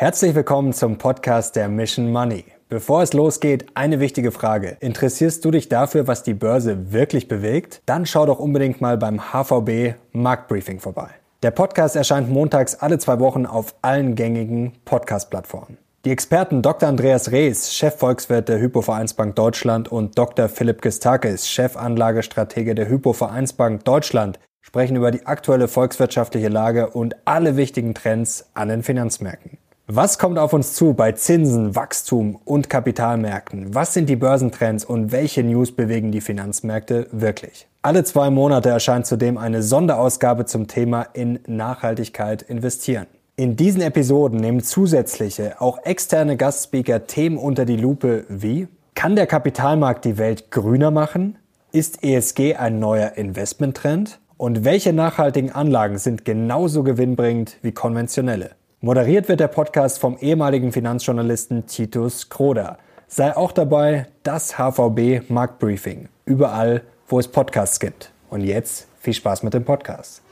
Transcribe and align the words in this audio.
Herzlich 0.00 0.34
willkommen 0.34 0.72
zum 0.72 0.96
Podcast 0.96 1.56
der 1.56 1.68
Mission 1.68 2.10
Money. 2.10 2.46
Bevor 2.70 3.02
es 3.02 3.12
losgeht, 3.12 3.66
eine 3.74 4.00
wichtige 4.00 4.32
Frage. 4.32 4.78
Interessierst 4.80 5.44
du 5.44 5.50
dich 5.50 5.68
dafür, 5.68 6.06
was 6.06 6.22
die 6.22 6.32
Börse 6.32 6.90
wirklich 6.90 7.28
bewegt? 7.28 7.82
Dann 7.84 8.06
schau 8.06 8.24
doch 8.24 8.38
unbedingt 8.38 8.80
mal 8.80 8.96
beim 8.96 9.20
HVB 9.20 9.96
Marktbriefing 10.12 10.80
vorbei. 10.80 11.10
Der 11.42 11.50
Podcast 11.50 11.96
erscheint 11.96 12.30
montags 12.30 12.76
alle 12.76 12.96
zwei 12.98 13.20
Wochen 13.20 13.44
auf 13.44 13.74
allen 13.82 14.14
gängigen 14.14 14.72
Podcast-Plattformen. 14.86 15.76
Die 16.06 16.12
Experten 16.12 16.62
Dr. 16.62 16.88
Andreas 16.88 17.30
Rees, 17.30 17.74
Chefvolkswirt 17.74 18.48
der 18.48 18.58
Hypovereinsbank 18.58 19.36
Deutschland 19.36 19.92
und 19.92 20.16
Dr. 20.16 20.48
Philipp 20.48 20.80
Gistakis, 20.80 21.46
Chefanlagestratege 21.46 22.74
der 22.74 22.88
Hypovereinsbank 22.88 23.84
Deutschland, 23.84 24.40
sprechen 24.62 24.96
über 24.96 25.10
die 25.10 25.26
aktuelle 25.26 25.68
volkswirtschaftliche 25.68 26.48
Lage 26.48 26.88
und 26.88 27.16
alle 27.26 27.58
wichtigen 27.58 27.92
Trends 27.92 28.48
an 28.54 28.70
den 28.70 28.82
Finanzmärkten. 28.82 29.58
Was 29.92 30.20
kommt 30.20 30.38
auf 30.38 30.52
uns 30.52 30.74
zu 30.74 30.94
bei 30.94 31.10
Zinsen, 31.10 31.74
Wachstum 31.74 32.38
und 32.44 32.70
Kapitalmärkten? 32.70 33.74
Was 33.74 33.92
sind 33.92 34.08
die 34.08 34.14
Börsentrends 34.14 34.84
und 34.84 35.10
welche 35.10 35.42
News 35.42 35.72
bewegen 35.72 36.12
die 36.12 36.20
Finanzmärkte 36.20 37.08
wirklich? 37.10 37.66
Alle 37.82 38.04
zwei 38.04 38.30
Monate 38.30 38.68
erscheint 38.68 39.06
zudem 39.06 39.36
eine 39.36 39.64
Sonderausgabe 39.64 40.44
zum 40.44 40.68
Thema 40.68 41.08
in 41.12 41.40
Nachhaltigkeit 41.48 42.42
investieren. 42.42 43.08
In 43.34 43.56
diesen 43.56 43.82
Episoden 43.82 44.38
nehmen 44.38 44.62
zusätzliche, 44.62 45.60
auch 45.60 45.84
externe 45.84 46.36
Gastspeaker 46.36 47.08
Themen 47.08 47.36
unter 47.36 47.64
die 47.64 47.76
Lupe 47.76 48.26
wie 48.28 48.68
Kann 48.94 49.16
der 49.16 49.26
Kapitalmarkt 49.26 50.04
die 50.04 50.18
Welt 50.18 50.52
grüner 50.52 50.92
machen? 50.92 51.36
Ist 51.72 52.04
ESG 52.04 52.54
ein 52.54 52.78
neuer 52.78 53.14
Investmenttrend? 53.16 54.20
Und 54.36 54.64
welche 54.64 54.92
nachhaltigen 54.92 55.50
Anlagen 55.50 55.98
sind 55.98 56.24
genauso 56.24 56.84
gewinnbringend 56.84 57.56
wie 57.62 57.72
konventionelle? 57.72 58.50
Moderiert 58.82 59.28
wird 59.28 59.40
der 59.40 59.48
Podcast 59.48 59.98
vom 59.98 60.16
ehemaligen 60.20 60.72
Finanzjournalisten 60.72 61.66
Titus 61.66 62.30
Kroder. 62.30 62.78
Sei 63.08 63.36
auch 63.36 63.52
dabei 63.52 64.06
das 64.22 64.56
HVB 64.56 65.28
Marktbriefing. 65.28 66.08
Überall, 66.24 66.80
wo 67.06 67.18
es 67.18 67.28
Podcasts 67.28 67.78
gibt. 67.78 68.10
Und 68.30 68.40
jetzt 68.40 68.88
viel 68.98 69.12
Spaß 69.12 69.42
mit 69.42 69.52
dem 69.52 69.66
Podcast. 69.66 70.22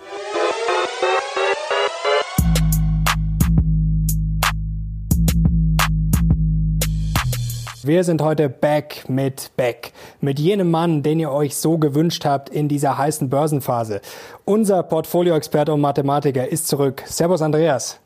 Wir 7.84 8.02
sind 8.02 8.22
heute 8.22 8.48
back 8.48 9.10
mit 9.10 9.50
Beck, 9.58 9.92
mit 10.22 10.38
jenem 10.38 10.70
Mann, 10.70 11.02
den 11.02 11.20
ihr 11.20 11.32
euch 11.32 11.54
so 11.54 11.76
gewünscht 11.76 12.24
habt 12.24 12.48
in 12.48 12.68
dieser 12.68 12.96
heißen 12.96 13.28
Börsenphase. 13.28 14.00
Unser 14.46 14.82
Portfolioexperte 14.84 15.74
und 15.74 15.82
Mathematiker 15.82 16.48
ist 16.48 16.66
zurück. 16.66 17.02
Servus 17.04 17.42
Andreas. 17.42 18.00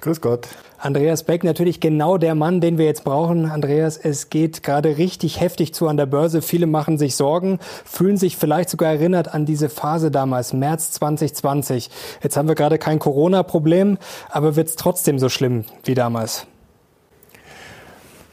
Grüß 0.00 0.22
Gott. 0.22 0.48
Andreas 0.78 1.24
Beck, 1.24 1.44
natürlich 1.44 1.78
genau 1.78 2.16
der 2.16 2.34
Mann, 2.34 2.62
den 2.62 2.78
wir 2.78 2.86
jetzt 2.86 3.04
brauchen. 3.04 3.50
Andreas, 3.50 3.98
es 3.98 4.30
geht 4.30 4.62
gerade 4.62 4.96
richtig 4.96 5.40
heftig 5.40 5.74
zu 5.74 5.88
an 5.88 5.98
der 5.98 6.06
Börse. 6.06 6.40
Viele 6.40 6.66
machen 6.66 6.96
sich 6.96 7.16
Sorgen, 7.16 7.58
fühlen 7.84 8.16
sich 8.16 8.38
vielleicht 8.38 8.70
sogar 8.70 8.92
erinnert 8.92 9.34
an 9.34 9.44
diese 9.44 9.68
Phase 9.68 10.10
damals, 10.10 10.54
März 10.54 10.92
2020. 10.92 11.90
Jetzt 12.22 12.36
haben 12.38 12.48
wir 12.48 12.54
gerade 12.54 12.78
kein 12.78 12.98
Corona-Problem, 12.98 13.98
aber 14.30 14.56
wird 14.56 14.68
es 14.68 14.76
trotzdem 14.76 15.18
so 15.18 15.28
schlimm 15.28 15.64
wie 15.84 15.94
damals? 15.94 16.46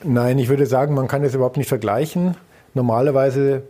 Nein, 0.04 0.40
ich 0.40 0.48
würde 0.48 0.68
sagen, 0.68 0.94
man 0.94 1.10
kann 1.10 1.24
es 1.26 1.36
überhaupt 1.36 1.58
nicht 1.58 1.68
vergleichen. 1.68 2.38
Normalerweise 2.76 3.64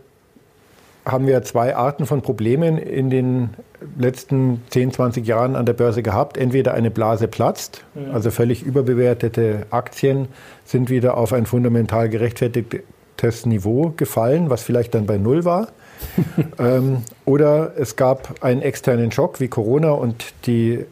haben 1.10 1.26
wir 1.26 1.42
zwei 1.42 1.74
Arten 1.74 2.06
von 2.06 2.22
Problemen 2.22 2.78
in 2.78 3.10
den 3.10 3.50
letzten 3.98 4.62
10, 4.70 4.92
20 4.92 5.26
Jahren 5.26 5.56
an 5.56 5.66
der 5.66 5.72
Börse 5.72 6.02
gehabt. 6.02 6.36
Entweder 6.36 6.74
eine 6.74 6.90
Blase 6.90 7.28
platzt, 7.28 7.84
mhm. 7.94 8.12
also 8.12 8.30
völlig 8.30 8.62
überbewertete 8.62 9.66
Aktien 9.70 10.28
sind 10.64 10.90
wieder 10.90 11.16
auf 11.16 11.32
ein 11.32 11.46
fundamental 11.46 12.08
gerechtfertigtes 12.08 13.46
Niveau 13.46 13.92
gefallen, 13.96 14.50
was 14.50 14.62
vielleicht 14.62 14.94
dann 14.94 15.06
bei 15.06 15.18
Null 15.18 15.44
war. 15.44 15.68
ähm, 16.58 16.98
oder 17.24 17.72
es 17.76 17.96
gab 17.96 18.44
einen 18.44 18.62
externen 18.62 19.10
Schock 19.10 19.40
wie 19.40 19.48
Corona 19.48 19.90
und 19.90 20.32
die 20.46 20.84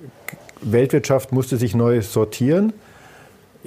Weltwirtschaft 0.62 1.32
musste 1.32 1.56
sich 1.56 1.74
neu 1.74 2.00
sortieren. 2.02 2.72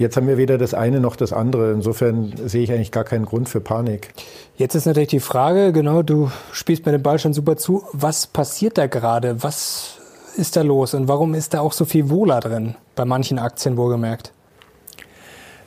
Jetzt 0.00 0.16
haben 0.16 0.26
wir 0.26 0.38
weder 0.38 0.56
das 0.56 0.72
eine 0.72 0.98
noch 0.98 1.14
das 1.14 1.30
andere. 1.30 1.72
Insofern 1.72 2.32
sehe 2.46 2.62
ich 2.62 2.72
eigentlich 2.72 2.90
gar 2.90 3.04
keinen 3.04 3.26
Grund 3.26 3.50
für 3.50 3.60
Panik. 3.60 4.14
Jetzt 4.56 4.74
ist 4.74 4.86
natürlich 4.86 5.10
die 5.10 5.20
Frage, 5.20 5.74
genau, 5.74 6.00
du 6.02 6.30
spielst 6.52 6.86
mir 6.86 6.92
den 6.92 7.02
Ball 7.02 7.18
schon 7.18 7.34
super 7.34 7.58
zu. 7.58 7.84
Was 7.92 8.26
passiert 8.26 8.78
da 8.78 8.86
gerade? 8.86 9.42
Was 9.42 9.98
ist 10.38 10.56
da 10.56 10.62
los 10.62 10.94
und 10.94 11.06
warum 11.06 11.34
ist 11.34 11.52
da 11.52 11.60
auch 11.60 11.74
so 11.74 11.84
viel 11.84 12.08
Wohler 12.08 12.40
drin? 12.40 12.76
Bei 12.96 13.04
manchen 13.04 13.38
Aktien 13.38 13.76
wohlgemerkt. 13.76 14.32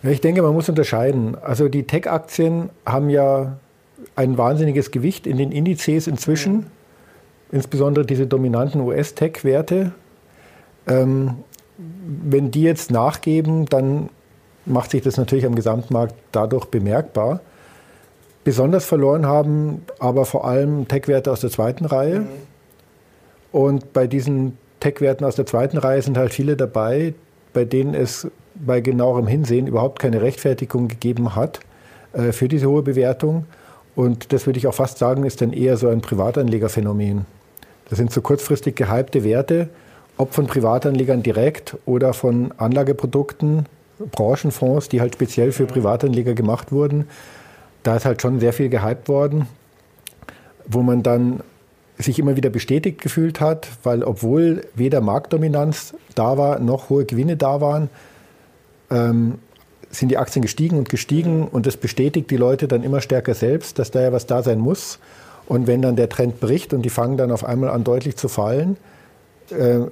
Ich 0.02 0.20
denke, 0.20 0.42
man 0.42 0.56
muss 0.56 0.68
unterscheiden. 0.68 1.38
Also 1.40 1.70
die 1.70 1.84
Tech-Aktien 1.84 2.72
haben 2.88 3.12
ja 3.12 3.58
ein 4.16 4.36
wahnsinniges 4.36 4.90
Gewicht 4.90 5.28
in 5.28 5.38
den 5.38 5.52
Indizes 5.52 6.08
inzwischen, 6.08 6.54
mhm. 6.54 6.66
insbesondere 7.52 8.04
diese 8.04 8.26
dominanten 8.26 8.82
US-Tech-Werte. 8.82 9.92
Ähm, 10.88 11.36
wenn 11.78 12.50
die 12.50 12.64
jetzt 12.64 12.90
nachgeben, 12.90 13.68
dann 13.68 14.10
macht 14.66 14.92
sich 14.92 15.02
das 15.02 15.18
natürlich 15.18 15.46
am 15.46 15.56
Gesamtmarkt 15.56 16.16
dadurch 16.32 16.66
bemerkbar. 16.66 17.42
Besonders 18.44 18.86
verloren 18.86 19.26
haben 19.26 19.86
aber 20.00 20.26
vor 20.26 20.46
allem 20.46 20.88
Tech-Werte 20.88 21.32
aus 21.32 21.42
der 21.42 21.50
zweiten 21.50 21.86
Reihe. 21.86 22.22
Mhm. 22.22 22.28
Und 23.52 23.94
bei 23.94 24.08
diesen 24.08 24.58
Tech-Werten 24.80 25.24
aus 25.24 25.36
der 25.36 25.46
zweiten 25.46 25.78
Reihe 25.78 26.02
sind 26.02 26.18
halt 26.18 26.34
viele 26.34 26.58
dabei, 26.58 27.14
bei 27.54 27.66
denen 27.66 27.94
es 27.94 28.28
bei 28.56 28.82
genauerem 28.82 29.28
Hinsehen 29.28 29.68
überhaupt 29.68 30.00
keine 30.00 30.22
Rechtfertigung 30.22 30.88
gegeben 30.88 31.36
hat 31.36 31.60
äh, 32.14 32.32
für 32.32 32.48
diese 32.48 32.68
hohe 32.68 32.82
Bewertung. 32.82 33.46
Und 33.96 34.34
das 34.34 34.46
würde 34.46 34.60
ich 34.60 34.68
auch 34.68 34.74
fast 34.74 34.98
sagen, 34.98 35.24
ist 35.24 35.42
dann 35.42 35.54
eher 35.54 35.78
so 35.78 35.88
ein 35.88 36.02
Privatanlegerphänomen. 36.02 37.26
Das 37.90 37.98
sind 37.98 38.12
so 38.12 38.22
kurzfristig 38.22 38.76
gehypte 38.76 39.24
Werte, 39.24 39.70
ob 40.18 40.34
von 40.34 40.48
Privatanlegern 40.48 41.24
direkt 41.24 41.78
oder 41.86 42.14
von 42.14 42.52
Anlageprodukten, 42.58 43.68
Branchenfonds, 44.12 44.90
die 44.90 45.02
halt 45.02 45.16
speziell 45.16 45.52
für 45.52 45.66
Privatanleger 45.66 46.34
gemacht 46.34 46.72
wurden. 46.72 47.08
Da 47.84 47.96
ist 47.96 48.06
halt 48.06 48.22
schon 48.22 48.40
sehr 48.40 48.54
viel 48.54 48.70
gehypt 48.70 49.08
worden, 49.08 49.48
wo 50.66 50.82
man 50.82 51.04
dann 51.04 51.42
sich 51.98 52.20
immer 52.20 52.36
wieder 52.36 52.50
bestätigt 52.50 53.02
gefühlt 53.02 53.40
hat, 53.40 53.68
weil 53.84 54.04
obwohl 54.04 54.66
weder 54.76 55.02
Marktdominanz 55.02 55.94
da 56.16 56.38
war, 56.38 56.60
noch 56.60 56.90
hohe 56.90 57.06
Gewinne 57.06 57.38
da 57.38 57.62
waren, 57.62 57.90
ähm, 58.90 59.36
sind 59.90 60.10
die 60.10 60.18
Aktien 60.18 60.42
gestiegen 60.42 60.78
und 60.78 60.90
gestiegen 60.90 61.48
und 61.48 61.66
das 61.66 61.78
bestätigt 61.78 62.32
die 62.32 62.38
Leute 62.38 62.68
dann 62.68 62.84
immer 62.84 63.00
stärker 63.02 63.36
selbst, 63.36 63.78
dass 63.78 63.92
da 63.92 64.02
ja 64.02 64.12
was 64.12 64.26
da 64.26 64.42
sein 64.42 64.60
muss. 64.60 65.00
Und 65.46 65.68
wenn 65.68 65.82
dann 65.82 65.96
der 65.96 66.10
Trend 66.10 66.40
bricht 66.40 66.74
und 66.74 66.84
die 66.84 66.90
fangen 66.90 67.18
dann 67.18 67.32
auf 67.32 67.44
einmal 67.44 67.70
an 67.70 67.84
deutlich 67.84 68.16
zu 68.16 68.28
fallen, 68.28 68.78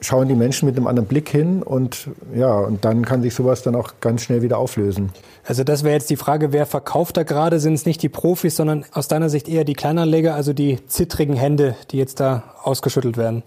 schauen 0.02 0.28
die 0.28 0.36
Menschen 0.36 0.66
mit 0.66 0.78
einem 0.78 0.88
anderen 0.88 1.08
Blick 1.08 1.30
hin 1.30 1.62
und 1.62 2.08
ja, 2.34 2.58
und 2.60 2.86
dann 2.86 3.06
kann 3.06 3.22
sich 3.22 3.34
sowas 3.36 3.62
dann 3.62 3.76
auch 3.76 3.94
ganz 4.00 4.24
schnell 4.24 4.42
wieder 4.42 4.58
auflösen. 4.58 5.12
Also 5.46 5.64
das 5.64 5.84
wäre 5.84 5.94
jetzt 5.94 6.10
die 6.10 6.16
Frage, 6.16 6.54
wer 6.54 6.66
verkauft 6.66 7.18
da 7.18 7.24
gerade? 7.24 7.60
Sind 7.60 7.74
es 7.74 7.86
nicht 7.86 8.02
die 8.02 8.10
Profis, 8.10 8.56
sondern 8.56 8.86
aus 8.92 9.08
deiner 9.08 9.30
Sicht 9.30 9.50
eher 9.50 9.64
die 9.64 9.74
Kleinanleger, 9.74 10.36
also 10.36 10.54
die 10.54 10.86
zittrigen 10.88 11.36
Hände, 11.36 11.76
die 11.92 11.98
jetzt 11.98 12.20
da 12.20 12.44
ausgeschüttelt 12.64 13.18
werden? 13.18 13.44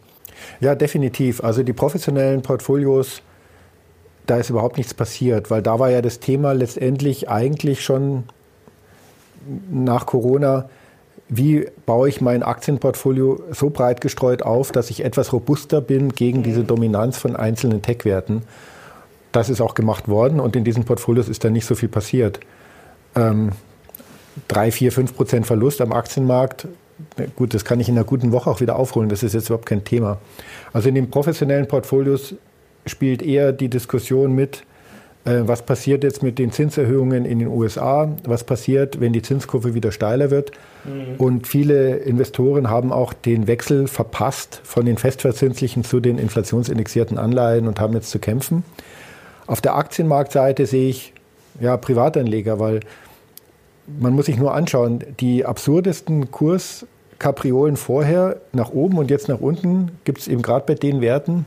Ja, 0.60 0.75
definitiv. 0.75 1.43
Also 1.43 1.62
die 1.62 1.72
professionellen 1.72 2.43
Portfolios, 2.43 3.22
da 4.26 4.37
ist 4.37 4.50
überhaupt 4.50 4.76
nichts 4.76 4.94
passiert, 4.94 5.50
weil 5.50 5.62
da 5.62 5.78
war 5.78 5.91
ja 5.91 6.03
das 6.03 6.20
Thema 6.20 6.53
letztendlich 6.53 7.28
eigentlich 7.28 7.82
schon 7.82 8.25
nach 9.70 10.06
Corona, 10.06 10.69
wie 11.28 11.66
baue 11.86 12.08
ich 12.08 12.20
mein 12.20 12.42
Aktienportfolio 12.42 13.42
so 13.50 13.70
breit 13.70 14.00
gestreut 14.00 14.42
auf, 14.42 14.72
dass 14.72 14.90
ich 14.90 15.04
etwas 15.04 15.32
robuster 15.32 15.80
bin 15.80 16.10
gegen 16.10 16.42
diese 16.42 16.64
Dominanz 16.64 17.16
von 17.16 17.34
einzelnen 17.34 17.82
Tech-Werten. 17.82 18.42
Das 19.32 19.48
ist 19.48 19.60
auch 19.60 19.74
gemacht 19.74 20.08
worden 20.08 20.38
und 20.38 20.54
in 20.54 20.64
diesen 20.64 20.84
Portfolios 20.84 21.28
ist 21.28 21.44
da 21.44 21.50
nicht 21.50 21.66
so 21.66 21.75
viel 21.75 21.88
passiert. 21.88 22.40
Ähm, 23.16 23.52
3, 24.49 24.70
4, 24.70 24.93
5 24.93 25.16
Prozent 25.16 25.46
Verlust 25.46 25.81
am 25.81 25.93
Aktienmarkt, 25.93 26.69
gut, 27.37 27.54
das 27.54 27.64
kann 27.64 27.81
ich 27.81 27.88
in 27.88 27.96
einer 27.96 28.04
guten 28.04 28.32
Woche 28.32 28.50
auch 28.50 28.60
wieder 28.60 28.76
aufholen, 28.76 29.08
das 29.08 29.22
ist 29.22 29.32
jetzt 29.32 29.46
überhaupt 29.46 29.66
kein 29.66 29.84
Thema. 29.84 30.19
Also 30.72 30.88
in 30.88 30.94
den 30.94 31.10
professionellen 31.10 31.69
Portfolios 31.69 32.34
spielt 32.87 33.22
eher 33.22 33.52
die 33.52 33.69
Diskussion 33.69 34.34
mit, 34.34 34.64
was 35.25 35.62
passiert 35.62 36.05
jetzt 36.05 36.23
mit 36.23 36.38
den 36.38 36.53
Zinserhöhungen 36.53 37.25
in 37.25 37.38
den 37.38 37.49
USA, 37.49 38.15
was 38.25 38.44
passiert, 38.44 39.00
wenn 39.00 39.15
die 39.15 39.23
Zinskurve 39.23 39.73
wieder 39.73 39.91
steiler 39.91 40.31
wird. 40.31 40.53
Mhm. 40.85 41.15
Und 41.17 41.47
viele 41.47 41.97
Investoren 41.97 42.69
haben 42.69 42.93
auch 42.93 43.15
den 43.15 43.47
Wechsel 43.47 43.88
verpasst 43.88 44.61
von 44.65 44.85
den 44.85 44.99
festverzinslichen 44.99 45.82
zu 45.82 46.00
den 46.00 46.19
inflationsindexierten 46.19 47.17
Anleihen 47.17 47.67
und 47.67 47.81
haben 47.81 47.94
jetzt 47.94 48.11
zu 48.11 48.19
kämpfen. 48.19 48.65
Auf 49.47 49.62
der 49.62 49.76
Aktienmarktseite 49.76 50.67
sehe 50.67 50.91
ich 50.91 51.15
ja, 51.59 51.76
Privatanleger, 51.79 52.59
weil 52.59 52.81
man 53.87 54.15
muss 54.15 54.26
sich 54.26 54.37
nur 54.37 54.55
anschauen, 54.55 55.05
die 55.21 55.47
absurdesten 55.47 56.31
Kurskapriolen 56.31 57.76
vorher 57.76 58.41
nach 58.53 58.71
oben 58.71 58.99
und 58.99 59.11
jetzt 59.11 59.29
nach 59.29 59.41
unten 59.41 59.93
gibt 60.05 60.19
es 60.19 60.29
eben 60.29 60.43
gerade 60.43 60.67
bei 60.67 60.75
den 60.75 61.00
Werten, 61.00 61.47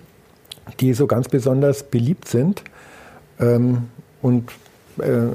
die 0.79 0.93
so 0.93 1.05
ganz 1.05 1.29
besonders 1.29 1.83
beliebt 1.83 2.27
sind. 2.27 2.63
Ähm, 3.39 3.89
und 4.21 4.51
äh, 4.99 5.27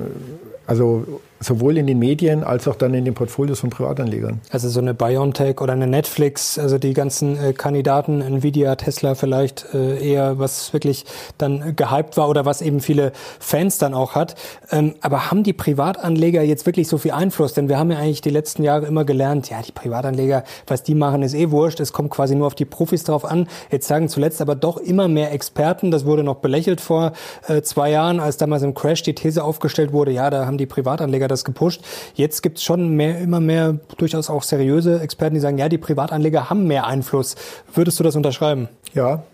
also 0.67 1.21
sowohl 1.43 1.79
in 1.79 1.87
den 1.87 1.99
Medien 1.99 2.45
als 2.45 2.69
auch 2.69 2.77
dann 2.77 2.95
in 2.95 3.05
den 3.05 3.15
Portfolios 3.15 3.61
von 3.61 3.71
Privatanlegern. 3.71 4.41
Also 4.51 4.69
so 4.69 4.81
eine 4.81 4.95
BioNTech 4.95 5.61
oder 5.61 5.73
eine 5.73 5.87
Netflix, 5.87 6.59
also 6.59 6.79
die 6.79 6.93
ganzen 6.93 7.37
äh, 7.37 7.53
Kandidaten, 7.53 8.21
Nvidia, 8.21 8.77
Tesla 8.77 9.15
vielleicht 9.15 9.67
äh, 9.75 9.99
eher, 9.99 10.39
was 10.39 10.73
wirklich 10.73 11.05
dann 11.39 11.77
gehypt 11.77 12.17
war 12.17 12.29
oder 12.29 12.45
was 12.45 12.63
eben 12.63 12.81
viele 12.81 13.13
Fans 13.39 13.79
dann 13.79 13.95
auch 13.95 14.15
hat. 14.15 14.35
Ähm, 14.71 14.95
aber 15.01 15.31
haben 15.31 15.43
die 15.43 15.53
Privatanleger 15.53 16.43
jetzt 16.43 16.67
wirklich 16.67 16.89
so 16.89 16.99
viel 16.99 17.13
Einfluss? 17.13 17.55
Denn 17.55 17.69
wir 17.69 17.79
haben 17.79 17.91
ja 17.91 17.99
eigentlich 17.99 18.21
die 18.21 18.31
letzten 18.31 18.63
Jahre 18.63 18.87
immer 18.87 19.05
gelernt, 19.05 19.51
ja, 19.51 19.61
die 19.63 19.73
Privatanleger, 19.73 20.45
was 20.67 20.83
die 20.83 20.95
machen, 20.95 21.23
ist 21.23 21.35
eh 21.35 21.51
wurscht. 21.51 21.81
Es 21.81 21.93
kommt 21.93 22.11
quasi 22.11 22.35
nur 22.35 22.47
auf 22.47 22.55
die 22.55 22.65
Profis 22.65 23.05
drauf 23.05 23.25
an. 23.25 23.49
Jetzt 23.71 23.89
sagen 23.89 24.09
zuletzt 24.09 24.41
aber 24.41 24.55
doch 24.55 24.77
immer 24.77 25.09
mehr 25.09 25.33
Experten, 25.33 25.91
das 25.91 26.05
wurde 26.05 26.23
noch 26.23 26.37
belächelt 26.37 26.81
vor 26.81 27.13
äh, 27.49 27.63
zwei 27.63 27.91
Jahren, 27.91 28.21
als 28.21 28.37
damals 28.37 28.63
im 28.63 28.75
Crash 28.75 29.03
die 29.03 29.15
These 29.15 29.43
aufgestellt 29.43 29.93
wurde, 29.93 30.13
ja, 30.13 30.31
da 30.31 30.47
haben 30.47 30.59
die 30.59 30.67
Privatanleger 30.67 31.29
das 31.33 31.45
gepusht. 31.45 31.83
Jetzt 32.15 32.43
gibt 32.43 32.59
es 32.59 32.65
schon 32.65 32.91
mehr, 32.97 33.19
immer 33.19 33.41
mehr 33.41 33.79
durchaus 33.97 34.31
auch 34.31 34.43
seriöse 34.43 35.01
Experten, 35.01 35.35
die 35.35 35.41
sagen, 35.41 35.59
ja, 35.59 35.69
die 35.69 35.79
Privatanleger 35.79 36.51
haben 36.51 36.67
mehr 36.67 36.87
Einfluss. 36.87 37.35
Würdest 37.75 37.99
du 37.99 38.05
das 38.05 38.17
unterschreiben? 38.17 38.69
Ja, 38.95 39.25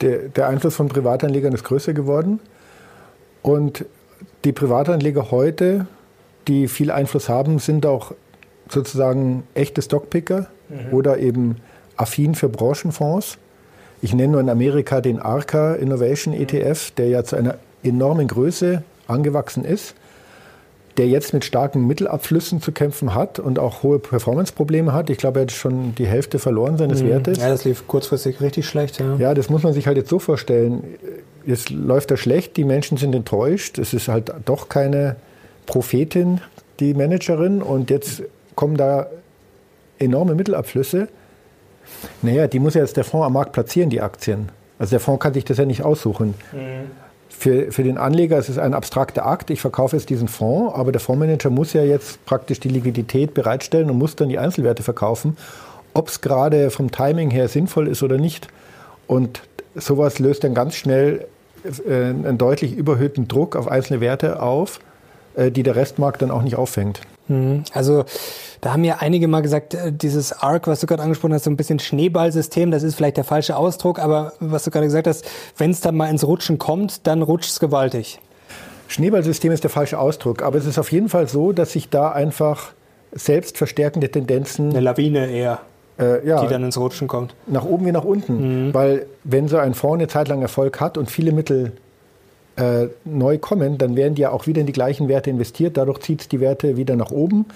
der, 0.00 0.28
der 0.28 0.48
Einfluss 0.48 0.74
von 0.74 0.88
Privatanlegern 0.88 1.52
ist 1.52 1.64
größer 1.64 1.92
geworden. 1.92 2.40
Und 3.42 3.84
die 4.44 4.52
Privatanleger 4.52 5.30
heute, 5.30 5.86
die 6.46 6.68
viel 6.68 6.90
Einfluss 6.90 7.28
haben, 7.28 7.58
sind 7.58 7.86
auch 7.86 8.12
sozusagen 8.68 9.44
echte 9.54 9.82
Stockpicker 9.82 10.46
mhm. 10.68 10.92
oder 10.92 11.18
eben 11.18 11.56
affin 11.96 12.34
für 12.34 12.48
Branchenfonds. 12.48 13.38
Ich 14.00 14.14
nenne 14.14 14.32
nur 14.32 14.40
in 14.40 14.48
Amerika 14.48 15.00
den 15.00 15.18
ARCA 15.18 15.74
Innovation 15.74 16.32
ETF, 16.34 16.92
der 16.92 17.08
ja 17.08 17.24
zu 17.24 17.36
einer 17.36 17.56
enormen 17.82 18.28
Größe 18.28 18.82
angewachsen 19.06 19.64
ist 19.64 19.94
der 20.98 21.06
jetzt 21.06 21.32
mit 21.32 21.44
starken 21.44 21.86
Mittelabflüssen 21.86 22.60
zu 22.60 22.72
kämpfen 22.72 23.14
hat 23.14 23.38
und 23.38 23.58
auch 23.60 23.84
hohe 23.84 24.00
Performance-Probleme 24.00 24.92
hat. 24.92 25.10
Ich 25.10 25.18
glaube, 25.18 25.38
er 25.38 25.42
hat 25.42 25.52
schon 25.52 25.94
die 25.94 26.06
Hälfte 26.06 26.40
verloren 26.40 26.76
seines 26.76 27.02
mhm. 27.02 27.08
Wertes. 27.08 27.38
Ja, 27.38 27.48
das 27.48 27.64
lief 27.64 27.86
kurzfristig 27.86 28.40
richtig 28.40 28.66
schlecht. 28.66 28.98
Ja. 28.98 29.16
ja, 29.16 29.34
das 29.34 29.48
muss 29.48 29.62
man 29.62 29.72
sich 29.72 29.86
halt 29.86 29.96
jetzt 29.96 30.10
so 30.10 30.18
vorstellen. 30.18 30.82
Jetzt 31.46 31.70
läuft 31.70 32.10
er 32.10 32.16
schlecht, 32.16 32.56
die 32.56 32.64
Menschen 32.64 32.98
sind 32.98 33.14
enttäuscht. 33.14 33.78
Es 33.78 33.94
ist 33.94 34.08
halt 34.08 34.32
doch 34.44 34.68
keine 34.68 35.16
Prophetin, 35.66 36.40
die 36.80 36.94
Managerin. 36.94 37.62
Und 37.62 37.90
jetzt 37.90 38.24
kommen 38.56 38.76
da 38.76 39.06
enorme 40.00 40.34
Mittelabflüsse. 40.34 41.06
Naja, 42.22 42.48
die 42.48 42.58
muss 42.58 42.74
ja 42.74 42.80
jetzt 42.80 42.96
der 42.96 43.04
Fonds 43.04 43.24
am 43.24 43.34
Markt 43.34 43.52
platzieren, 43.52 43.88
die 43.88 44.00
Aktien. 44.00 44.48
Also 44.80 44.90
der 44.90 45.00
Fonds 45.00 45.22
kann 45.22 45.32
sich 45.32 45.44
das 45.44 45.58
ja 45.58 45.64
nicht 45.64 45.84
aussuchen. 45.84 46.34
Mhm. 46.52 46.90
Für, 47.28 47.70
für 47.70 47.82
den 47.82 47.98
Anleger 47.98 48.38
ist 48.38 48.48
es 48.48 48.58
ein 48.58 48.74
abstrakter 48.74 49.26
Akt. 49.26 49.50
Ich 49.50 49.60
verkaufe 49.60 49.96
jetzt 49.96 50.10
diesen 50.10 50.28
Fonds, 50.28 50.74
aber 50.74 50.92
der 50.92 51.00
Fondsmanager 51.00 51.50
muss 51.50 51.72
ja 51.72 51.82
jetzt 51.82 52.24
praktisch 52.24 52.58
die 52.60 52.68
Liquidität 52.68 53.34
bereitstellen 53.34 53.90
und 53.90 53.98
muss 53.98 54.16
dann 54.16 54.28
die 54.28 54.38
Einzelwerte 54.38 54.82
verkaufen, 54.82 55.36
ob 55.94 56.08
es 56.08 56.20
gerade 56.20 56.70
vom 56.70 56.90
Timing 56.90 57.30
her 57.30 57.48
sinnvoll 57.48 57.88
ist 57.88 58.02
oder 58.02 58.18
nicht. 58.18 58.48
Und 59.06 59.42
sowas 59.74 60.18
löst 60.18 60.44
dann 60.44 60.54
ganz 60.54 60.74
schnell 60.74 61.26
äh, 61.86 61.92
einen 61.92 62.38
deutlich 62.38 62.76
überhöhten 62.76 63.28
Druck 63.28 63.56
auf 63.56 63.68
einzelne 63.68 64.00
Werte 64.00 64.42
auf, 64.42 64.80
äh, 65.34 65.50
die 65.50 65.62
der 65.62 65.76
Restmarkt 65.76 66.22
dann 66.22 66.30
auch 66.30 66.42
nicht 66.42 66.56
auffängt. 66.56 67.00
Mhm. 67.28 67.64
Also 67.72 68.04
da 68.60 68.72
haben 68.72 68.84
ja 68.84 68.96
einige 69.00 69.28
mal 69.28 69.42
gesagt, 69.42 69.74
äh, 69.74 69.92
dieses 69.92 70.32
ARC, 70.32 70.66
was 70.66 70.80
du 70.80 70.86
gerade 70.86 71.02
angesprochen 71.02 71.34
hast, 71.34 71.44
so 71.44 71.50
ein 71.50 71.56
bisschen 71.56 71.78
Schneeballsystem, 71.78 72.70
das 72.70 72.82
ist 72.82 72.94
vielleicht 72.94 73.16
der 73.16 73.24
falsche 73.24 73.56
Ausdruck, 73.56 73.98
aber 73.98 74.32
was 74.40 74.64
du 74.64 74.70
gerade 74.70 74.86
gesagt 74.86 75.06
hast, 75.06 75.24
wenn 75.56 75.70
es 75.70 75.80
dann 75.80 75.96
mal 75.96 76.08
ins 76.08 76.24
Rutschen 76.24 76.58
kommt, 76.58 77.06
dann 77.06 77.22
rutscht 77.22 77.50
es 77.50 77.60
gewaltig. 77.60 78.20
Schneeballsystem 78.88 79.52
ist 79.52 79.62
der 79.62 79.70
falsche 79.70 79.98
Ausdruck, 79.98 80.42
aber 80.42 80.56
es 80.56 80.64
ist 80.64 80.78
auf 80.78 80.90
jeden 80.90 81.08
Fall 81.08 81.28
so, 81.28 81.52
dass 81.52 81.72
sich 81.72 81.90
da 81.90 82.10
einfach 82.10 82.72
selbstverstärkende 83.12 84.10
Tendenzen. 84.10 84.70
Eine 84.70 84.80
Lawine 84.80 85.30
eher. 85.30 85.60
Äh, 85.98 86.26
ja, 86.26 86.40
die 86.40 86.46
dann 86.46 86.62
ins 86.62 86.78
Rutschen 86.78 87.08
kommt. 87.08 87.34
Nach 87.48 87.64
oben 87.64 87.86
wie 87.86 87.92
nach 87.92 88.04
unten. 88.04 88.68
Mhm. 88.68 88.74
Weil 88.74 89.06
wenn 89.24 89.48
so 89.48 89.56
ein 89.56 89.74
Fonds 89.74 89.94
eine 89.96 90.06
Zeit 90.06 90.28
lang 90.28 90.42
Erfolg 90.42 90.80
hat 90.80 90.96
und 90.96 91.10
viele 91.10 91.32
Mittel 91.32 91.72
äh, 92.58 92.88
neu 93.04 93.38
kommen, 93.38 93.78
dann 93.78 93.96
werden 93.96 94.14
die 94.14 94.22
ja 94.22 94.30
auch 94.30 94.46
wieder 94.46 94.60
in 94.60 94.66
die 94.66 94.72
gleichen 94.72 95.08
Werte 95.08 95.30
investiert. 95.30 95.76
Dadurch 95.76 96.00
zieht 96.00 96.22
es 96.22 96.28
die 96.28 96.40
Werte 96.40 96.76
wieder 96.76 96.96
nach 96.96 97.10
oben. 97.10 97.46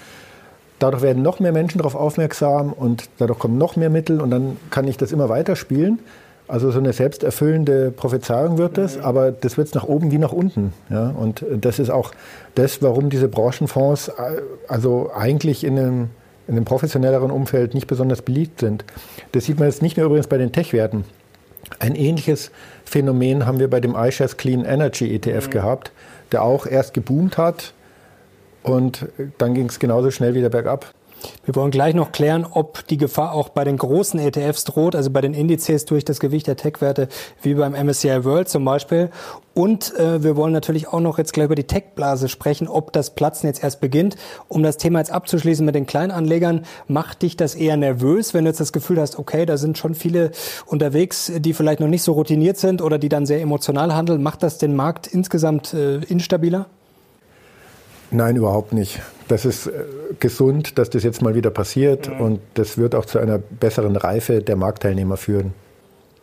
Dadurch 0.79 1.03
werden 1.03 1.21
noch 1.21 1.39
mehr 1.39 1.51
Menschen 1.51 1.77
darauf 1.77 1.95
aufmerksam 1.95 2.73
und 2.73 3.09
dadurch 3.17 3.39
kommen 3.39 3.57
noch 3.57 3.75
mehr 3.75 3.89
Mittel 3.89 4.21
und 4.21 4.31
dann 4.31 4.57
kann 4.69 4.87
ich 4.87 4.97
das 4.97 5.11
immer 5.11 5.29
weiter 5.29 5.55
spielen. 5.55 5.99
Also 6.47 6.71
so 6.71 6.79
eine 6.79 6.91
selbsterfüllende 6.91 7.91
Prophezeiung 7.91 8.57
wird 8.57 8.77
das, 8.77 8.97
mhm. 8.97 9.03
aber 9.03 9.31
das 9.31 9.57
wird 9.57 9.69
es 9.69 9.73
nach 9.73 9.85
oben 9.85 10.11
wie 10.11 10.17
nach 10.17 10.33
unten. 10.33 10.73
Ja? 10.89 11.09
Und 11.09 11.45
das 11.51 11.79
ist 11.79 11.89
auch 11.89 12.11
das, 12.55 12.81
warum 12.81 13.09
diese 13.09 13.27
Branchenfonds 13.27 14.09
äh, 14.09 14.41
also 14.67 15.11
eigentlich 15.15 15.63
in 15.63 15.79
einem, 15.79 16.09
in 16.47 16.55
einem 16.55 16.65
professionelleren 16.65 17.31
Umfeld 17.31 17.73
nicht 17.73 17.87
besonders 17.87 18.21
beliebt 18.21 18.59
sind. 18.59 18.83
Das 19.31 19.45
sieht 19.45 19.59
man 19.59 19.67
jetzt 19.67 19.81
nicht 19.81 19.97
nur 19.97 20.05
übrigens 20.05 20.27
bei 20.27 20.37
den 20.37 20.51
Tech-Werten. 20.51 21.05
Ein 21.79 21.95
ähnliches 21.95 22.51
Phänomen 22.85 23.45
haben 23.45 23.59
wir 23.59 23.69
bei 23.69 23.79
dem 23.79 23.95
iShares 23.95 24.37
Clean 24.37 24.65
Energy 24.65 25.13
ETF 25.15 25.47
mhm. 25.47 25.51
gehabt, 25.51 25.91
der 26.31 26.43
auch 26.43 26.65
erst 26.65 26.93
geboomt 26.93 27.37
hat, 27.37 27.73
und 28.63 29.07
dann 29.37 29.53
ging 29.53 29.67
es 29.67 29.77
genauso 29.77 30.09
schnell 30.09 30.33
wieder 30.35 30.49
bergab. 30.49 30.93
Wir 31.45 31.55
wollen 31.55 31.71
gleich 31.71 31.93
noch 31.93 32.11
klären, 32.11 32.45
ob 32.49 32.87
die 32.87 32.97
Gefahr 32.97 33.33
auch 33.33 33.49
bei 33.49 33.63
den 33.63 33.77
großen 33.77 34.19
ETFs 34.19 34.63
droht, 34.63 34.95
also 34.95 35.09
bei 35.09 35.21
den 35.21 35.33
Indizes 35.33 35.85
durch 35.85 36.05
das 36.05 36.19
Gewicht 36.19 36.47
der 36.47 36.55
Tech-Werte, 36.55 37.07
wie 37.41 37.53
beim 37.53 37.73
MSCI 37.73 38.23
World 38.23 38.49
zum 38.49 38.65
Beispiel. 38.65 39.09
Und 39.53 39.95
äh, 39.99 40.23
wir 40.23 40.35
wollen 40.35 40.51
natürlich 40.51 40.87
auch 40.87 40.99
noch 40.99 41.17
jetzt 41.17 41.33
gleich 41.33 41.45
über 41.45 41.55
die 41.55 41.65
Tech-Blase 41.65 42.27
sprechen, 42.27 42.67
ob 42.67 42.91
das 42.91 43.11
Platzen 43.11 43.47
jetzt 43.47 43.63
erst 43.63 43.81
beginnt. 43.81 44.15
Um 44.47 44.63
das 44.63 44.77
Thema 44.77 44.99
jetzt 44.99 45.11
abzuschließen 45.11 45.65
mit 45.65 45.75
den 45.75 45.85
Kleinanlegern, 45.85 46.65
macht 46.87 47.21
dich 47.21 47.37
das 47.37 47.53
eher 47.53 47.77
nervös, 47.77 48.33
wenn 48.33 48.45
du 48.45 48.49
jetzt 48.49 48.59
das 48.59 48.73
Gefühl 48.73 48.99
hast, 48.99 49.19
okay, 49.19 49.45
da 49.45 49.57
sind 49.57 49.77
schon 49.77 49.93
viele 49.93 50.31
unterwegs, 50.65 51.31
die 51.37 51.53
vielleicht 51.53 51.79
noch 51.79 51.87
nicht 51.87 52.03
so 52.03 52.13
routiniert 52.13 52.57
sind 52.57 52.81
oder 52.81 52.97
die 52.97 53.09
dann 53.09 53.25
sehr 53.25 53.41
emotional 53.41 53.93
handeln. 53.93 54.23
Macht 54.23 54.41
das 54.41 54.57
den 54.57 54.75
Markt 54.75 55.07
insgesamt 55.07 55.73
äh, 55.73 55.97
instabiler? 55.97 56.65
Nein, 58.13 58.35
überhaupt 58.35 58.73
nicht. 58.73 59.01
Das 59.27 59.43
ist 59.43 59.67
äh, 59.67 59.71
gesund, 60.19 60.77
dass 60.77 60.89
das 60.89 61.03
jetzt 61.03 61.21
mal 61.21 61.35
wieder 61.35 61.49
passiert 61.49 62.09
mhm. 62.09 62.21
und 62.21 62.39
das 62.53 62.77
wird 62.77 62.93
auch 62.95 63.05
zu 63.05 63.19
einer 63.19 63.39
besseren 63.39 63.95
Reife 63.95 64.41
der 64.41 64.55
Marktteilnehmer 64.55 65.17
führen. 65.17 65.53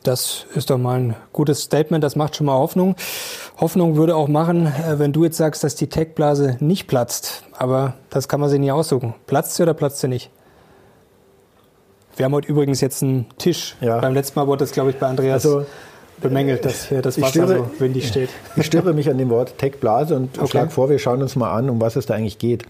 Das 0.02 0.46
ist 0.54 0.70
doch 0.70 0.78
mal 0.78 0.98
ein 0.98 1.16
gutes 1.32 1.62
Statement, 1.62 2.02
das 2.02 2.16
macht 2.16 2.36
schon 2.36 2.46
mal 2.46 2.54
Hoffnung. 2.54 2.96
Hoffnung 3.58 3.96
würde 3.96 4.16
auch 4.16 4.28
machen, 4.28 4.66
äh, 4.66 4.98
wenn 4.98 5.12
du 5.12 5.24
jetzt 5.24 5.36
sagst, 5.36 5.64
dass 5.64 5.74
die 5.74 5.88
Tech-Blase 5.88 6.56
nicht 6.60 6.86
platzt. 6.86 7.42
Aber 7.52 7.94
das 8.08 8.28
kann 8.28 8.40
man 8.40 8.48
sich 8.48 8.60
nicht 8.60 8.72
aussuchen. 8.72 9.14
Platzt 9.26 9.56
sie 9.56 9.62
oder 9.62 9.74
platzt 9.74 9.98
sie 9.98 10.08
nicht? 10.08 10.30
Wir 12.16 12.24
haben 12.24 12.32
heute 12.32 12.48
übrigens 12.48 12.80
jetzt 12.80 13.02
einen 13.02 13.26
Tisch. 13.38 13.76
Ja. 13.80 13.98
Beim 13.98 14.14
letzten 14.14 14.38
Mal 14.38 14.46
wurde 14.46 14.64
das, 14.64 14.72
glaube 14.72 14.90
ich, 14.90 14.96
bei 14.96 15.06
Andreas 15.06 15.44
also, 15.44 15.66
bemängelt, 16.20 16.64
dass 16.64 16.88
hier 16.88 17.02
das 17.02 17.20
Wasser 17.20 17.44
störe, 17.44 17.56
so 17.56 17.80
windig 17.80 18.08
steht. 18.08 18.30
Ich 18.56 18.66
störe 18.66 18.92
mich 18.92 19.08
an 19.08 19.18
dem 19.18 19.30
Wort 19.30 19.58
Tech-Blase 19.58 20.16
und 20.16 20.38
okay. 20.38 20.48
schlage 20.48 20.70
vor, 20.70 20.90
wir 20.90 20.98
schauen 20.98 21.22
uns 21.22 21.36
mal 21.36 21.52
an, 21.52 21.70
um 21.70 21.80
was 21.80 21.96
es 21.96 22.06
da 22.06 22.14
eigentlich 22.14 22.38
geht. 22.38 22.64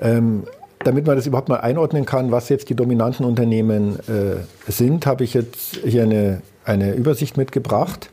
Ähm, 0.00 0.44
damit 0.84 1.06
man 1.06 1.16
das 1.16 1.26
überhaupt 1.26 1.48
mal 1.48 1.60
einordnen 1.60 2.06
kann, 2.06 2.32
was 2.32 2.48
jetzt 2.48 2.68
die 2.68 2.74
dominanten 2.74 3.24
Unternehmen 3.24 3.98
äh, 4.08 4.70
sind, 4.70 5.06
habe 5.06 5.24
ich 5.24 5.34
jetzt 5.34 5.76
hier 5.84 6.02
eine, 6.02 6.42
eine 6.64 6.94
Übersicht 6.94 7.36
mitgebracht. 7.36 8.10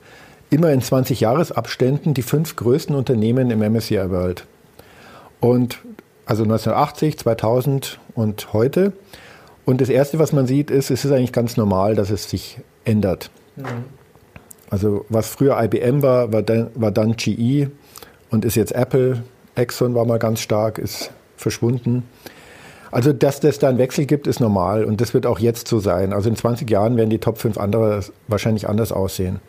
Immer 0.50 0.72
in 0.72 0.82
20 0.82 1.20
Jahresabständen 1.20 2.14
die 2.14 2.22
fünf 2.22 2.56
größten 2.56 2.96
Unternehmen 2.96 3.52
im 3.52 3.60
MSCI 3.60 4.10
World. 4.10 4.46
Und 5.40 5.80
also 6.26 6.44
1980, 6.44 7.18
2000 7.18 8.00
und 8.14 8.54
heute. 8.54 8.94
Und 9.66 9.82
das 9.82 9.90
Erste, 9.90 10.20
was 10.20 10.32
man 10.32 10.48
sieht, 10.48 10.70
ist, 10.72 10.92
es 10.92 11.06
ist 11.06 11.12
eigentlich 11.12 11.34
ganz 11.34 11.58
normal, 11.58 11.96
dass 11.96 12.10
es 12.10 12.30
sich 12.30 12.60
ändert. 12.86 13.32
Mhm. 13.56 13.99
Also 14.70 15.06
was 15.10 15.30
früher 15.30 15.62
IBM 15.62 16.02
war, 16.02 16.32
war 16.32 16.44
dann, 16.44 16.70
war 16.76 16.92
dann 16.92 17.16
GE 17.16 17.70
und 18.30 18.46
ist 18.46 18.56
jetzt 18.56 18.72
Apple. 18.72 19.24
Exxon 19.56 19.96
war 19.96 20.06
mal 20.06 20.20
ganz 20.20 20.42
stark, 20.42 20.78
ist 20.78 21.12
verschwunden. 21.36 22.04
Also, 22.92 23.14
dass 23.14 23.40
das 23.40 23.60
da 23.60 23.70
einen 23.70 23.78
Wechsel 23.78 24.06
gibt, 24.06 24.26
ist 24.26 24.40
normal 24.40 24.84
und 24.84 25.00
das 25.00 25.14
wird 25.14 25.26
auch 25.26 25.40
jetzt 25.40 25.68
so 25.68 25.80
sein. 25.80 26.12
Also 26.12 26.30
in 26.30 26.36
20 26.36 26.70
Jahren 26.70 26.98
werden 26.98 27.10
die 27.10 27.20
Top 27.20 27.38
5 27.38 27.58
andere 27.58 28.02
wahrscheinlich 28.28 28.68
anders 28.68 28.92
aussehen. 28.92 29.40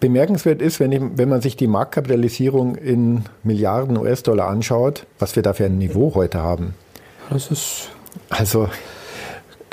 Bemerkenswert 0.00 0.62
ist, 0.62 0.78
wenn, 0.80 0.92
ich, 0.92 1.00
wenn 1.14 1.28
man 1.28 1.40
sich 1.40 1.56
die 1.56 1.66
Marktkapitalisierung 1.66 2.76
in 2.76 3.24
Milliarden 3.42 3.96
US-Dollar 3.96 4.48
anschaut, 4.48 5.06
was 5.18 5.34
wir 5.36 5.42
da 5.42 5.52
für 5.52 5.66
ein 5.66 5.78
Niveau 5.78 6.14
heute 6.14 6.40
haben. 6.40 6.74
Das 7.30 7.50
ist. 7.50 7.90
Also, 8.30 8.68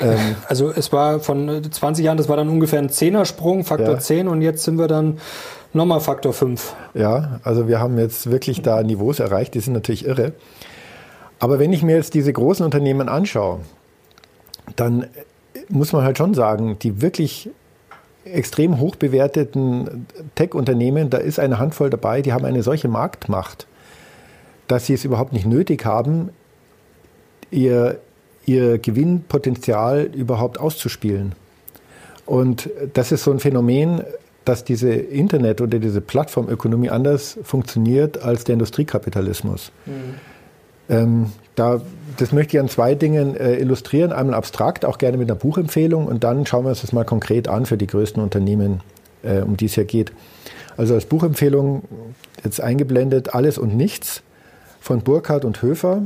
ähm, 0.00 0.36
also 0.48 0.70
es 0.70 0.92
war 0.92 1.20
von 1.20 1.62
20 1.70 2.04
Jahren, 2.04 2.16
das 2.16 2.28
war 2.28 2.36
dann 2.36 2.48
ungefähr 2.48 2.78
ein 2.78 2.90
Zehnersprung, 2.90 3.64
Faktor 3.64 3.94
ja. 3.94 3.98
10 3.98 4.28
und 4.28 4.42
jetzt 4.42 4.64
sind 4.64 4.78
wir 4.78 4.88
dann 4.88 5.18
nochmal 5.72 6.00
Faktor 6.00 6.32
5. 6.32 6.74
Ja, 6.94 7.40
also 7.42 7.68
wir 7.68 7.80
haben 7.80 7.98
jetzt 7.98 8.30
wirklich 8.30 8.62
da 8.62 8.82
Niveaus 8.82 9.20
erreicht, 9.20 9.54
die 9.54 9.60
sind 9.60 9.74
natürlich 9.74 10.06
irre. 10.06 10.32
Aber 11.38 11.58
wenn 11.58 11.72
ich 11.72 11.82
mir 11.82 11.96
jetzt 11.96 12.14
diese 12.14 12.32
großen 12.32 12.64
Unternehmen 12.64 13.08
anschaue, 13.08 13.60
dann 14.74 15.06
muss 15.68 15.92
man 15.92 16.02
halt 16.02 16.18
schon 16.18 16.34
sagen, 16.34 16.78
die 16.80 17.00
wirklich 17.02 17.50
extrem 18.24 18.80
hoch 18.80 18.96
bewerteten 18.96 20.06
Tech-Unternehmen, 20.34 21.10
da 21.10 21.18
ist 21.18 21.38
eine 21.38 21.58
Handvoll 21.58 21.90
dabei, 21.90 22.22
die 22.22 22.32
haben 22.32 22.44
eine 22.44 22.62
solche 22.62 22.88
Marktmacht, 22.88 23.66
dass 24.66 24.86
sie 24.86 24.94
es 24.94 25.04
überhaupt 25.04 25.32
nicht 25.32 25.46
nötig 25.46 25.84
haben, 25.84 26.30
ihr, 27.50 28.00
ihr 28.46 28.78
Gewinnpotenzial 28.78 30.08
überhaupt 30.14 30.58
auszuspielen. 30.58 31.34
Und 32.24 32.70
das 32.94 33.12
ist 33.12 33.24
so 33.24 33.30
ein 33.30 33.38
Phänomen, 33.38 34.02
dass 34.44 34.64
diese 34.64 34.90
Internet- 34.90 35.60
oder 35.60 35.78
diese 35.78 36.00
Plattformökonomie 36.00 36.90
anders 36.90 37.38
funktioniert 37.42 38.22
als 38.22 38.44
der 38.44 38.54
Industriekapitalismus. 38.54 39.72
Mhm. 39.86 39.92
Ähm, 40.88 41.32
da, 41.56 41.80
das 42.16 42.32
möchte 42.32 42.56
ich 42.56 42.60
an 42.60 42.68
zwei 42.68 42.94
Dingen 42.94 43.36
äh, 43.36 43.56
illustrieren. 43.56 44.12
Einmal 44.12 44.34
abstrakt, 44.34 44.84
auch 44.84 44.98
gerne 44.98 45.16
mit 45.16 45.28
einer 45.28 45.38
Buchempfehlung 45.38 46.06
und 46.06 46.22
dann 46.22 46.46
schauen 46.46 46.64
wir 46.64 46.70
uns 46.70 46.82
das 46.82 46.92
mal 46.92 47.04
konkret 47.04 47.48
an 47.48 47.66
für 47.66 47.76
die 47.76 47.88
größten 47.88 48.22
Unternehmen, 48.22 48.80
äh, 49.22 49.40
um 49.40 49.56
die 49.56 49.66
es 49.66 49.74
hier 49.74 49.84
geht. 49.84 50.12
Also 50.76 50.94
als 50.94 51.06
Buchempfehlung 51.06 51.82
jetzt 52.44 52.60
eingeblendet 52.60 53.34
Alles 53.34 53.58
und 53.58 53.76
Nichts 53.76 54.22
von 54.80 55.00
Burkhardt 55.00 55.44
und 55.44 55.62
Höfer. 55.62 56.02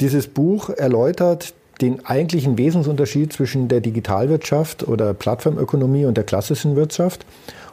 Dieses 0.00 0.26
Buch 0.26 0.70
erläutert 0.70 1.54
den 1.80 2.04
eigentlichen 2.04 2.58
Wesensunterschied 2.58 3.32
zwischen 3.32 3.68
der 3.68 3.80
Digitalwirtschaft 3.80 4.86
oder 4.86 5.14
Plattformökonomie 5.14 6.04
und 6.06 6.16
der 6.16 6.24
klassischen 6.24 6.76
Wirtschaft. 6.76 7.24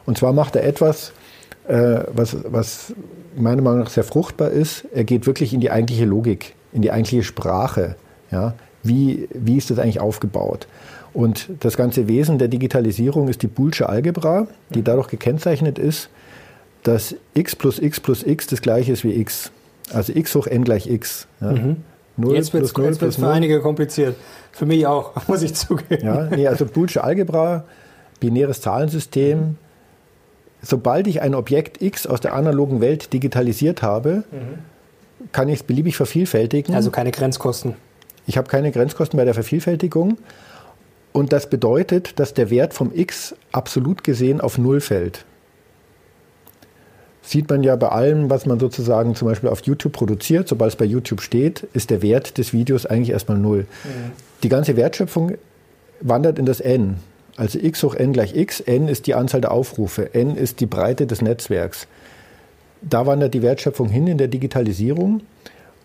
Und 0.06 0.18
zwar 0.18 0.32
macht 0.32 0.56
er 0.56 0.64
etwas, 0.64 1.12
äh, 1.66 2.00
was, 2.12 2.36
was 2.44 2.94
meiner 3.36 3.62
Meinung 3.62 3.80
nach 3.80 3.90
sehr 3.90 4.04
fruchtbar 4.04 4.50
ist. 4.50 4.84
Er 4.92 5.04
geht 5.04 5.26
wirklich 5.26 5.52
in 5.52 5.60
die 5.60 5.70
eigentliche 5.70 6.04
Logik, 6.04 6.54
in 6.72 6.82
die 6.82 6.90
eigentliche 6.90 7.22
Sprache. 7.22 7.96
Ja? 8.30 8.54
Wie, 8.82 9.28
wie 9.34 9.56
ist 9.56 9.70
das 9.70 9.78
eigentlich 9.78 10.00
aufgebaut? 10.00 10.66
Und 11.12 11.48
das 11.60 11.76
ganze 11.76 12.08
Wesen 12.08 12.38
der 12.38 12.48
Digitalisierung 12.48 13.28
ist 13.28 13.42
die 13.42 13.46
Boolsche 13.46 13.88
Algebra, 13.88 14.46
die 14.70 14.82
dadurch 14.82 15.08
gekennzeichnet 15.08 15.78
ist, 15.78 16.10
dass 16.82 17.14
x 17.34 17.56
plus 17.56 17.78
x 17.78 18.00
plus 18.00 18.22
x 18.22 18.46
das 18.46 18.62
gleiche 18.62 18.92
ist 18.92 19.04
wie 19.04 19.14
x. 19.14 19.50
Also 19.92 20.12
x 20.14 20.34
hoch 20.34 20.46
n 20.46 20.64
gleich 20.64 20.88
x. 20.88 21.26
Ja? 21.40 21.52
Mhm. 21.52 21.76
0 22.18 22.34
jetzt 22.34 22.52
wird 22.52 22.64
es 22.64 23.16
für 23.16 23.28
einige 23.28 23.60
kompliziert. 23.60 24.16
Für 24.52 24.66
mich 24.66 24.86
auch, 24.86 25.12
muss 25.28 25.42
ich 25.42 25.54
zugeben. 25.54 26.04
Ja, 26.04 26.24
nee, 26.24 26.46
also 26.46 26.66
Boolsche 26.66 27.02
Algebra, 27.02 27.64
binäres 28.20 28.60
Zahlensystem. 28.60 29.38
Mhm. 29.38 29.56
Sobald 30.60 31.06
ich 31.06 31.22
ein 31.22 31.34
Objekt 31.34 31.80
X 31.80 32.06
aus 32.06 32.20
der 32.20 32.34
analogen 32.34 32.80
Welt 32.80 33.12
digitalisiert 33.12 33.82
habe, 33.82 34.24
mhm. 34.30 35.30
kann 35.30 35.48
ich 35.48 35.60
es 35.60 35.62
beliebig 35.62 35.96
vervielfältigen. 35.96 36.74
Also 36.74 36.90
keine 36.90 37.12
Grenzkosten. 37.12 37.74
Ich 38.26 38.36
habe 38.36 38.48
keine 38.48 38.72
Grenzkosten 38.72 39.16
bei 39.16 39.24
der 39.24 39.34
Vervielfältigung. 39.34 40.18
Und 41.12 41.32
das 41.32 41.48
bedeutet, 41.48 42.18
dass 42.18 42.34
der 42.34 42.50
Wert 42.50 42.74
vom 42.74 42.92
X 42.92 43.34
absolut 43.52 44.04
gesehen 44.04 44.40
auf 44.40 44.58
Null 44.58 44.80
fällt 44.80 45.24
sieht 47.28 47.50
man 47.50 47.62
ja 47.62 47.76
bei 47.76 47.88
allem, 47.88 48.30
was 48.30 48.46
man 48.46 48.58
sozusagen 48.58 49.14
zum 49.14 49.28
Beispiel 49.28 49.50
auf 49.50 49.60
YouTube 49.60 49.92
produziert. 49.92 50.48
Sobald 50.48 50.72
es 50.72 50.76
bei 50.76 50.86
YouTube 50.86 51.20
steht, 51.20 51.66
ist 51.74 51.90
der 51.90 52.00
Wert 52.00 52.38
des 52.38 52.54
Videos 52.54 52.86
eigentlich 52.86 53.10
erstmal 53.10 53.36
null. 53.36 53.66
Mhm. 53.84 54.12
Die 54.42 54.48
ganze 54.48 54.76
Wertschöpfung 54.76 55.32
wandert 56.00 56.38
in 56.38 56.46
das 56.46 56.60
N. 56.60 56.96
Also 57.36 57.58
x 57.58 57.82
hoch 57.82 57.94
n 57.94 58.12
gleich 58.14 58.34
x. 58.34 58.60
n 58.60 58.88
ist 58.88 59.06
die 59.06 59.14
Anzahl 59.14 59.42
der 59.42 59.52
Aufrufe. 59.52 60.14
n 60.14 60.36
ist 60.36 60.60
die 60.60 60.66
Breite 60.66 61.06
des 61.06 61.20
Netzwerks. 61.20 61.86
Da 62.80 63.06
wandert 63.06 63.34
die 63.34 63.42
Wertschöpfung 63.42 63.88
hin 63.88 64.06
in 64.06 64.16
der 64.16 64.28
Digitalisierung. 64.28 65.20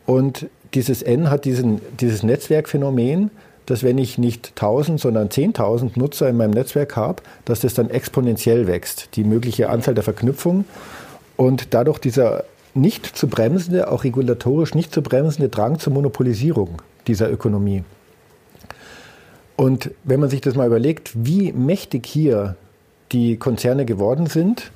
Und 0.06 0.48
dieses 0.74 1.02
n 1.02 1.30
hat 1.30 1.44
diesen, 1.44 1.82
dieses 2.00 2.24
Netzwerkphänomen, 2.24 3.32
dass 3.66 3.84
wenn 3.84 3.98
ich 3.98 4.18
nicht 4.18 4.54
1000, 4.56 5.00
sondern 5.00 5.28
10.000 5.28 5.92
Nutzer 6.00 6.30
in 6.30 6.38
meinem 6.38 6.52
Netzwerk 6.52 6.96
habe, 6.96 7.22
dass 7.46 7.62
das 7.62 7.74
dann 7.74 7.90
exponentiell 7.90 8.68
wächst. 8.68 9.10
Die 9.16 9.24
mögliche 9.24 9.70
Anzahl 9.70 9.94
der 9.94 10.04
Verknüpfungen. 10.04 10.66
Und 11.44 11.74
dadurch 11.74 12.00
dieser 12.00 12.46
nicht 12.74 13.06
zu 13.06 13.28
bremsende, 13.28 13.92
auch 13.92 14.06
regulatorisch 14.06 14.76
nicht 14.76 14.94
zu 14.94 15.02
bremsende 15.02 15.50
Drang 15.50 15.78
zur 15.78 15.92
Monopolisierung 15.92 16.82
dieser 17.06 17.30
Ökonomie. 17.30 17.84
Und 19.58 19.92
wenn 20.06 20.22
man 20.22 20.30
sich 20.30 20.40
das 20.40 20.56
mal 20.56 20.68
überlegt, 20.68 21.12
wie 21.14 21.52
mächtig 21.52 22.06
hier 22.06 22.56
die 23.12 23.36
Konzerne 23.36 23.84
geworden 23.84 24.28
sind. 24.28 24.72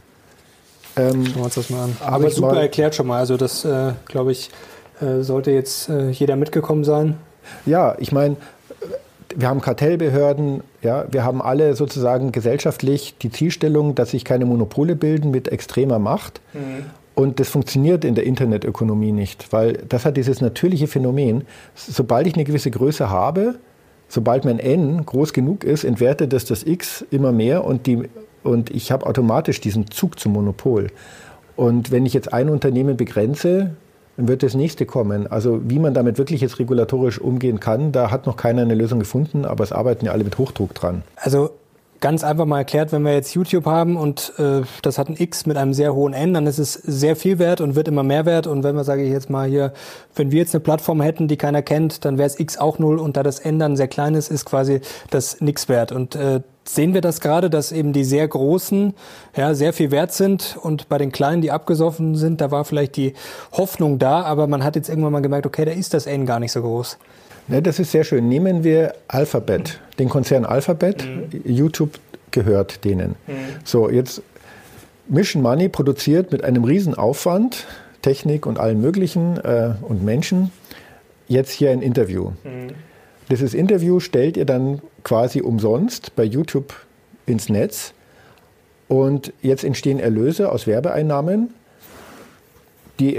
Ähm, 0.97 1.25
Schauen 1.25 1.36
wir 1.36 1.43
uns 1.45 1.55
das 1.55 1.69
mal 1.69 1.86
an. 1.86 1.97
Aber 2.01 2.29
super 2.29 2.55
mal, 2.55 2.62
erklärt 2.62 2.95
schon 2.95 3.07
mal. 3.07 3.19
Also 3.19 3.38
das, 3.38 3.63
äh, 3.63 3.93
glaube 4.05 4.33
ich, 4.33 4.50
äh, 5.00 5.21
sollte 5.21 5.51
jetzt 5.51 5.88
äh, 5.88 6.09
jeder 6.09 6.36
mitgekommen 6.36 6.83
sein. 6.83 7.15
Ja, 7.65 7.95
ich 7.97 8.12
meine, 8.12 8.36
wir 9.38 9.50
haben 9.50 9.62
Kartellbehörden, 9.62 10.63
ja, 10.82 11.06
wir 11.12 11.24
haben 11.24 11.44
alle 11.44 11.75
sozusagen 11.75 12.32
gesellschaftlich 12.32 13.15
die 13.22 13.29
Zielstellung, 13.29 13.94
dass 13.94 14.12
sich 14.12 14.25
keine 14.25 14.46
Monopole 14.46 14.96
bilden 14.96 15.29
mit 15.29 15.48
extremer 15.50 16.00
Macht. 16.00 16.41
Mhm. 16.53 16.86
Und 17.13 17.39
das 17.39 17.50
funktioniert 17.50 18.03
in 18.03 18.15
der 18.15 18.25
Internetökonomie 18.25 19.12
nicht, 19.12 19.53
weil 19.53 19.74
das 19.89 20.06
hat 20.06 20.17
dieses 20.17 20.41
natürliche 20.41 20.88
Phänomen. 20.88 21.44
Sobald 21.75 22.25
ich 22.25 22.34
eine 22.34 22.46
gewisse 22.46 22.72
Größe 22.72 23.12
habe, 23.12 23.60
sobald 24.08 24.44
mein 24.44 24.58
N 24.58 25.06
groß 25.06 25.34
genug 25.34 25.63
ist, 25.63 25.84
entwertet 25.84 26.34
das 26.34 26.46
das 26.46 26.63
X 26.63 27.06
immer 27.12 27.32
mehr 27.32 27.63
und, 27.63 27.86
die, 27.86 28.10
und 28.44 28.72
ich 28.72 28.91
habe 28.91 29.06
automatisch 29.06 29.62
diesen 29.62 29.91
Zug 29.91 30.20
zum 30.20 30.34
Monopol. 30.34 30.88
Und 31.56 31.91
wenn 31.91 32.08
ich 32.08 32.13
jetzt 32.15 32.34
ein 32.34 32.50
Unternehmen 32.50 32.98
begrenze, 32.98 33.75
dann 34.17 34.27
wird 34.27 34.43
das 34.43 34.55
nächste 34.55 34.86
kommen. 34.86 35.27
Also 35.27 35.62
wie 35.63 35.79
man 35.79 35.93
damit 35.93 36.17
wirklich 36.17 36.41
jetzt 36.41 36.59
regulatorisch 36.59 37.19
umgehen 37.19 37.59
kann, 37.59 37.91
da 37.91 38.12
hat 38.12 38.25
noch 38.25 38.36
keiner 38.36 38.63
eine 38.63 38.75
Lösung 38.75 39.00
gefunden, 39.00 39.45
aber 39.45 39.63
es 39.63 39.71
arbeiten 39.71 40.05
ja 40.05 40.12
alle 40.12 40.24
mit 40.24 40.38
Hochdruck 40.38 40.74
dran. 40.74 41.03
Also 41.15 41.51
ganz 42.00 42.24
einfach 42.24 42.45
mal 42.45 42.59
erklärt, 42.59 42.91
wenn 42.91 43.03
wir 43.03 43.13
jetzt 43.13 43.33
YouTube 43.33 43.65
haben 43.65 43.97
und 43.97 44.33
äh, 44.38 44.62
das 44.81 44.97
hat 44.97 45.09
ein 45.09 45.15
X 45.17 45.45
mit 45.45 45.57
einem 45.57 45.74
sehr 45.74 45.93
hohen 45.93 46.13
N, 46.13 46.33
dann 46.33 46.45
ist 46.47 46.59
es 46.59 46.74
sehr 46.74 47.15
viel 47.15 47.39
wert 47.39 47.62
und 47.62 47.75
wird 47.75 47.88
immer 47.88 48.03
mehr 48.03 48.25
wert. 48.25 48.47
Und 48.47 48.63
wenn 48.63 48.75
wir, 48.75 48.83
sage 48.83 49.03
ich 49.03 49.12
jetzt 49.12 49.29
mal 49.29 49.47
hier, 49.47 49.74
wenn 50.15 50.31
wir 50.31 50.39
jetzt 50.39 50.53
eine 50.53 50.62
Plattform 50.62 51.01
hätten, 51.01 51.27
die 51.27 51.38
keiner 51.38 51.62
kennt, 51.62 52.05
dann 52.05 52.17
wäre 52.17 52.27
es 52.27 52.39
X 52.39 52.57
auch 52.57 52.79
null 52.79 53.00
und 53.00 53.17
da 53.17 53.24
das 53.24 53.39
N 53.39 53.59
dann 53.59 53.75
sehr 53.75 53.88
klein 53.88 54.15
ist, 54.15 54.29
ist 54.29 54.45
quasi 54.45 54.81
das 55.09 55.41
nix 55.41 55.69
wert. 55.69 55.91
Und 55.91 56.15
äh, 56.15 56.41
sehen 56.69 56.93
wir 56.93 57.01
das 57.01 57.21
gerade, 57.21 57.50
dass 57.50 57.71
eben 57.71 57.93
die 57.93 58.03
sehr 58.03 58.27
großen 58.27 58.93
ja, 59.36 59.53
sehr 59.53 59.74
viel 59.74 59.91
wert 59.91 60.13
sind 60.13 60.57
und 60.62 60.89
bei 60.89 60.97
den 60.97 61.12
kleinen, 61.12 61.41
die 61.41 61.51
abgesoffen 61.51 62.15
sind, 62.15 62.41
da 62.41 62.51
war 62.51 62.65
vielleicht 62.65 62.95
die 62.97 63.13
Hoffnung 63.51 64.00
da, 64.00 64.21
aber 64.21 64.47
man 64.47 64.63
hat 64.63 64.75
jetzt 64.75 64.89
irgendwann 64.89 65.13
mal 65.13 65.21
gemerkt, 65.21 65.45
okay, 65.45 65.65
da 65.65 65.71
ist 65.71 65.93
das 65.93 66.05
N 66.05 66.25
gar 66.25 66.39
nicht 66.39 66.51
so 66.51 66.62
groß. 66.62 66.97
Ne, 67.47 67.62
das 67.62 67.79
ist 67.79 67.91
sehr 67.91 68.03
schön. 68.03 68.27
Nehmen 68.27 68.63
wir 68.63 68.93
Alphabet, 69.07 69.79
den 70.00 70.09
Konzern 70.09 70.45
Alphabet. 70.45 71.05
Mhm. 71.05 71.41
YouTube 71.45 72.00
gehört 72.31 72.83
denen. 72.83 73.15
Mhm. 73.25 73.33
So, 73.63 73.89
jetzt 73.89 74.21
Mission 75.07 75.41
Money 75.41 75.69
produziert 75.69 76.31
mit 76.31 76.43
einem 76.43 76.65
riesen 76.65 76.95
Aufwand, 76.95 77.65
Technik 78.01 78.45
und 78.45 78.59
allen 78.59 78.81
möglichen 78.81 79.38
äh, 79.38 79.71
und 79.81 80.03
Menschen 80.03 80.51
jetzt 81.29 81.51
hier 81.51 81.71
ein 81.71 81.81
Interview. 81.81 82.31
Mhm. 82.43 82.74
Dieses 83.29 83.53
Interview 83.53 84.00
stellt 84.00 84.38
ihr 84.38 84.46
dann 84.46 84.81
quasi 85.03 85.41
umsonst 85.41 86.15
bei 86.15 86.24
YouTube 86.24 86.74
ins 87.25 87.50
Netz. 87.50 87.93
Und 88.88 89.34
jetzt 89.41 89.63
entstehen 89.63 90.00
Erlöse 90.00 90.51
aus 90.51 90.65
Werbeeinnahmen. 90.65 91.53
Die 93.00 93.15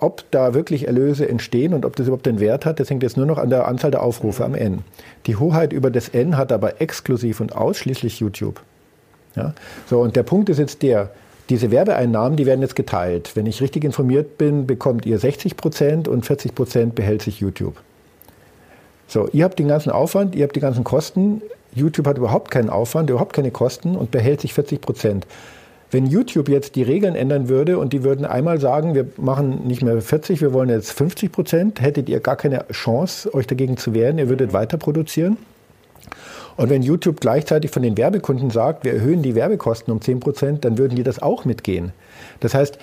ob 0.00 0.24
da 0.32 0.54
wirklich 0.54 0.88
Erlöse 0.88 1.28
entstehen 1.28 1.72
und 1.72 1.84
ob 1.84 1.94
das 1.94 2.08
überhaupt 2.08 2.26
den 2.26 2.40
Wert 2.40 2.66
hat, 2.66 2.80
das 2.80 2.90
hängt 2.90 3.04
jetzt 3.04 3.16
nur 3.16 3.26
noch 3.26 3.38
an 3.38 3.48
der 3.48 3.68
Anzahl 3.68 3.92
der 3.92 4.02
Aufrufe 4.02 4.44
am 4.44 4.56
N. 4.56 4.80
Die 5.26 5.36
Hoheit 5.36 5.72
über 5.72 5.90
das 5.90 6.08
N 6.08 6.36
hat 6.36 6.50
aber 6.50 6.80
exklusiv 6.80 7.38
und 7.38 7.54
ausschließlich 7.54 8.18
YouTube. 8.18 8.60
Ja? 9.36 9.54
So, 9.88 10.00
und 10.00 10.16
der 10.16 10.24
Punkt 10.24 10.48
ist 10.48 10.58
jetzt 10.58 10.82
der, 10.82 11.10
diese 11.48 11.70
Werbeeinnahmen, 11.70 12.36
die 12.36 12.44
werden 12.44 12.62
jetzt 12.62 12.74
geteilt. 12.74 13.36
Wenn 13.36 13.46
ich 13.46 13.60
richtig 13.60 13.84
informiert 13.84 14.36
bin, 14.36 14.66
bekommt 14.66 15.06
ihr 15.06 15.20
60 15.20 15.56
Prozent 15.56 16.08
und 16.08 16.26
40 16.26 16.56
Prozent 16.56 16.94
behält 16.96 17.22
sich 17.22 17.38
YouTube. 17.38 17.76
So, 19.14 19.28
ihr 19.32 19.44
habt 19.44 19.60
den 19.60 19.68
ganzen 19.68 19.92
Aufwand, 19.92 20.34
ihr 20.34 20.42
habt 20.42 20.56
die 20.56 20.60
ganzen 20.60 20.82
Kosten. 20.82 21.40
YouTube 21.72 22.08
hat 22.08 22.18
überhaupt 22.18 22.50
keinen 22.50 22.68
Aufwand, 22.68 23.10
überhaupt 23.10 23.32
keine 23.32 23.52
Kosten 23.52 23.94
und 23.94 24.10
behält 24.10 24.40
sich 24.40 24.54
40 24.54 24.80
Prozent. 24.80 25.24
Wenn 25.92 26.06
YouTube 26.06 26.48
jetzt 26.48 26.74
die 26.74 26.82
Regeln 26.82 27.14
ändern 27.14 27.48
würde 27.48 27.78
und 27.78 27.92
die 27.92 28.02
würden 28.02 28.26
einmal 28.26 28.58
sagen, 28.58 28.96
wir 28.96 29.06
machen 29.16 29.68
nicht 29.68 29.82
mehr 29.82 30.02
40, 30.02 30.40
wir 30.40 30.52
wollen 30.52 30.68
jetzt 30.68 30.90
50 30.90 31.30
Prozent, 31.30 31.80
hättet 31.80 32.08
ihr 32.08 32.18
gar 32.18 32.34
keine 32.34 32.66
Chance, 32.72 33.32
euch 33.32 33.46
dagegen 33.46 33.76
zu 33.76 33.94
wehren, 33.94 34.18
ihr 34.18 34.28
würdet 34.28 34.52
weiter 34.52 34.78
produzieren. 34.78 35.36
Und 36.56 36.68
wenn 36.68 36.82
YouTube 36.82 37.20
gleichzeitig 37.20 37.70
von 37.70 37.84
den 37.84 37.96
Werbekunden 37.96 38.50
sagt, 38.50 38.82
wir 38.82 38.94
erhöhen 38.94 39.22
die 39.22 39.36
Werbekosten 39.36 39.92
um 39.92 40.00
10 40.00 40.18
Prozent, 40.18 40.64
dann 40.64 40.76
würden 40.76 40.96
die 40.96 41.04
das 41.04 41.22
auch 41.22 41.44
mitgehen. 41.44 41.92
Das 42.40 42.52
heißt, 42.52 42.78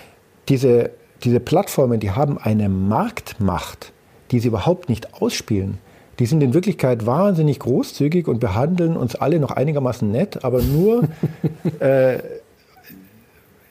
diese, 0.48 0.92
diese 1.26 1.42
Plattformen, 1.42 2.00
die 2.00 2.12
haben 2.12 2.38
eine 2.38 2.70
Marktmacht, 2.70 3.92
die 4.32 4.40
sie 4.40 4.48
überhaupt 4.48 4.88
nicht 4.88 5.22
ausspielen 5.22 5.80
die 6.20 6.26
sind 6.26 6.42
in 6.44 6.54
Wirklichkeit 6.54 7.06
wahnsinnig 7.06 7.60
großzügig 7.60 8.28
und 8.28 8.40
behandeln 8.40 8.98
uns 8.98 9.16
alle 9.16 9.40
noch 9.40 9.52
einigermaßen 9.52 10.10
nett, 10.10 10.44
aber 10.44 10.62
nur, 10.62 11.04
äh, 11.80 12.20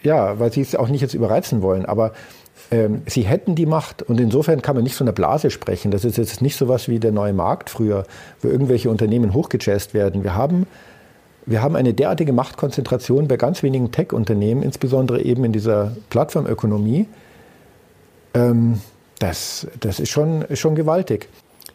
ja, 0.03 0.39
weil 0.39 0.53
sie 0.53 0.61
es 0.61 0.75
auch 0.75 0.89
nicht 0.89 1.03
jetzt 1.03 1.15
überreizen 1.15 1.63
wollen. 1.63 1.85
Aber 1.85 2.13
ähm, 2.71 3.03
sie 3.07 3.23
hätten 3.23 3.55
die 3.55 3.67
Macht 3.67 4.03
und 4.03 4.21
insofern 4.21 4.63
kann 4.63 4.77
man 4.77 4.85
nicht 4.85 4.97
von 4.97 5.07
der 5.07 5.13
Blase 5.13 5.51
sprechen. 5.51 5.91
Das 5.91 6.05
ist 6.05 6.17
jetzt 6.17 6.41
nicht 6.41 6.57
so 6.57 6.69
was 6.69 6.89
wie 6.89 6.99
der 6.99 7.13
neue 7.13 7.33
Markt 7.33 7.71
früher, 7.71 8.05
wo 8.41 8.49
irgendwelche 8.49 8.91
Unternehmen 8.91 9.35
hochgejazzt 9.35 9.95
werden. 9.95 10.25
Wir 10.25 10.35
haben 10.35 10.67
wir 11.47 11.63
haben 11.63 11.75
eine 11.75 11.95
derartige 11.95 12.33
Machtkonzentration 12.33 13.27
bei 13.27 13.37
ganz 13.37 13.63
wenigen 13.63 13.91
Tech-Unternehmen, 13.91 14.63
insbesondere 14.63 15.23
eben 15.23 15.43
in 15.45 15.53
dieser 15.53 15.97
Plattformökonomie. 16.11 17.09
Ähm, 18.35 18.81
das, 19.19 19.67
das 19.81 20.01
ist, 20.01 20.11
schon, 20.11 20.43
ist 20.43 20.61
schon 20.61 20.75
gewaltig. 20.75 21.29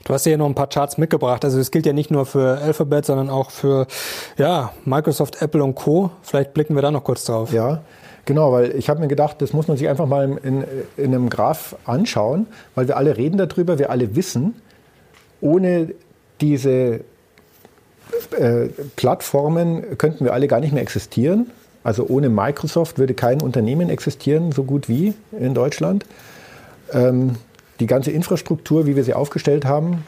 Du 0.06 0.14
hast 0.14 0.24
hier 0.24 0.38
noch 0.38 0.46
ein 0.46 0.54
paar 0.54 0.70
Charts 0.70 1.00
mitgebracht. 1.00 1.44
Also 1.44 1.60
es 1.60 1.72
gilt 1.72 1.88
ja 1.88 1.92
nicht 1.92 2.12
nur 2.12 2.28
für 2.28 2.60
Alphabet, 2.60 3.08
sondern 3.08 3.32
auch 3.32 3.50
für 3.50 3.88
ja, 4.38 4.72
Microsoft, 4.86 5.42
Apple 5.42 5.64
und 5.64 5.74
Co. 5.74 6.12
Vielleicht 6.22 6.54
blicken 6.54 6.76
wir 6.76 6.84
da 6.84 6.92
noch 6.92 7.04
kurz 7.04 7.26
drauf. 7.26 7.52
Ja, 7.52 7.82
genau, 8.24 8.52
weil 8.52 8.76
ich 8.76 8.88
habe 8.88 9.00
mir 9.00 9.08
gedacht, 9.08 9.42
das 9.42 9.52
muss 9.52 9.68
man 9.68 9.78
sich 9.78 9.90
einfach 9.90 10.06
mal 10.06 10.38
in, 10.44 10.64
in 10.96 11.06
einem 11.06 11.28
Graph 11.32 11.76
anschauen, 11.86 12.46
weil 12.76 12.88
wir 12.88 12.98
alle 12.98 13.18
reden 13.18 13.40
darüber, 13.40 13.80
wir 13.80 13.90
alle 13.90 14.16
wissen, 14.16 14.54
ohne 15.42 15.96
diese 16.40 17.00
äh, 18.38 18.68
Plattformen 18.96 19.98
könnten 19.98 20.24
wir 20.24 20.34
alle 20.34 20.48
gar 20.48 20.60
nicht 20.60 20.72
mehr 20.72 20.84
existieren. 20.84 21.50
Also 21.84 22.06
ohne 22.08 22.30
Microsoft 22.30 23.00
würde 23.00 23.16
kein 23.16 23.42
Unternehmen 23.42 23.90
existieren, 23.90 24.52
so 24.52 24.66
gut 24.66 24.88
wie 24.88 25.16
in 25.32 25.56
Deutschland. 25.56 26.06
Ähm, 26.94 27.38
die 27.80 27.88
ganze 27.88 28.12
Infrastruktur, 28.12 28.88
wie 28.88 28.96
wir 28.96 29.04
sie 29.04 29.14
aufgestellt 29.14 29.66
haben, 29.66 30.06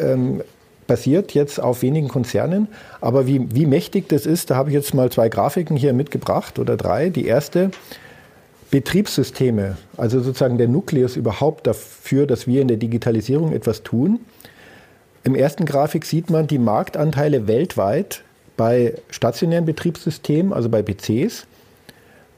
ähm, 0.00 0.42
basiert 0.86 1.34
jetzt 1.34 1.60
auf 1.60 1.82
wenigen 1.82 2.08
Konzernen. 2.08 2.68
Aber 3.00 3.26
wie, 3.26 3.54
wie 3.54 3.66
mächtig 3.66 4.08
das 4.08 4.26
ist, 4.26 4.50
da 4.50 4.56
habe 4.56 4.70
ich 4.70 4.74
jetzt 4.74 4.94
mal 4.94 5.10
zwei 5.10 5.28
Grafiken 5.28 5.76
hier 5.76 5.92
mitgebracht 5.92 6.58
oder 6.58 6.76
drei. 6.76 7.10
Die 7.10 7.26
erste, 7.26 7.70
Betriebssysteme, 8.70 9.78
also 9.96 10.20
sozusagen 10.20 10.58
der 10.58 10.68
Nukleus 10.68 11.16
überhaupt 11.16 11.66
dafür, 11.66 12.26
dass 12.26 12.46
wir 12.46 12.60
in 12.60 12.68
der 12.68 12.76
Digitalisierung 12.76 13.52
etwas 13.52 13.82
tun. 13.82 14.20
Im 15.24 15.34
ersten 15.34 15.64
Grafik 15.64 16.04
sieht 16.04 16.28
man 16.28 16.46
die 16.46 16.58
Marktanteile 16.58 17.46
weltweit 17.46 18.22
bei 18.56 18.94
stationären 19.10 19.64
Betriebssystemen, 19.64 20.52
also 20.52 20.68
bei 20.68 20.82
PCs. 20.82 21.46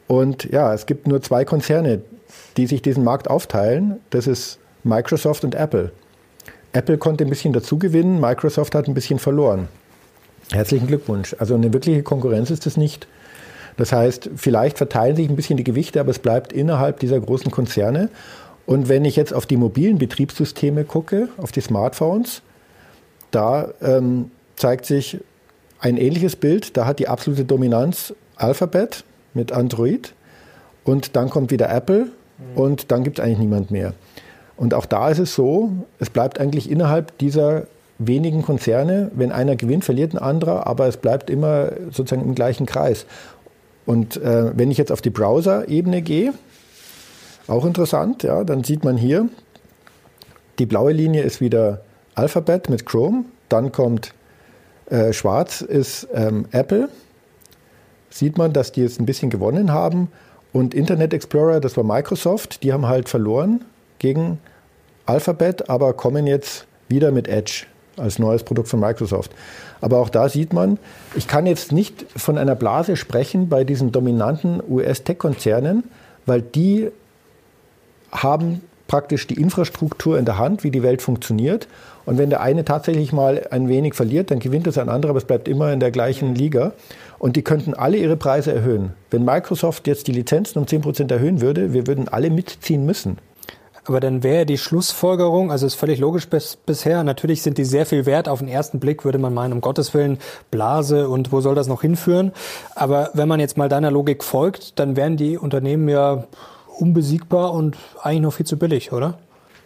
Und 0.06 0.44
ja, 0.44 0.72
es 0.72 0.86
gibt 0.86 1.08
nur 1.08 1.20
zwei 1.20 1.44
Konzerne, 1.44 2.02
die 2.56 2.66
sich 2.66 2.82
diesen 2.82 3.04
Markt 3.04 3.28
aufteilen. 3.28 4.00
Das 4.10 4.26
ist 4.26 4.58
Microsoft 4.84 5.44
und 5.44 5.54
Apple. 5.54 5.92
Apple 6.72 6.98
konnte 6.98 7.24
ein 7.24 7.30
bisschen 7.30 7.52
dazu 7.52 7.78
gewinnen, 7.78 8.20
Microsoft 8.20 8.74
hat 8.74 8.86
ein 8.86 8.94
bisschen 8.94 9.18
verloren. 9.18 9.68
Herzlichen 10.52 10.86
Glückwunsch. 10.86 11.34
Also 11.38 11.54
eine 11.54 11.72
wirkliche 11.72 12.02
Konkurrenz 12.02 12.50
ist 12.50 12.66
es 12.66 12.76
nicht. 12.76 13.06
Das 13.76 13.92
heißt, 13.92 14.30
vielleicht 14.36 14.78
verteilen 14.78 15.16
sich 15.16 15.28
ein 15.28 15.36
bisschen 15.36 15.56
die 15.56 15.64
Gewichte, 15.64 16.00
aber 16.00 16.10
es 16.10 16.18
bleibt 16.18 16.52
innerhalb 16.52 17.00
dieser 17.00 17.20
großen 17.20 17.50
Konzerne. 17.50 18.10
Und 18.66 18.88
wenn 18.88 19.04
ich 19.04 19.16
jetzt 19.16 19.32
auf 19.32 19.46
die 19.46 19.56
mobilen 19.56 19.98
Betriebssysteme 19.98 20.84
gucke, 20.84 21.28
auf 21.38 21.50
die 21.50 21.60
Smartphones, 21.60 22.42
da 23.30 23.68
ähm, 23.80 24.30
zeigt 24.56 24.86
sich 24.86 25.18
ein 25.80 25.96
ähnliches 25.96 26.36
Bild. 26.36 26.76
Da 26.76 26.84
hat 26.84 26.98
die 26.98 27.08
absolute 27.08 27.44
Dominanz 27.44 28.14
Alphabet 28.36 29.04
mit 29.34 29.52
Android 29.52 30.14
und 30.84 31.16
dann 31.16 31.30
kommt 31.30 31.50
wieder 31.50 31.70
Apple 31.70 32.08
und 32.54 32.90
dann 32.90 33.04
gibt 33.04 33.18
es 33.18 33.24
eigentlich 33.24 33.38
niemand 33.38 33.70
mehr. 33.70 33.94
Und 34.56 34.74
auch 34.74 34.86
da 34.86 35.08
ist 35.08 35.18
es 35.18 35.34
so, 35.34 35.70
es 35.98 36.10
bleibt 36.10 36.38
eigentlich 36.38 36.70
innerhalb 36.70 37.16
dieser 37.18 37.66
wenigen 37.98 38.42
Konzerne, 38.42 39.10
wenn 39.14 39.32
einer 39.32 39.56
gewinnt, 39.56 39.84
verliert 39.84 40.14
ein 40.14 40.18
anderer, 40.18 40.66
aber 40.66 40.86
es 40.86 40.96
bleibt 40.96 41.30
immer 41.30 41.72
sozusagen 41.90 42.22
im 42.22 42.34
gleichen 42.34 42.66
Kreis. 42.66 43.06
Und 43.86 44.16
äh, 44.16 44.56
wenn 44.56 44.70
ich 44.70 44.78
jetzt 44.78 44.92
auf 44.92 45.02
die 45.02 45.10
Browser-Ebene 45.10 46.02
gehe, 46.02 46.32
auch 47.46 47.64
interessant, 47.64 48.22
ja, 48.22 48.44
dann 48.44 48.64
sieht 48.64 48.84
man 48.84 48.96
hier, 48.96 49.28
die 50.58 50.66
blaue 50.66 50.92
Linie 50.92 51.22
ist 51.22 51.40
wieder 51.40 51.80
Alphabet 52.14 52.68
mit 52.68 52.86
Chrome, 52.86 53.24
dann 53.48 53.72
kommt 53.72 54.14
äh, 54.90 55.12
schwarz 55.12 55.60
ist 55.60 56.08
ähm, 56.12 56.46
Apple. 56.50 56.88
Sieht 58.10 58.36
man, 58.36 58.52
dass 58.52 58.72
die 58.72 58.82
jetzt 58.82 59.00
ein 59.00 59.06
bisschen 59.06 59.30
gewonnen 59.30 59.72
haben. 59.72 60.08
Und 60.52 60.74
Internet 60.74 61.14
Explorer, 61.14 61.60
das 61.60 61.76
war 61.76 61.84
Microsoft, 61.84 62.62
die 62.62 62.72
haben 62.72 62.86
halt 62.86 63.08
verloren 63.08 63.64
gegen 63.98 64.38
Alphabet, 65.06 65.68
aber 65.68 65.92
kommen 65.92 66.26
jetzt 66.26 66.66
wieder 66.88 67.12
mit 67.12 67.28
Edge 67.28 67.66
als 67.96 68.18
neues 68.18 68.42
Produkt 68.42 68.68
von 68.68 68.80
Microsoft. 68.80 69.30
Aber 69.80 69.98
auch 69.98 70.08
da 70.08 70.28
sieht 70.28 70.52
man, 70.52 70.78
ich 71.14 71.28
kann 71.28 71.46
jetzt 71.46 71.72
nicht 71.72 72.06
von 72.16 72.38
einer 72.38 72.54
Blase 72.54 72.96
sprechen 72.96 73.48
bei 73.48 73.64
diesen 73.64 73.92
dominanten 73.92 74.62
US-Tech-Konzernen, 74.68 75.84
weil 76.26 76.42
die 76.42 76.90
haben 78.10 78.62
praktisch 78.88 79.26
die 79.26 79.40
Infrastruktur 79.40 80.18
in 80.18 80.24
der 80.24 80.38
Hand, 80.38 80.64
wie 80.64 80.70
die 80.70 80.82
Welt 80.82 81.00
funktioniert. 81.00 81.68
Und 82.10 82.18
wenn 82.18 82.28
der 82.28 82.40
eine 82.40 82.64
tatsächlich 82.64 83.12
mal 83.12 83.46
ein 83.52 83.68
wenig 83.68 83.94
verliert, 83.94 84.32
dann 84.32 84.40
gewinnt 84.40 84.66
es 84.66 84.78
ein 84.78 84.88
anderer, 84.88 85.10
aber 85.10 85.18
es 85.18 85.26
bleibt 85.26 85.46
immer 85.46 85.72
in 85.72 85.78
der 85.78 85.92
gleichen 85.92 86.34
Liga. 86.34 86.72
Und 87.20 87.36
die 87.36 87.42
könnten 87.42 87.72
alle 87.72 87.98
ihre 87.98 88.16
Preise 88.16 88.52
erhöhen. 88.52 88.94
Wenn 89.12 89.24
Microsoft 89.24 89.86
jetzt 89.86 90.08
die 90.08 90.12
Lizenzen 90.12 90.58
um 90.58 90.64
10% 90.64 91.08
erhöhen 91.08 91.40
würde, 91.40 91.72
wir 91.72 91.86
würden 91.86 92.08
alle 92.08 92.30
mitziehen 92.30 92.84
müssen. 92.84 93.18
Aber 93.84 94.00
dann 94.00 94.24
wäre 94.24 94.44
die 94.44 94.58
Schlussfolgerung, 94.58 95.52
also 95.52 95.66
ist 95.66 95.76
völlig 95.76 96.00
logisch 96.00 96.28
bis, 96.28 96.56
bisher, 96.56 97.04
natürlich 97.04 97.42
sind 97.42 97.58
die 97.58 97.64
sehr 97.64 97.86
viel 97.86 98.06
wert. 98.06 98.28
Auf 98.28 98.40
den 98.40 98.48
ersten 98.48 98.80
Blick 98.80 99.04
würde 99.04 99.18
man 99.18 99.32
meinen, 99.32 99.52
um 99.52 99.60
Gottes 99.60 99.94
Willen, 99.94 100.18
Blase 100.50 101.08
und 101.08 101.30
wo 101.30 101.40
soll 101.40 101.54
das 101.54 101.68
noch 101.68 101.82
hinführen? 101.82 102.32
Aber 102.74 103.10
wenn 103.14 103.28
man 103.28 103.38
jetzt 103.38 103.56
mal 103.56 103.68
deiner 103.68 103.92
Logik 103.92 104.24
folgt, 104.24 104.80
dann 104.80 104.96
wären 104.96 105.16
die 105.16 105.38
Unternehmen 105.38 105.88
ja 105.88 106.24
unbesiegbar 106.76 107.52
und 107.52 107.76
eigentlich 108.02 108.22
noch 108.22 108.32
viel 108.32 108.46
zu 108.46 108.58
billig, 108.58 108.90
oder? 108.90 109.16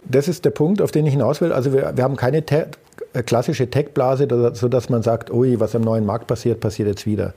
Das 0.04 0.28
ist 0.28 0.44
der 0.44 0.50
Punkt, 0.50 0.82
auf 0.82 0.90
den 0.90 1.06
ich 1.06 1.12
hinaus 1.12 1.40
will. 1.40 1.52
Also 1.52 1.72
wir, 1.72 1.96
wir 1.96 2.04
haben 2.04 2.16
keine 2.16 2.44
te 2.44 2.68
äh, 3.12 3.22
klassische 3.22 3.70
Tech-Blase, 3.70 4.52
sodass 4.54 4.88
man 4.88 5.02
sagt, 5.02 5.30
ui, 5.32 5.58
was 5.60 5.74
am 5.74 5.82
neuen 5.82 6.04
Markt 6.04 6.26
passiert, 6.26 6.60
passiert 6.60 6.88
jetzt 6.88 7.06
wieder 7.06 7.34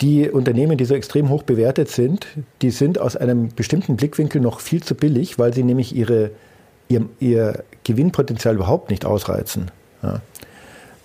die 0.00 0.30
Unternehmen, 0.30 0.78
die 0.78 0.84
so 0.84 0.94
extrem 0.94 1.28
hoch 1.28 1.42
bewertet 1.42 1.88
sind, 1.88 2.26
die 2.62 2.70
sind 2.70 2.98
aus 2.98 3.16
einem 3.16 3.48
bestimmten 3.54 3.96
Blickwinkel 3.96 4.40
noch 4.40 4.60
viel 4.60 4.82
zu 4.82 4.94
billig, 4.94 5.38
weil 5.38 5.52
sie 5.52 5.64
nämlich 5.64 5.94
ihre, 5.94 6.30
ihr, 6.88 7.06
ihr 7.18 7.64
Gewinnpotenzial 7.84 8.54
überhaupt 8.54 8.90
nicht 8.90 9.04
ausreizen. 9.04 9.70
Ja. 10.02 10.20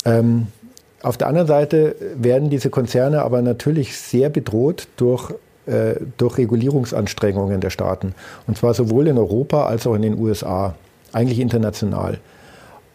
Ähm, 0.05 0.47
auf 1.01 1.17
der 1.17 1.27
anderen 1.27 1.47
Seite 1.47 1.95
werden 2.15 2.49
diese 2.49 2.69
Konzerne 2.69 3.23
aber 3.23 3.41
natürlich 3.41 3.97
sehr 3.97 4.29
bedroht 4.29 4.87
durch, 4.95 5.33
äh, 5.65 5.95
durch 6.17 6.37
Regulierungsanstrengungen 6.37 7.61
der 7.61 7.69
Staaten. 7.69 8.15
Und 8.47 8.57
zwar 8.57 8.73
sowohl 8.73 9.07
in 9.07 9.17
Europa 9.17 9.65
als 9.65 9.87
auch 9.87 9.95
in 9.95 10.01
den 10.01 10.17
USA, 10.17 10.75
eigentlich 11.11 11.39
international. 11.39 12.19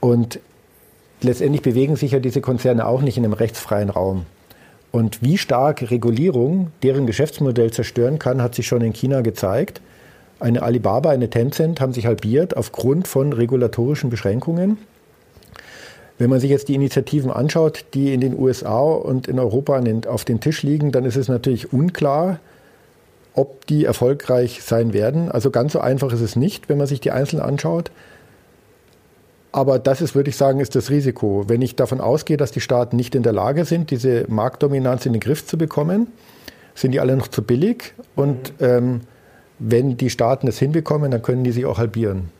Und 0.00 0.40
letztendlich 1.22 1.62
bewegen 1.62 1.96
sich 1.96 2.12
ja 2.12 2.18
diese 2.20 2.40
Konzerne 2.40 2.86
auch 2.86 3.02
nicht 3.02 3.16
in 3.16 3.24
einem 3.24 3.32
rechtsfreien 3.32 3.90
Raum. 3.90 4.26
Und 4.90 5.22
wie 5.22 5.38
stark 5.38 5.90
Regulierung 5.90 6.72
deren 6.82 7.06
Geschäftsmodell 7.06 7.70
zerstören 7.70 8.18
kann, 8.18 8.42
hat 8.42 8.54
sich 8.54 8.66
schon 8.66 8.82
in 8.82 8.92
China 8.92 9.20
gezeigt. 9.20 9.80
Eine 10.40 10.62
Alibaba, 10.62 11.10
eine 11.10 11.30
Tencent 11.30 11.80
haben 11.80 11.92
sich 11.92 12.06
halbiert 12.06 12.56
aufgrund 12.56 13.08
von 13.08 13.32
regulatorischen 13.32 14.08
Beschränkungen. 14.08 14.78
Wenn 16.18 16.30
man 16.30 16.40
sich 16.40 16.50
jetzt 16.50 16.68
die 16.68 16.74
Initiativen 16.74 17.30
anschaut, 17.30 17.84
die 17.94 18.12
in 18.12 18.20
den 18.20 18.38
USA 18.38 18.80
und 18.80 19.28
in 19.28 19.38
Europa 19.38 19.80
auf 20.08 20.24
den 20.24 20.40
Tisch 20.40 20.62
liegen, 20.62 20.90
dann 20.90 21.04
ist 21.04 21.16
es 21.16 21.28
natürlich 21.28 21.72
unklar, 21.72 22.40
ob 23.38 23.66
die 23.66 23.84
erfolgreich 23.84 24.62
sein 24.62 24.92
werden. 24.92 25.30
Also 25.30 25.50
ganz 25.50 25.72
so 25.72 25.80
einfach 25.80 26.12
ist 26.12 26.20
es 26.20 26.34
nicht, 26.34 26.68
wenn 26.68 26.76
man 26.76 26.88
sich 26.88 27.00
die 27.00 27.12
einzeln 27.12 27.40
anschaut. 27.40 27.92
Aber 29.52 29.78
das 29.78 30.00
ist, 30.00 30.16
würde 30.16 30.28
ich 30.28 30.36
sagen, 30.36 30.58
ist 30.58 30.74
das 30.74 30.90
Risiko. 30.90 31.44
Wenn 31.46 31.62
ich 31.62 31.76
davon 31.76 32.00
ausgehe, 32.00 32.36
dass 32.36 32.50
die 32.50 32.60
Staaten 32.60 32.96
nicht 32.96 33.14
in 33.14 33.22
der 33.22 33.32
Lage 33.32 33.64
sind, 33.64 33.92
diese 33.92 34.24
Marktdominanz 34.28 35.06
in 35.06 35.12
den 35.12 35.20
Griff 35.20 35.46
zu 35.46 35.56
bekommen, 35.56 36.08
sind 36.74 36.90
die 36.92 37.00
alle 37.00 37.16
noch 37.16 37.28
zu 37.28 37.42
billig. 37.42 37.94
Und 38.16 38.52
ähm, 38.58 39.02
wenn 39.60 39.96
die 39.96 40.10
Staaten 40.10 40.48
es 40.48 40.58
hinbekommen, 40.58 41.12
dann 41.12 41.22
können 41.22 41.44
die 41.44 41.52
sich 41.52 41.64
auch 41.64 41.78
halbieren. 41.78 42.30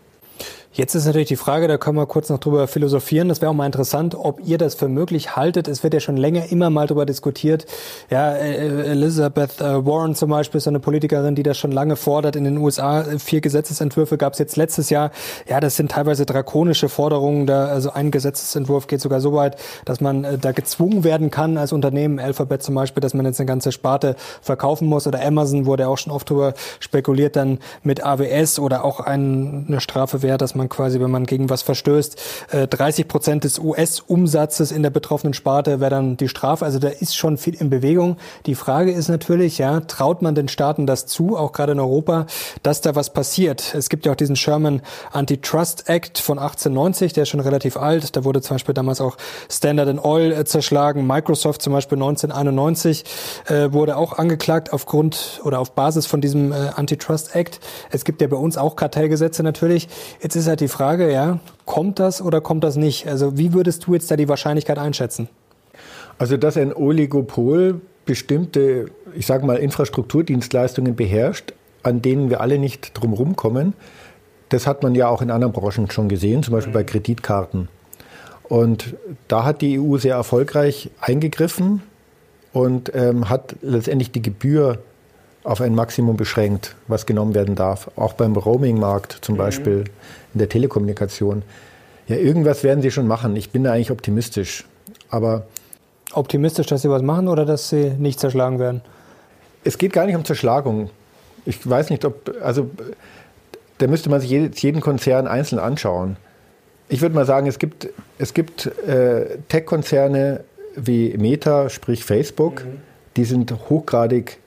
Jetzt 0.73 0.95
ist 0.95 1.07
natürlich 1.07 1.29
die 1.29 1.37
Frage, 1.37 1.67
da 1.67 1.79
können 1.79 1.97
wir 1.97 2.07
kurz 2.07 2.29
noch 2.29 2.39
drüber 2.39 2.69
philosophieren. 2.69 3.29
Das 3.29 3.41
wäre 3.41 3.51
auch 3.51 3.55
mal 3.55 3.65
interessant, 3.65 4.15
ob 4.15 4.47
ihr 4.47 4.59
das 4.59 4.75
für 4.75 4.89
möglich 4.89 5.35
haltet. 5.35 5.67
Es 5.67 5.83
wird 5.83 5.95
ja 5.95 6.01
schon 6.01 6.19
länger 6.19 6.53
immer 6.53 6.69
mal 6.69 6.87
darüber 6.87 7.07
diskutiert. 7.07 7.65
Ja, 8.11 8.35
äh, 8.35 8.91
Elizabeth 8.91 9.63
äh, 9.63 9.87
Warren 9.87 10.15
zum 10.15 10.29
Beispiel 10.29 10.59
ist 10.59 10.69
eine 10.69 10.79
Politikerin, 10.79 11.35
die 11.35 11.43
das 11.43 11.57
schon 11.57 11.73
lange 11.73 11.97
fordert. 11.97 12.37
In 12.37 12.45
den 12.45 12.59
USA 12.59 13.03
vier 13.19 13.41
Gesetzesentwürfe 13.41 14.19
gab 14.19 14.35
es 14.35 14.39
jetzt 14.39 14.57
letztes 14.57 14.91
Jahr. 14.91 15.11
Ja, 15.49 15.59
das 15.59 15.77
sind 15.77 15.91
teilweise 15.91 16.27
drakonische 16.27 16.91
Forderungen. 16.91 17.47
Da, 17.47 17.67
also 17.67 17.91
ein 17.93 18.11
Gesetzesentwurf 18.11 18.89
geht 18.89 19.01
sogar 19.01 19.23
so 19.23 19.33
weit, 19.33 19.57
dass 19.87 20.03
man 20.03 20.25
äh, 20.25 20.37
da 20.37 20.53
gezwungen 20.53 21.03
werden 21.03 21.31
kann 21.31 21.57
als 21.57 21.73
Unternehmen, 21.73 22.21
Alphabet 22.21 22.63
zum 22.63 22.75
Beispiel, 22.75 23.01
dass 23.01 23.15
man 23.15 23.25
jetzt 23.25 23.41
eine 23.41 23.47
ganze 23.47 23.73
Sparte 23.73 24.17
verkaufen 24.43 24.87
muss. 24.87 25.07
Oder 25.07 25.25
Amazon 25.25 25.65
wurde 25.65 25.89
auch 25.89 25.97
schon 25.97 26.13
oft 26.13 26.31
darüber 26.31 26.53
spekuliert, 26.79 27.37
dann 27.37 27.59
mit 27.83 28.05
AWS 28.05 28.59
oder 28.59 28.85
auch 28.85 29.01
ein, 29.01 29.65
eine 29.67 29.81
Strafe 29.81 30.23
wäre, 30.23 30.37
dass 30.37 30.58
man 30.59 30.69
quasi, 30.69 31.01
wenn 31.01 31.11
man 31.11 31.25
gegen 31.25 31.49
was 31.49 31.63
verstößt, 31.63 32.21
30 32.69 33.05
äh, 33.05 33.09
Prozent 33.09 33.45
des 33.45 33.59
US-Umsatzes 33.59 34.71
in 34.73 34.83
der 34.83 34.91
betroffenen 34.91 35.33
Sparte 35.33 35.81
wäre 35.81 35.91
dann 35.91 36.17
die 36.17 36.29
Strafe. 36.29 36.65
Also 36.65 36.79
da 36.79 36.89
ist 36.89 37.17
schon 37.17 37.39
viel 37.39 37.55
in 37.55 37.71
Bewegung. 37.71 38.19
Die 38.45 38.55
Frage 38.55 38.93
ist 38.93 39.09
natürlich, 39.09 39.59
ja, 39.59 39.81
traut 39.81 40.23
man 40.23 40.35
den 40.35 40.49
Staaten 40.49 40.87
das 40.87 41.07
zu, 41.07 41.37
auch 41.37 41.53
gerade 41.53 41.73
in 41.73 41.81
Europa, 41.81 42.27
dass 42.63 42.81
da 42.81 42.95
was 42.95 43.13
passiert? 43.13 43.75
Es 43.75 43.89
gibt 43.89 44.05
ja 44.05 44.13
auch 44.13 44.17
diesen 44.17 44.37
Sherman 44.37 44.83
Antitrust 45.13 45.89
Act 45.89 46.19
von 46.19 46.39
1890, 46.39 47.13
der 47.13 47.23
ist 47.23 47.31
schon 47.31 47.41
relativ 47.41 47.77
alt. 47.77 48.17
Da 48.17 48.25
wurde 48.25 48.43
zum 48.43 48.57
Beispiel 48.57 48.75
damals 48.75 49.01
auch 49.01 49.17
Standard 49.49 50.05
Oil 50.05 50.33
äh, 50.33 50.45
zerschlagen. 50.45 51.07
Microsoft 51.07 51.63
zum 51.63 51.73
Beispiel 51.73 51.97
1991 51.97 53.05
äh, 53.47 53.73
wurde 53.73 53.97
auch 53.97 54.19
angeklagt 54.19 54.73
aufgrund 54.73 55.41
oder 55.45 55.61
auf 55.61 55.73
Basis 55.73 56.07
von 56.07 56.21
diesem 56.21 56.53
äh, 56.53 56.71
Antitrust 56.75 57.35
Act. 57.35 57.61
Es 57.91 58.05
gibt 58.05 58.21
ja 58.21 58.27
bei 58.27 58.37
uns 58.37 58.57
auch 58.57 58.77
Kartellgesetze 58.77 59.43
natürlich. 59.43 59.89
Jetzt 60.23 60.37
ist 60.37 60.48
halt 60.49 60.61
die 60.61 60.69
Frage, 60.69 61.13
ja, 61.13 61.39
kommt 61.65 61.99
das 61.99 62.21
oder 62.21 62.41
kommt 62.41 62.65
das 62.65 62.77
nicht? 62.77 63.07
Also 63.07 63.39
wie 63.39 63.53
würdest 63.53 63.87
du 63.87 63.95
jetzt 63.95 64.11
da 64.11 64.17
die 64.17 64.29
Wahrscheinlichkeit 64.29 64.79
einschätzen? 64.79 65.29
Also 66.19 66.37
dass 66.37 66.57
ein 66.57 66.75
Oligopol 66.75 67.81
bestimmte, 68.05 68.87
ich 69.15 69.27
sage 69.27 69.47
mal, 69.47 69.57
Infrastrukturdienstleistungen 69.57 70.97
beherrscht, 70.97 71.53
an 71.83 72.03
denen 72.03 72.31
wir 72.31 72.41
alle 72.41 72.59
nicht 72.59 72.93
drumherum 72.95 73.37
kommen, 73.37 73.75
das 74.49 74.67
hat 74.67 74.83
man 74.83 74.95
ja 74.95 75.09
auch 75.09 75.23
in 75.23 75.31
anderen 75.31 75.53
Branchen 75.53 75.91
schon 75.91 76.09
gesehen, 76.09 76.43
zum 76.43 76.55
Beispiel 76.55 76.73
bei 76.73 76.85
Kreditkarten. 76.85 77.69
Und 78.45 78.97
da 79.29 79.45
hat 79.45 79.61
die 79.61 79.79
EU 79.79 79.99
sehr 79.99 80.15
erfolgreich 80.15 80.91
eingegriffen 81.01 81.83
und 82.53 82.91
ähm, 82.95 83.29
hat 83.29 83.57
letztendlich 83.61 84.11
die 84.11 84.23
Gebühr 84.23 84.79
auf 85.45 85.61
ein 85.61 85.75
Maximum 85.75 86.17
beschränkt, 86.17 86.75
was 86.89 87.07
genommen 87.07 87.35
werden 87.35 87.55
darf. 87.55 87.91
Auch 87.97 88.13
beim 88.13 88.37
Roaming-Markt 88.37 89.19
zum 89.23 89.35
mhm. 89.35 89.39
Beispiel, 89.39 89.85
in 90.35 90.39
der 90.39 90.49
Telekommunikation. 90.49 91.43
Ja, 92.09 92.17
irgendwas 92.17 92.65
werden 92.65 92.83
sie 92.83 92.91
schon 92.91 93.07
machen. 93.07 93.37
Ich 93.37 93.51
bin 93.51 93.65
da 93.65 93.73
eigentlich 93.73 93.91
optimistisch. 93.91 94.65
Aber 95.11 95.47
optimistisch, 96.13 96.67
dass 96.67 96.83
sie 96.83 96.91
was 96.91 97.03
machen 97.03 97.29
oder 97.29 97.45
dass 97.45 97.69
sie 97.69 97.91
nicht 97.99 98.21
zerschlagen 98.21 98.59
werden? 98.59 98.83
Es 99.65 99.79
geht 99.79 99.93
gar 99.93 100.07
nicht 100.07 100.17
um 100.17 100.25
Zerschlagung. 100.25 100.91
Ich 101.45 101.69
weiß 101.69 101.91
nicht, 101.91 102.05
ob, 102.05 102.35
also 102.43 102.71
da 103.79 103.87
müsste 103.87 104.11
man 104.11 104.21
sich 104.21 104.31
jeden 104.31 104.81
Konzern 104.81 105.27
einzeln 105.27 105.59
anschauen. 105.59 106.17
Ich 106.89 107.01
würde 107.01 107.15
mal 107.15 107.27
sagen, 107.27 107.47
es 107.47 107.59
gibt, 107.59 107.89
es 108.19 108.35
gibt 108.35 108.67
äh, 108.67 109.39
Tech-Konzerne 109.49 110.45
wie 110.75 111.17
Meta, 111.19 111.69
sprich 111.69 112.05
Facebook, 112.05 112.65
mhm. 112.65 112.81
die 113.17 113.25
sind 113.25 113.53
hochgradig 113.69 114.39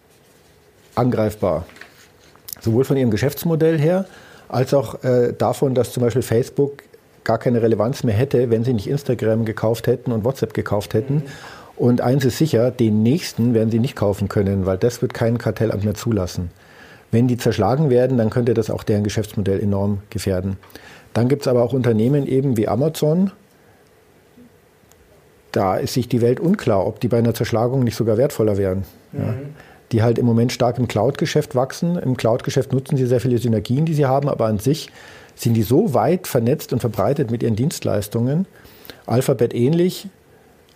angreifbar. 0.96 1.66
Sowohl 2.60 2.84
von 2.84 2.98
ihrem 2.98 3.12
Geschäftsmodell 3.12 3.80
her, 3.80 4.06
als 4.50 4.74
auch 4.74 5.04
äh, 5.04 5.34
davon, 5.34 5.74
dass 5.76 5.94
zum 5.94 6.04
Beispiel 6.04 6.22
Facebook 6.22 6.84
gar 7.24 7.38
keine 7.38 7.62
Relevanz 7.62 8.04
mehr 8.04 8.16
hätte, 8.16 8.50
wenn 8.50 8.64
sie 8.64 8.74
nicht 8.74 8.88
Instagram 8.88 9.46
gekauft 9.46 9.88
hätten 9.88 10.12
und 10.12 10.24
WhatsApp 10.24 10.54
gekauft 10.54 10.94
hätten. 10.94 11.16
Mhm. 11.16 11.24
Und 11.78 12.02
eins 12.02 12.26
ist 12.26 12.38
sicher, 12.38 12.70
den 12.70 13.02
nächsten 13.02 13.54
werden 13.54 13.72
sie 13.72 13.80
nicht 13.80 13.96
kaufen 13.96 14.28
können, 14.28 14.66
weil 14.66 14.78
das 14.78 15.02
wird 15.02 15.14
kein 15.14 15.38
Kartellamt 15.38 15.84
mehr 15.84 15.96
zulassen. 15.96 16.52
Wenn 17.12 17.28
die 17.28 17.38
zerschlagen 17.38 17.90
werden, 17.90 18.18
dann 18.18 18.30
könnte 18.30 18.54
das 18.54 18.70
auch 18.70 18.84
deren 18.84 19.04
Geschäftsmodell 19.04 19.60
enorm 19.60 20.00
gefährden. 20.10 20.58
Dann 21.14 21.28
gibt 21.28 21.42
es 21.42 21.48
aber 21.48 21.64
auch 21.64 21.74
Unternehmen 21.74 22.26
eben 22.26 22.56
wie 22.56 22.68
Amazon. 22.68 23.32
Da 25.52 25.76
ist 25.76 25.94
sich 25.94 26.08
die 26.08 26.22
Welt 26.22 26.40
unklar, 26.40 26.86
ob 26.86 27.00
die 27.02 27.10
bei 27.10 27.18
einer 27.18 27.34
Zerschlagung 27.34 27.84
nicht 27.84 27.96
sogar 27.96 28.18
wertvoller 28.18 28.58
wären. 28.58 28.86
Mhm. 29.12 29.20
Ja. 29.20 29.34
Die 29.92 30.04
halt 30.04 30.18
im 30.18 30.26
Moment 30.26 30.52
stark 30.52 30.78
im 30.78 30.88
Cloud-Geschäft 30.88 31.56
wachsen. 31.56 31.98
Im 31.98 32.16
Cloud-Geschäft 32.16 32.72
nutzen 32.74 32.98
sie 32.98 33.06
sehr 33.06 33.20
viele 33.20 33.38
Synergien, 33.38 33.86
die 33.86 33.94
sie 33.94 34.06
haben, 34.06 34.30
aber 34.30 34.46
an 34.46 34.60
sich 34.60 34.90
sind 35.36 35.54
die 35.54 35.64
so 35.64 35.94
weit 35.94 36.28
vernetzt 36.28 36.72
und 36.74 36.80
verbreitet 36.80 37.32
mit 37.32 37.44
ihren 37.44 37.56
Dienstleistungen. 37.56 38.46
Alphabet 39.06 39.54
ähnlich. 39.54 40.08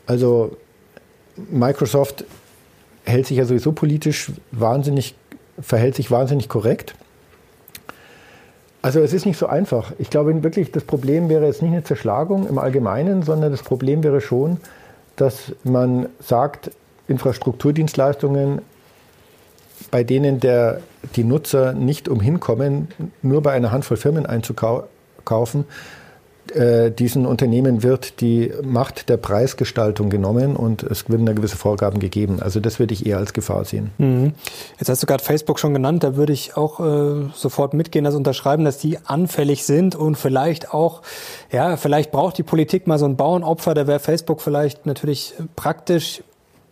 Also 0.06 0.58
Microsoft 1.50 2.26
hält 3.04 3.28
sich 3.28 3.38
ja 3.38 3.46
sowieso 3.46 3.72
politisch 3.72 4.32
wahnsinnig 4.52 5.16
verhält 5.60 5.96
sich 5.96 6.12
wahnsinnig 6.12 6.50
korrekt. 6.50 6.96
Also 8.82 9.00
es 9.00 9.14
ist 9.14 9.26
nicht 9.26 9.38
so 9.38 9.48
einfach. 9.48 9.94
Ich 9.98 10.10
glaube 10.10 10.44
wirklich, 10.44 10.72
das 10.72 10.84
Problem 10.84 11.30
wäre 11.30 11.46
jetzt 11.46 11.62
nicht 11.62 11.72
eine 11.72 11.84
Zerschlagung 11.84 12.48
im 12.48 12.60
Allgemeinen, 12.60 13.24
sondern 13.24 13.52
das 13.52 13.64
Problem 13.64 14.04
wäre 14.04 14.22
schon, 14.22 14.58
dass 15.16 15.54
man 15.64 16.08
sagt, 16.20 16.72
Infrastrukturdienstleistungen, 17.08 18.62
bei 19.92 20.04
denen 20.04 20.40
der, 20.40 20.82
die 21.16 21.24
Nutzer 21.24 21.74
nicht 21.74 22.08
umhin 22.08 22.40
kommen, 22.40 22.88
nur 23.22 23.42
bei 23.42 23.52
einer 23.52 23.72
Handvoll 23.72 23.98
Firmen 23.98 24.26
einzukaufen, 24.26 25.66
äh, 26.54 26.92
diesen 26.92 27.26
Unternehmen 27.26 27.82
wird 27.82 28.22
die 28.22 28.52
Macht 28.64 29.10
der 29.10 29.18
Preisgestaltung 29.18 30.10
genommen 30.10 30.56
und 30.56 30.84
es 30.84 31.10
werden 31.10 31.26
da 31.26 31.34
gewisse 31.34 31.58
Vorgaben 31.58 32.00
gegeben. 32.00 32.40
Also 32.40 32.60
das 32.60 32.80
würde 32.80 32.94
ich 32.94 33.06
eher 33.06 33.18
als 33.18 33.34
Gefahr 33.34 33.66
sehen. 33.66 33.92
Mhm. 33.98 34.34
Jetzt 34.80 34.90
hast 34.90 35.02
du 35.02 35.08
gerade 35.08 35.24
Facebook 35.24 35.60
schon 35.60 35.74
genannt, 35.74 36.04
da 36.04 36.16
würde 36.16 36.34
ich 36.34 36.56
auch 36.56 36.80
äh, 36.80 37.30
sofort 37.34 37.74
mitgehen, 37.74 38.06
das 38.06 38.14
unterschreiben, 38.14 38.64
dass 38.64 38.78
die 38.78 39.00
anfällig 39.06 39.64
sind 39.66 39.96
und 39.96 40.18
vielleicht 40.18 40.72
auch, 40.72 41.02
ja, 41.52 41.78
vielleicht 41.78 42.12
braucht 42.12 42.38
die 42.38 42.44
Politik 42.44 42.86
mal 42.86 43.00
so 43.00 43.06
ein 43.06 43.16
Bauernopfer, 43.16 43.74
da 43.74 43.88
wäre 43.88 44.00
Facebook 44.00 44.42
vielleicht 44.42 44.86
natürlich 44.86 45.34
praktisch 45.56 46.22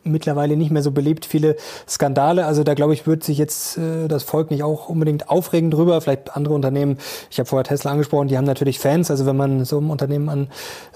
mittlerweile 0.03 0.57
nicht 0.57 0.71
mehr 0.71 0.81
so 0.81 0.91
beliebt, 0.91 1.25
viele 1.25 1.55
Skandale. 1.87 2.45
Also 2.45 2.63
da 2.63 2.73
glaube 2.73 2.93
ich, 2.93 3.07
wird 3.07 3.23
sich 3.23 3.37
jetzt 3.37 3.77
äh, 3.77 4.07
das 4.07 4.23
Volk 4.23 4.51
nicht 4.51 4.63
auch 4.63 4.89
unbedingt 4.89 5.29
aufregen 5.29 5.71
drüber. 5.71 5.99
Vielleicht 6.01 6.35
andere 6.35 6.53
Unternehmen, 6.53 6.97
ich 7.29 7.39
habe 7.39 7.47
vorher 7.47 7.63
Tesla 7.63 7.91
angesprochen, 7.91 8.27
die 8.27 8.37
haben 8.37 8.45
natürlich 8.45 8.79
Fans. 8.79 9.09
Also 9.11 9.25
wenn 9.25 9.37
man 9.37 9.65
so 9.65 9.77
einem 9.77 9.89
Unternehmen 9.89 10.29
an, 10.29 10.47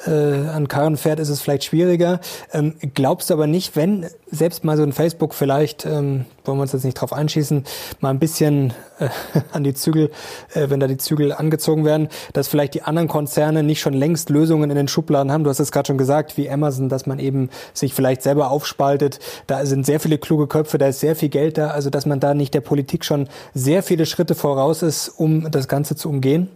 äh, 0.05 0.47
an 0.49 0.67
Karren 0.67 0.97
fährt, 0.97 1.19
ist 1.19 1.29
es 1.29 1.41
vielleicht 1.41 1.63
schwieriger. 1.63 2.19
Ähm, 2.53 2.75
glaubst 2.93 3.29
du 3.29 3.33
aber 3.33 3.47
nicht, 3.47 3.75
wenn 3.75 4.05
selbst 4.29 4.63
mal 4.63 4.77
so 4.77 4.83
ein 4.83 4.93
Facebook 4.93 5.33
vielleicht, 5.33 5.85
ähm, 5.85 6.25
wollen 6.43 6.57
wir 6.57 6.63
uns 6.63 6.73
jetzt 6.73 6.83
nicht 6.83 6.95
drauf 6.95 7.13
einschießen, 7.13 7.63
mal 8.01 8.09
ein 8.09 8.19
bisschen 8.19 8.73
äh, 8.99 9.09
an 9.53 9.63
die 9.63 9.73
Zügel, 9.73 10.11
äh, 10.53 10.69
wenn 10.69 10.79
da 10.79 10.87
die 10.87 10.97
Zügel 10.97 11.31
angezogen 11.31 11.85
werden, 11.85 12.09
dass 12.33 12.47
vielleicht 12.47 12.73
die 12.73 12.83
anderen 12.83 13.07
Konzerne 13.07 13.63
nicht 13.63 13.79
schon 13.79 13.93
längst 13.93 14.29
Lösungen 14.29 14.69
in 14.69 14.75
den 14.75 14.87
Schubladen 14.87 15.31
haben. 15.31 15.43
Du 15.43 15.49
hast 15.49 15.59
es 15.59 15.71
gerade 15.71 15.87
schon 15.87 15.97
gesagt, 15.97 16.37
wie 16.37 16.49
Amazon, 16.49 16.89
dass 16.89 17.05
man 17.05 17.19
eben 17.19 17.49
sich 17.73 17.93
vielleicht 17.93 18.21
selber 18.21 18.51
aufspaltet. 18.51 18.96
Da 19.47 19.65
sind 19.65 19.85
sehr 19.85 19.99
viele 19.99 20.17
kluge 20.17 20.47
Köpfe, 20.47 20.77
da 20.77 20.87
ist 20.87 20.99
sehr 20.99 21.15
viel 21.15 21.29
Geld 21.29 21.57
da, 21.57 21.69
also 21.69 21.89
dass 21.89 22.05
man 22.05 22.19
da 22.19 22.33
nicht 22.33 22.53
der 22.53 22.61
Politik 22.61 23.05
schon 23.05 23.27
sehr 23.53 23.83
viele 23.83 24.05
Schritte 24.05 24.35
voraus 24.35 24.81
ist, 24.81 25.09
um 25.09 25.49
das 25.51 25.67
Ganze 25.67 25.95
zu 25.95 26.09
umgehen. 26.09 26.49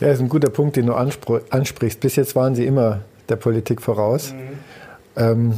Ja, 0.00 0.08
das 0.08 0.18
ist 0.18 0.22
ein 0.22 0.28
guter 0.28 0.50
Punkt, 0.50 0.76
den 0.76 0.86
du 0.86 0.94
ansprichst. 0.94 2.00
Bis 2.00 2.16
jetzt 2.16 2.36
waren 2.36 2.54
sie 2.54 2.64
immer 2.64 3.00
der 3.28 3.36
Politik 3.36 3.82
voraus. 3.82 4.32
Mhm. 4.32 4.58
Ähm, 5.16 5.54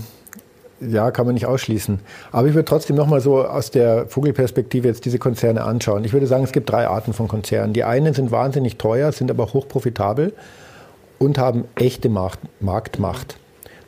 ja, 0.80 1.10
kann 1.10 1.26
man 1.26 1.34
nicht 1.34 1.46
ausschließen. 1.46 2.00
Aber 2.32 2.48
ich 2.48 2.54
würde 2.54 2.64
trotzdem 2.64 2.96
nochmal 2.96 3.20
so 3.20 3.44
aus 3.44 3.70
der 3.70 4.06
Vogelperspektive 4.06 4.88
jetzt 4.88 5.04
diese 5.04 5.18
Konzerne 5.18 5.62
anschauen. 5.62 6.04
Ich 6.04 6.14
würde 6.14 6.26
sagen, 6.26 6.44
es 6.44 6.52
gibt 6.52 6.70
drei 6.70 6.88
Arten 6.88 7.12
von 7.12 7.28
Konzernen. 7.28 7.74
Die 7.74 7.84
einen 7.84 8.14
sind 8.14 8.30
wahnsinnig 8.30 8.78
teuer, 8.78 9.12
sind 9.12 9.30
aber 9.30 9.52
hochprofitabel 9.52 10.32
und 11.18 11.36
haben 11.36 11.64
echte 11.74 12.08
Marktmacht. 12.08 13.36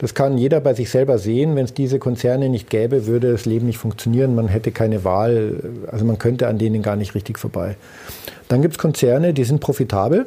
Das 0.03 0.15
kann 0.15 0.37
jeder 0.37 0.61
bei 0.61 0.75
sich 0.75 0.91
selber 0.91 1.17
sehen. 1.17 1.55
Wenn 1.55 1.65
es 1.65 1.75
diese 1.75 2.01
Konzerne 2.01 2.49
nicht 2.49 2.69
gäbe, 2.69 3.07
würde 3.07 3.31
das 3.31 3.47
Leben 3.47 3.67
nicht 3.67 3.79
funktionieren. 3.79 4.35
Man 4.35 4.49
hätte 4.49 4.73
keine 4.73 5.05
Wahl. 5.05 5.61
Also 5.87 6.05
man 6.05 6.19
könnte 6.19 6.49
an 6.49 6.59
denen 6.59 6.83
gar 6.83 6.97
nicht 6.97 7.15
richtig 7.15 7.39
vorbei. 7.39 7.77
Dann 8.49 8.63
gibt 8.63 8.75
es 8.75 8.79
Konzerne, 8.79 9.33
die 9.33 9.45
sind 9.45 9.61
profitabel, 9.61 10.27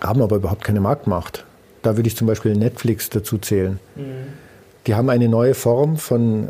haben 0.00 0.22
aber 0.22 0.36
überhaupt 0.36 0.64
keine 0.64 0.80
Marktmacht. 0.80 1.44
Da 1.82 1.98
würde 1.98 2.08
ich 2.08 2.16
zum 2.16 2.26
Beispiel 2.26 2.56
Netflix 2.56 3.10
dazu 3.10 3.36
zählen. 3.36 3.78
Mhm. 3.94 4.02
Die 4.86 4.94
haben 4.94 5.10
eine 5.10 5.28
neue 5.28 5.52
Form 5.52 5.98
von 5.98 6.48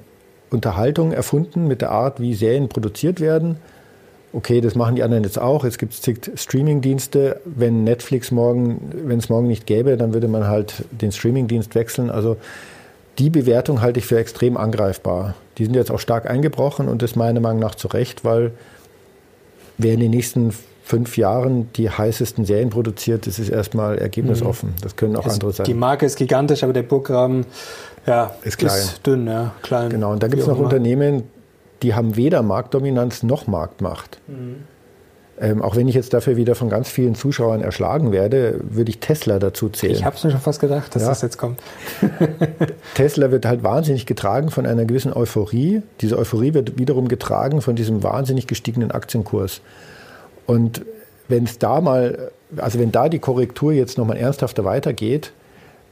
Unterhaltung 0.50 1.10
erfunden 1.10 1.66
mit 1.66 1.80
der 1.80 1.90
Art, 1.90 2.20
wie 2.20 2.34
Serien 2.34 2.68
produziert 2.68 3.20
werden. 3.20 3.56
Okay, 4.32 4.60
das 4.60 4.74
machen 4.74 4.96
die 4.96 5.02
anderen 5.02 5.24
jetzt 5.24 5.38
auch. 5.38 5.64
Es 5.64 5.78
gibt 5.78 5.94
Streaming-Dienste. 5.94 7.40
Wenn 7.44 7.84
Netflix 7.84 8.30
morgen, 8.30 8.92
wenn 9.04 9.18
es 9.18 9.28
morgen 9.28 9.48
nicht 9.48 9.66
gäbe, 9.66 9.96
dann 9.96 10.12
würde 10.12 10.28
man 10.28 10.46
halt 10.46 10.84
den 10.90 11.12
Streaming-Dienst 11.12 11.74
wechseln. 11.74 12.10
Also 12.10 12.36
die 13.18 13.30
Bewertung 13.30 13.80
halte 13.80 14.00
ich 14.00 14.06
für 14.06 14.18
extrem 14.18 14.56
angreifbar. 14.56 15.34
Die 15.56 15.64
sind 15.64 15.74
jetzt 15.74 15.90
auch 15.90 15.98
stark 15.98 16.28
eingebrochen 16.28 16.88
und 16.88 17.02
das 17.02 17.16
meiner 17.16 17.40
Meinung 17.40 17.60
nach 17.60 17.74
zu 17.74 17.88
Recht, 17.88 18.24
weil 18.24 18.52
wer 19.78 19.94
in 19.94 20.00
den 20.00 20.10
nächsten 20.10 20.52
fünf 20.84 21.16
Jahren 21.16 21.70
die 21.74 21.90
heißesten 21.90 22.44
Serien 22.44 22.70
produziert, 22.70 23.26
das 23.26 23.38
ist 23.38 23.48
erstmal 23.48 23.98
ergebnisoffen. 23.98 24.74
Das 24.82 24.96
können 24.96 25.16
auch 25.16 25.26
es, 25.26 25.34
andere 25.34 25.52
sein. 25.52 25.64
Die 25.64 25.74
Marke 25.74 26.06
ist 26.06 26.16
gigantisch, 26.16 26.62
aber 26.62 26.72
der 26.72 26.82
Burggraben 26.82 27.44
ja, 28.06 28.34
ist 28.42 28.58
klein. 28.58 28.78
Ist 28.78 29.06
dünn, 29.06 29.26
ja, 29.26 29.52
klein. 29.62 29.90
Genau, 29.90 30.12
und 30.12 30.22
da 30.22 30.28
gibt 30.28 30.42
es 30.42 30.48
noch 30.48 30.58
Unternehmen, 30.58 31.24
die 31.82 31.94
haben 31.94 32.16
weder 32.16 32.42
Marktdominanz 32.42 33.22
noch 33.22 33.46
Marktmacht. 33.46 34.20
Mhm. 34.26 34.56
Ähm, 35.40 35.62
auch 35.62 35.76
wenn 35.76 35.86
ich 35.86 35.94
jetzt 35.94 36.14
dafür 36.14 36.36
wieder 36.36 36.56
von 36.56 36.68
ganz 36.68 36.88
vielen 36.88 37.14
Zuschauern 37.14 37.60
erschlagen 37.60 38.10
werde, 38.10 38.58
würde 38.60 38.90
ich 38.90 38.98
Tesla 38.98 39.38
dazu 39.38 39.68
zählen. 39.68 39.94
Ich 39.94 40.04
habe 40.04 40.16
es 40.16 40.24
mir 40.24 40.32
schon 40.32 40.40
fast 40.40 40.58
gedacht, 40.58 40.96
dass 40.96 41.02
ja. 41.02 41.08
das 41.08 41.22
jetzt 41.22 41.38
kommt. 41.38 41.60
Tesla 42.94 43.30
wird 43.30 43.46
halt 43.46 43.62
wahnsinnig 43.62 44.04
getragen 44.04 44.50
von 44.50 44.66
einer 44.66 44.84
gewissen 44.84 45.12
Euphorie. 45.12 45.82
Diese 46.00 46.18
Euphorie 46.18 46.54
wird 46.54 46.76
wiederum 46.76 47.06
getragen 47.06 47.62
von 47.62 47.76
diesem 47.76 48.02
wahnsinnig 48.02 48.48
gestiegenen 48.48 48.90
Aktienkurs. 48.90 49.60
Und 50.46 50.84
wenn 51.28 51.44
es 51.44 51.58
da 51.58 51.80
mal 51.80 52.32
also 52.56 52.78
wenn 52.78 52.92
da 52.92 53.08
die 53.08 53.18
Korrektur 53.18 53.72
jetzt 53.72 53.98
nochmal 53.98 54.16
ernsthafter 54.16 54.64
weitergeht, 54.64 55.32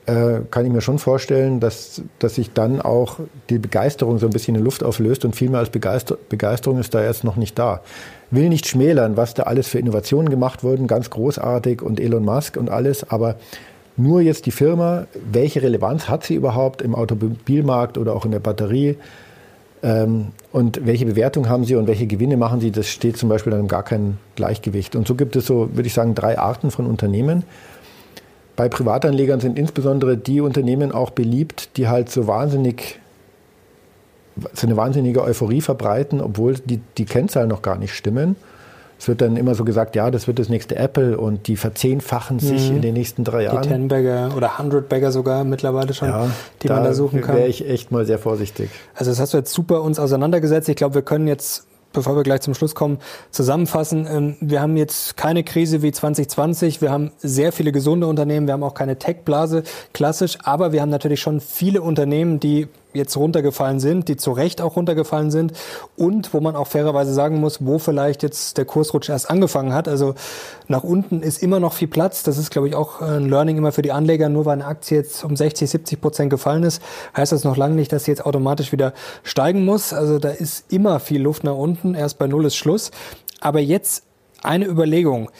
äh, 0.07 0.41
kann 0.51 0.65
ich 0.65 0.73
mir 0.73 0.81
schon 0.81 0.99
vorstellen, 0.99 1.61
dass, 1.61 2.03
dass 2.19 2.37
sich 2.37 2.53
dann 2.53 2.81
auch 2.81 3.19
die 3.51 3.59
Begeisterung 3.59 4.19
so 4.19 4.27
ein 4.27 4.33
bisschen 4.33 4.55
in 4.55 4.63
Luft 4.63 4.85
auflöst 4.85 5.25
und 5.25 5.35
viel 5.35 5.51
mehr 5.51 5.61
als 5.61 5.71
Begeister 5.71 6.17
Begeisterung 6.29 6.79
ist 6.79 6.95
da 6.95 7.05
jetzt 7.05 7.25
noch 7.25 7.37
nicht 7.37 7.59
da. 7.59 7.83
Will 8.31 8.49
nicht 8.49 8.67
schmälern, 8.67 9.17
was 9.17 9.35
da 9.35 9.45
alles 9.45 9.69
für 9.69 9.79
Innovationen 9.79 10.31
gemacht 10.31 10.65
wurden, 10.65 10.87
ganz 10.87 11.11
großartig 11.11 11.83
und 11.83 12.01
Elon 12.01 12.25
Musk 12.25 12.57
und 12.57 12.71
alles, 12.71 13.09
aber 13.11 13.37
nur 13.97 14.21
jetzt 14.21 14.47
die 14.47 14.51
Firma, 14.51 15.07
welche 15.33 15.63
Relevanz 15.63 16.09
hat 16.09 16.25
sie 16.25 16.35
überhaupt 16.35 16.83
im 16.83 16.95
Automobilmarkt 16.95 17.99
oder 17.99 18.15
auch 18.15 18.25
in 18.25 18.31
der 18.31 18.41
Batterie? 18.41 18.97
Ähm, 19.83 20.29
und 20.53 20.87
welche 20.87 21.07
Bewertung 21.07 21.49
haben 21.49 21.65
sie 21.65 21.77
und 21.77 21.87
welche 21.87 22.07
Gewinne 22.07 22.37
machen 22.37 22.61
sie? 22.61 22.71
Das 22.71 22.89
steht 22.89 23.17
zum 23.17 23.29
Beispiel 23.29 23.53
dann 23.53 23.69
gar 23.69 23.83
kein 23.83 24.19
Gleichgewicht. 24.35 24.97
Und 24.97 25.09
so 25.09 25.15
gibt 25.15 25.35
es 25.37 25.47
so, 25.47 25.71
würde 25.75 25.87
ich 25.87 25.95
sagen, 25.95 26.15
drei 26.15 26.39
Arten 26.39 26.71
von 26.71 26.87
Unternehmen. 26.87 27.45
Bei 28.57 28.69
Privatanlegern 28.69 29.41
sind 29.41 29.59
insbesondere 29.59 30.17
die 30.17 30.41
Unternehmen 30.41 30.91
auch 30.91 31.11
beliebt, 31.11 31.77
die 31.77 31.89
halt 31.89 32.11
so 32.11 32.27
wahnsinnig, 32.27 32.99
so 34.55 34.67
eine 34.67 34.77
wahnsinnige 34.77 35.23
Euphorie 35.23 35.61
verbreiten, 35.61 36.23
obwohl 36.23 36.55
die, 36.55 36.81
die 36.97 37.05
Kennzahlen 37.05 37.49
noch 37.49 37.63
gar 37.63 37.77
nicht 37.77 37.95
stimmen. 37.95 38.37
Es 38.99 39.09
wird 39.09 39.21
dann 39.21 39.37
immer 39.37 39.55
so 39.55 39.65
gesagt, 39.65 39.95
ja, 39.95 40.11
das 40.11 40.27
wird 40.27 40.39
das 40.39 40.49
nächste 40.49 40.77
Apple 40.77 41.19
und 41.19 41.49
die 41.49 41.57
verzehnfachen 41.57 42.39
sich 42.39 42.71
mhm. 42.71 42.77
in 42.77 42.83
den 42.83 42.95
nächsten 42.95 43.25
drei 43.25 43.45
Jahren. 43.45 43.63
Die 43.63 43.69
10-Bagger 43.69 44.35
oder 44.35 44.53
100-Bagger 44.53 45.13
sogar 45.13 45.45
mittlerweile 45.45 45.93
schon, 45.93 46.09
ja, 46.09 46.31
die 46.63 46.69
man 46.69 46.83
da 46.83 46.95
suchen 46.95 47.21
kann. 47.21 47.35
Da 47.35 47.41
wäre 47.41 47.49
ich 47.49 47.69
echt 47.69 47.93
mal 47.93 48.07
sehr 48.07 48.19
vorsichtig. 48.19 48.71
Also 48.95 49.11
das 49.11 49.21
hast 49.21 49.35
du 49.35 49.39
jetzt 49.39 49.53
super 49.53 49.83
uns 49.83 49.99
auseinandergesetzt. 49.99 50.71
Ich 50.71 50.77
glaube, 50.77 50.95
wir 50.95 51.03
können 51.03 51.29
jetzt 51.29 51.67
bevor 51.97 52.15
wir 52.15 52.23
gleich 52.23 52.43
zum 52.43 52.55
Schluss 52.55 52.77
kommen, 52.77 52.99
zusammenfassen. 53.33 54.07
Ähm, 54.09 54.37
wir 54.41 54.61
haben 54.61 54.77
jetzt 54.77 55.17
keine 55.17 55.43
Krise 55.43 55.83
wie 55.83 55.91
2020. 55.91 56.81
Wir 56.81 56.93
haben 56.93 57.11
sehr 57.19 57.51
viele 57.51 57.73
gesunde 57.73 58.07
Unternehmen. 58.07 58.47
Wir 58.47 58.55
haben 58.55 58.63
auch 58.63 58.75
keine 58.75 58.99
Tech-Blase 58.99 59.65
klassisch. 59.93 60.39
Aber 60.45 60.73
wir 60.73 60.83
haben 60.83 60.91
natürlich 60.91 61.21
schon 61.21 61.41
viele 61.41 61.83
Unternehmen, 61.83 62.39
die 62.39 62.69
jetzt 62.97 63.17
runtergefallen 63.17 63.81
sind, 63.81 64.09
die 64.09 64.17
zu 64.17 64.33
Recht 64.33 64.61
auch 64.61 64.77
runtergefallen 64.77 65.31
sind 65.31 65.53
und 65.97 66.33
wo 66.35 66.41
man 66.41 66.57
auch 66.57 66.67
fairerweise 66.67 67.15
sagen 67.15 67.41
muss, 67.41 67.65
wo 67.65 67.79
vielleicht 67.79 68.23
jetzt 68.23 68.59
der 68.59 68.65
Kursrutsch 68.65 69.09
erst 69.09 69.31
angefangen 69.31 69.73
hat. 69.73 69.89
Also 69.89 70.15
nach 70.69 70.83
unten 70.83 71.23
ist 71.23 71.43
immer 71.43 71.61
noch 71.61 71.73
viel 71.73 71.89
Platz. 71.89 72.23
Das 72.23 72.39
ist, 72.39 72.51
glaube 72.51 72.69
ich, 72.69 72.75
auch 72.75 73.01
ein 73.01 73.29
Learning 73.29 73.57
immer 73.59 73.73
für 73.73 73.83
die 73.83 73.93
Anleger. 73.93 74.29
Nur 74.29 74.47
weil 74.47 74.55
eine 74.55 74.67
Aktie 74.67 74.99
jetzt 74.99 75.25
um 75.25 75.37
60, 75.37 75.71
70 75.71 76.01
Prozent 76.01 76.31
gefallen 76.31 76.63
ist, 76.63 76.83
heißt 77.17 77.33
das 77.33 77.45
noch 77.45 77.57
lange 77.57 77.75
nicht, 77.75 77.93
dass 77.93 78.05
sie 78.05 78.11
jetzt 78.11 78.25
automatisch 78.25 78.73
wieder 78.73 78.93
steigen 79.23 79.65
muss. 79.65 79.93
Also 79.93 80.19
da 80.19 80.31
ist 80.31 80.73
immer 80.73 81.01
viel 81.01 81.23
Luft 81.23 81.45
nach 81.45 81.57
unten. 81.57 81.95
Erst 81.95 82.19
bei 82.19 82.27
Null 82.27 82.47
ist 82.47 82.57
Schluss. 82.57 82.91
Aber 83.41 83.61
jetzt 83.61 84.05
eine 84.43 84.67
Überlegung 84.67 85.31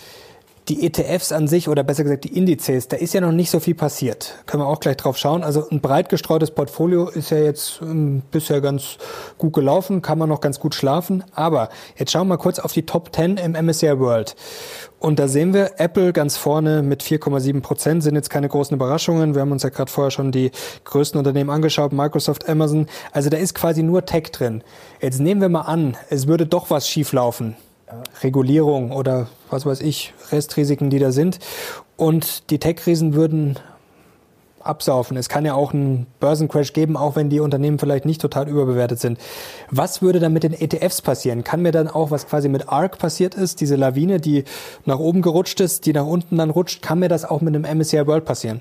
die 0.69 0.85
ETFs 0.85 1.31
an 1.31 1.47
sich 1.47 1.69
oder 1.69 1.85
besser 1.85 2.03
gesagt 2.03 2.25
die 2.25 2.37
Indizes, 2.37 2.89
da 2.89 2.97
ist 2.97 3.15
ja 3.15 3.21
noch 3.21 3.31
nicht 3.31 3.51
so 3.51 3.61
viel 3.61 3.77
passiert. 3.77 4.43
Können 4.47 4.65
wir 4.65 4.67
auch 4.67 4.81
gleich 4.81 4.97
drauf 4.97 5.17
schauen. 5.17 5.45
Also 5.45 5.69
ein 5.71 5.81
breit 5.81 6.09
gestreutes 6.09 6.51
Portfolio 6.51 7.09
ist 7.09 7.31
ja 7.31 7.39
jetzt 7.39 7.81
ähm, 7.83 8.23
bisher 8.33 8.61
ganz 8.61 8.99
gut 9.39 9.53
gelaufen, 9.53 10.03
kann 10.03 10.19
man 10.19 10.29
noch 10.29 10.41
ganz 10.41 10.59
gut 10.59 10.75
schlafen. 10.75 11.23
Aber 11.33 11.69
jetzt 11.97 12.11
schauen 12.11 12.27
wir 12.27 12.37
mal 12.37 12.43
kurz 12.43 12.59
auf 12.59 12.73
die 12.73 12.85
Top 12.85 13.15
10 13.15 13.37
im 13.37 13.53
MSCI 13.53 14.01
World. 14.01 14.35
Und 14.99 15.21
da 15.21 15.29
sehen 15.29 15.55
wir 15.55 15.79
Apple 15.79 16.13
ganz 16.13 16.37
vorne 16.37 16.83
mit 16.83 17.03
4,7 17.03 17.61
Prozent, 17.61 18.03
sind 18.03 18.17
jetzt 18.17 18.31
keine 18.31 18.49
großen 18.49 18.75
Überraschungen. 18.75 19.35
Wir 19.35 19.43
haben 19.43 19.53
uns 19.53 19.63
ja 19.63 19.69
gerade 19.69 19.91
vorher 19.91 20.11
schon 20.11 20.33
die 20.33 20.51
größten 20.85 21.17
Unternehmen 21.17 21.51
angeschaut, 21.51 21.93
Microsoft, 21.93 22.49
Amazon. 22.49 22.87
Also 23.13 23.31
da 23.31 23.37
ist 23.37 23.55
quasi 23.55 23.85
nur 23.85 24.05
Tech 24.05 24.33
drin. 24.33 24.65
Jetzt 25.01 25.21
nehmen 25.21 25.41
wir 25.41 25.49
mal 25.49 25.61
an, 25.61 25.97
es 26.11 26.27
würde 26.27 26.47
doch 26.47 26.71
was 26.71 26.89
schieflaufen 26.89 27.57
Regulierung 28.23 28.91
oder 28.93 29.29
was 29.51 29.67
weiß 29.67 29.81
ich, 29.81 30.13
Restrisiken, 30.33 30.91
die 30.91 30.99
da 30.99 31.13
sind. 31.13 31.39
Und 31.97 32.51
die 32.51 32.59
Tech-Riesen 32.59 33.15
würden 33.15 33.59
absaufen. 34.67 35.17
Es 35.17 35.29
kann 35.29 35.45
ja 35.45 35.55
auch 35.55 35.73
einen 35.73 36.07
Börsencrash 36.21 36.73
geben, 36.73 36.97
auch 36.97 37.17
wenn 37.17 37.31
die 37.31 37.41
Unternehmen 37.41 37.79
vielleicht 37.79 38.05
nicht 38.05 38.21
total 38.21 38.49
überbewertet 38.49 38.99
sind. 38.99 39.19
Was 39.71 40.03
würde 40.03 40.19
dann 40.19 40.33
mit 40.33 40.43
den 40.43 40.53
ETFs 40.53 41.01
passieren? 41.03 41.45
Kann 41.45 41.63
mir 41.63 41.73
dann 41.73 41.89
auch, 41.89 42.11
was 42.11 42.27
quasi 42.27 42.49
mit 42.49 42.69
ARC 42.69 42.99
passiert 42.99 43.35
ist, 43.35 43.61
diese 43.61 43.77
Lawine, 43.77 44.21
die 44.21 44.45
nach 44.85 44.99
oben 44.99 45.23
gerutscht 45.23 45.61
ist, 45.61 45.87
die 45.87 45.93
nach 45.93 46.07
unten 46.07 46.37
dann 46.37 46.51
rutscht, 46.51 46.83
kann 46.83 46.99
mir 46.99 47.09
das 47.09 47.25
auch 47.25 47.41
mit 47.41 47.55
einem 47.55 47.79
MSCI 47.79 48.07
World 48.07 48.25
passieren? 48.25 48.61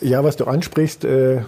Ja, 0.00 0.22
was 0.22 0.36
du 0.36 0.44
ansprichst, 0.44 1.04
äh, 1.04 1.42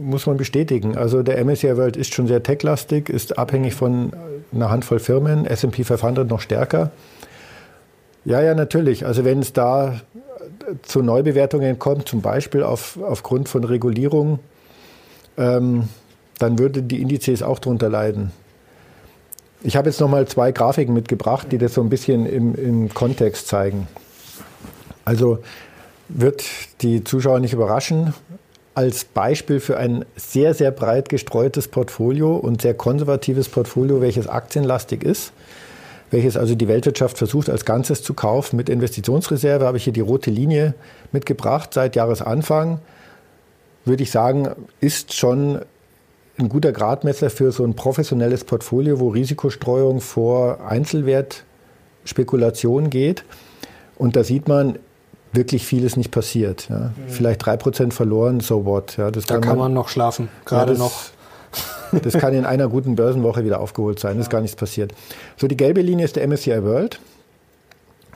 muss 0.00 0.26
man 0.26 0.36
bestätigen. 0.36 0.96
Also 0.96 1.22
der 1.22 1.38
MSCI 1.44 1.76
World 1.76 1.96
ist 1.96 2.12
schon 2.12 2.26
sehr 2.26 2.42
techlastig, 2.42 3.08
ist 3.08 3.38
abhängig 3.38 3.74
von 3.74 4.12
einer 4.52 4.70
Handvoll 4.70 4.98
Firmen, 4.98 5.46
S&P 5.46 5.84
500 5.84 6.28
noch 6.28 6.40
stärker. 6.40 6.90
Ja, 8.24 8.42
ja, 8.42 8.54
natürlich. 8.54 9.06
Also 9.06 9.24
wenn 9.24 9.40
es 9.40 9.52
da 9.52 10.00
zu 10.82 11.02
Neubewertungen 11.02 11.78
kommt, 11.78 12.08
zum 12.08 12.20
Beispiel 12.20 12.62
auf, 12.62 12.98
aufgrund 13.02 13.48
von 13.48 13.64
Regulierung, 13.64 14.38
ähm, 15.36 15.88
dann 16.38 16.58
würde 16.58 16.82
die 16.82 17.00
Indizes 17.00 17.42
auch 17.42 17.58
darunter 17.58 17.88
leiden. 17.88 18.32
Ich 19.62 19.76
habe 19.76 19.88
jetzt 19.88 20.00
noch 20.00 20.08
mal 20.08 20.26
zwei 20.26 20.52
Grafiken 20.52 20.94
mitgebracht, 20.94 21.48
die 21.50 21.58
das 21.58 21.74
so 21.74 21.80
ein 21.80 21.88
bisschen 21.88 22.26
im, 22.26 22.54
im 22.54 22.92
Kontext 22.92 23.48
zeigen. 23.48 23.88
Also 25.04 25.38
wird 26.08 26.44
die 26.82 27.04
Zuschauer 27.04 27.40
nicht 27.40 27.52
überraschen. 27.52 28.14
Als 28.74 29.04
Beispiel 29.04 29.60
für 29.60 29.76
ein 29.76 30.04
sehr, 30.16 30.54
sehr 30.54 30.70
breit 30.70 31.08
gestreutes 31.08 31.68
Portfolio 31.68 32.36
und 32.36 32.62
sehr 32.62 32.74
konservatives 32.74 33.48
Portfolio, 33.48 34.00
welches 34.00 34.26
aktienlastig 34.26 35.04
ist, 35.04 35.32
welches 36.10 36.36
also 36.36 36.54
die 36.54 36.68
Weltwirtschaft 36.68 37.18
versucht 37.18 37.50
als 37.50 37.64
Ganzes 37.64 38.02
zu 38.02 38.14
kaufen 38.14 38.56
mit 38.56 38.68
Investitionsreserve, 38.68 39.64
habe 39.64 39.76
ich 39.76 39.84
hier 39.84 39.92
die 39.92 40.00
rote 40.00 40.30
Linie 40.30 40.74
mitgebracht 41.12 41.72
seit 41.72 41.96
Jahresanfang. 41.96 42.80
Würde 43.84 44.02
ich 44.02 44.10
sagen, 44.10 44.48
ist 44.80 45.14
schon 45.14 45.60
ein 46.36 46.48
guter 46.48 46.72
Gradmesser 46.72 47.30
für 47.30 47.52
so 47.52 47.64
ein 47.64 47.74
professionelles 47.74 48.42
Portfolio, 48.44 48.98
wo 48.98 49.10
Risikostreuung 49.10 50.00
vor 50.00 50.66
Einzelwertspekulation 50.66 52.90
geht. 52.90 53.24
Und 53.96 54.16
da 54.16 54.24
sieht 54.24 54.48
man, 54.48 54.80
wirklich 55.34 55.66
vieles 55.66 55.96
nicht 55.96 56.10
passiert. 56.10 56.68
Ja. 56.68 56.78
Mhm. 56.78 56.92
Vielleicht 57.08 57.44
drei 57.44 57.56
Prozent 57.56 57.94
verloren, 57.94 58.40
so 58.40 58.64
what. 58.64 58.96
Ja, 58.96 59.10
das 59.10 59.26
da 59.26 59.34
kann, 59.34 59.42
kann 59.42 59.50
man, 59.58 59.66
man, 59.66 59.74
noch 59.74 59.88
schlafen, 59.88 60.28
gerade 60.44 60.72
ja, 60.72 60.78
noch. 60.78 60.92
das 62.02 62.14
kann 62.14 62.34
in 62.34 62.44
einer 62.44 62.68
guten 62.68 62.96
Börsenwoche 62.96 63.44
wieder 63.44 63.60
aufgeholt 63.60 64.00
sein, 64.00 64.16
das 64.16 64.26
ist 64.26 64.30
gar 64.30 64.40
nichts 64.40 64.56
passiert. 64.56 64.92
So, 65.36 65.46
die 65.46 65.56
gelbe 65.56 65.82
Linie 65.82 66.04
ist 66.04 66.16
der 66.16 66.26
MSCI 66.26 66.62
World. 66.64 67.00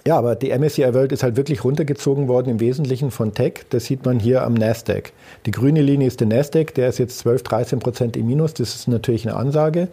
Ja, 0.07 0.17
aber 0.17 0.37
die 0.37 0.57
MSCI 0.57 0.95
World 0.95 1.13
ist 1.13 1.23
halt 1.23 1.37
wirklich 1.37 1.65
runtergezogen 1.65 2.29
worden, 2.29 2.49
im 2.49 2.61
Wesentlichen 2.61 3.11
von 3.11 3.35
Tech. 3.35 3.67
Das 3.69 3.85
sieht 3.85 4.07
man 4.07 4.19
hier 4.19 4.43
am 4.43 4.55
Nasdaq. 4.55 5.13
Die 5.45 5.51
grüne 5.51 5.83
Linie 5.83 6.07
ist 6.07 6.21
der 6.21 6.29
Nasdaq, 6.29 6.75
der 6.75 6.89
ist 6.89 6.99
jetzt 6.99 7.19
12, 7.19 7.43
13 7.43 7.79
Prozent 7.79 8.17
im 8.17 8.27
Minus. 8.27 8.55
Das 8.55 8.75
ist 8.75 8.89
natürlich 8.89 9.29
eine 9.29 9.37
Ansage. 9.37 9.89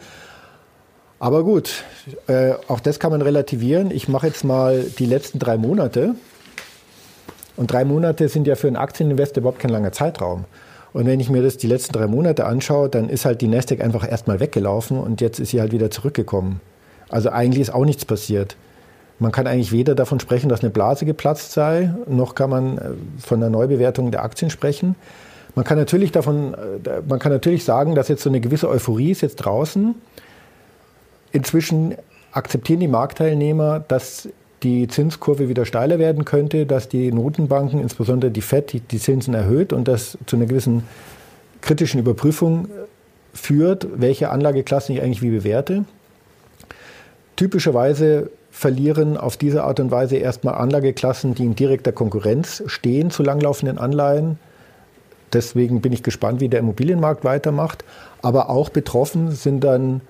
Aber 1.19 1.43
gut, 1.43 1.83
äh, 2.27 2.53
auch 2.67 2.79
das 2.79 2.99
kann 2.99 3.11
man 3.11 3.21
relativieren. 3.21 3.91
Ich 3.91 4.07
mache 4.07 4.27
jetzt 4.27 4.43
mal 4.43 4.85
die 4.99 5.05
letzten 5.05 5.39
drei 5.39 5.57
Monate. 5.57 6.15
Und 7.57 7.71
drei 7.71 7.85
Monate 7.85 8.27
sind 8.27 8.47
ja 8.47 8.55
für 8.55 8.67
einen 8.67 8.75
Aktieninvestor 8.75 9.41
überhaupt 9.41 9.59
kein 9.59 9.71
langer 9.71 9.91
Zeitraum. 9.91 10.45
Und 10.93 11.05
wenn 11.05 11.19
ich 11.19 11.29
mir 11.29 11.41
das 11.41 11.57
die 11.57 11.67
letzten 11.67 11.93
drei 11.93 12.07
Monate 12.07 12.45
anschaue, 12.45 12.89
dann 12.89 13.09
ist 13.09 13.25
halt 13.25 13.41
die 13.41 13.47
Nasdaq 13.47 13.81
einfach 13.81 14.09
erstmal 14.09 14.39
weggelaufen 14.39 14.97
und 14.97 15.19
jetzt 15.19 15.39
ist 15.39 15.49
sie 15.49 15.59
halt 15.59 15.73
wieder 15.73 15.91
zurückgekommen. 15.91 16.61
Also 17.09 17.29
eigentlich 17.29 17.61
ist 17.61 17.73
auch 17.73 17.85
nichts 17.85 18.05
passiert. 18.05 18.55
Man 19.19 19.31
kann 19.31 19.47
eigentlich 19.47 19.71
weder 19.71 19.95
davon 19.95 20.19
sprechen, 20.19 20.49
dass 20.49 20.61
eine 20.61 20.69
Blase 20.69 21.05
geplatzt 21.05 21.51
sei, 21.51 21.93
noch 22.07 22.35
kann 22.35 22.49
man 22.49 22.77
äh, 22.77 22.81
von 23.19 23.41
einer 23.41 23.49
Neubewertung 23.49 24.11
der 24.11 24.23
Aktien 24.23 24.49
sprechen. 24.49 24.95
Man 25.53 25.63
kann 25.63 25.77
natürlich 25.77 26.11
davon, 26.11 26.53
äh, 26.53 27.01
man 27.07 27.19
kann 27.19 27.31
natürlich 27.31 27.63
sagen, 27.63 27.95
dass 27.95 28.09
jetzt 28.09 28.23
so 28.23 28.29
eine 28.29 28.41
gewisse 28.41 28.69
Euphorie 28.69 29.11
ist 29.11 29.21
jetzt 29.21 29.37
draußen. 29.37 29.95
Inzwischen 31.31 31.95
akzeptieren 32.31 32.81
die 32.81 32.87
Marktteilnehmer, 32.87 33.79
dass 33.79 34.27
die 34.65 34.87
Zinskurve 34.87 35.47
wieder 35.47 35.63
steiler 35.63 35.99
werden 35.99 36.25
könnte, 36.25 36.65
dass 36.65 36.89
die 36.89 37.11
Notenbanken, 37.11 37.79
insbesondere 37.79 38.31
die 38.31 38.41
FED, 38.41 38.73
die, 38.73 38.79
die 38.79 38.99
Zinsen 38.99 39.35
erhöht 39.35 39.71
und 39.71 39.87
das 39.87 40.17
zu 40.25 40.35
einer 40.35 40.47
gewissen 40.47 40.83
kritischen 41.61 41.99
Überprüfung 41.99 42.67
führt, 43.31 43.87
welche 43.95 44.31
Anlageklassen 44.31 44.95
ich 44.95 45.03
eigentlich 45.03 45.21
wie 45.21 45.29
bewerte. 45.29 45.85
Typischerweise 47.35 48.31
verlieren 48.49 49.17
auf 49.17 49.37
diese 49.37 49.63
Art 49.63 49.79
und 49.79 49.91
Weise 49.91 50.17
erstmal 50.17 50.55
Anlageklassen, 50.55 51.35
die 51.35 51.43
in 51.43 51.55
direkter 51.55 51.91
Konkurrenz 51.91 52.63
stehen 52.65 53.11
zu 53.11 53.21
langlaufenden 53.21 53.77
Anleihen. 53.77 54.39
Deswegen 55.31 55.81
bin 55.81 55.93
ich 55.93 56.01
gespannt, 56.01 56.39
wie 56.39 56.49
der 56.49 56.61
Immobilienmarkt 56.61 57.23
weitermacht. 57.23 57.83
Aber 58.23 58.49
auch 58.49 58.69
betroffen 58.69 59.31
sind 59.31 59.63
dann 59.63 60.01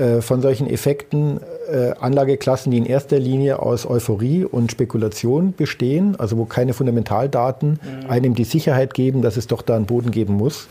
äh, 0.00 0.22
von 0.22 0.40
solchen 0.40 0.66
Effekten 0.66 1.40
äh, 1.70 1.92
Anlageklassen, 2.00 2.72
die 2.72 2.78
in 2.78 2.86
erster 2.86 3.18
Linie 3.18 3.60
aus 3.60 3.84
Euphorie 3.84 4.46
und 4.46 4.72
Spekulation 4.72 5.52
bestehen, 5.54 6.16
also 6.18 6.38
wo 6.38 6.46
keine 6.46 6.72
Fundamentaldaten 6.72 7.72
mhm. 7.72 8.10
einem 8.10 8.34
die 8.34 8.44
Sicherheit 8.44 8.94
geben, 8.94 9.20
dass 9.20 9.36
es 9.36 9.46
doch 9.46 9.60
da 9.60 9.76
einen 9.76 9.84
Boden 9.84 10.10
geben 10.10 10.34
muss. 10.34 10.68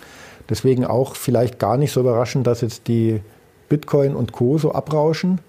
Deswegen 0.50 0.84
auch 0.84 1.16
vielleicht 1.16 1.60
gar 1.60 1.78
nicht 1.78 1.92
so 1.92 2.00
überraschend, 2.00 2.48
dass 2.48 2.62
jetzt 2.62 2.88
die 2.88 3.22
Bitcoin 3.70 4.16
und 4.16 4.32
Co. 4.32 4.58
so 4.58 4.72
abrauschen. 4.72 5.40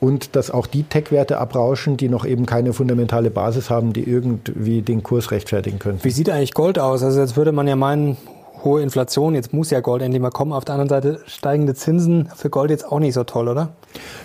und 0.00 0.36
dass 0.36 0.50
auch 0.50 0.66
die 0.66 0.82
Tech-Werte 0.82 1.38
abrauschen, 1.38 1.96
die 1.96 2.08
noch 2.08 2.24
eben 2.24 2.46
keine 2.46 2.72
fundamentale 2.72 3.30
Basis 3.30 3.70
haben, 3.70 3.92
die 3.92 4.08
irgendwie 4.08 4.82
den 4.82 5.02
Kurs 5.02 5.30
rechtfertigen 5.30 5.78
können. 5.78 5.98
Wie 6.02 6.10
sieht 6.10 6.30
eigentlich 6.30 6.54
Gold 6.54 6.78
aus? 6.78 7.02
Also 7.02 7.20
jetzt 7.20 7.36
würde 7.36 7.52
man 7.52 7.66
ja 7.66 7.76
meinen, 7.76 8.16
hohe 8.64 8.82
Inflation, 8.82 9.34
jetzt 9.34 9.52
muss 9.52 9.70
ja 9.70 9.80
Gold 9.80 10.02
endlich 10.02 10.20
mal 10.20 10.30
kommen. 10.30 10.52
Auf 10.52 10.64
der 10.64 10.74
anderen 10.74 10.88
Seite 10.88 11.20
steigende 11.26 11.74
Zinsen 11.74 12.28
für 12.34 12.50
Gold 12.50 12.70
jetzt 12.70 12.90
auch 12.90 12.98
nicht 12.98 13.14
so 13.14 13.24
toll, 13.24 13.48
oder? 13.48 13.70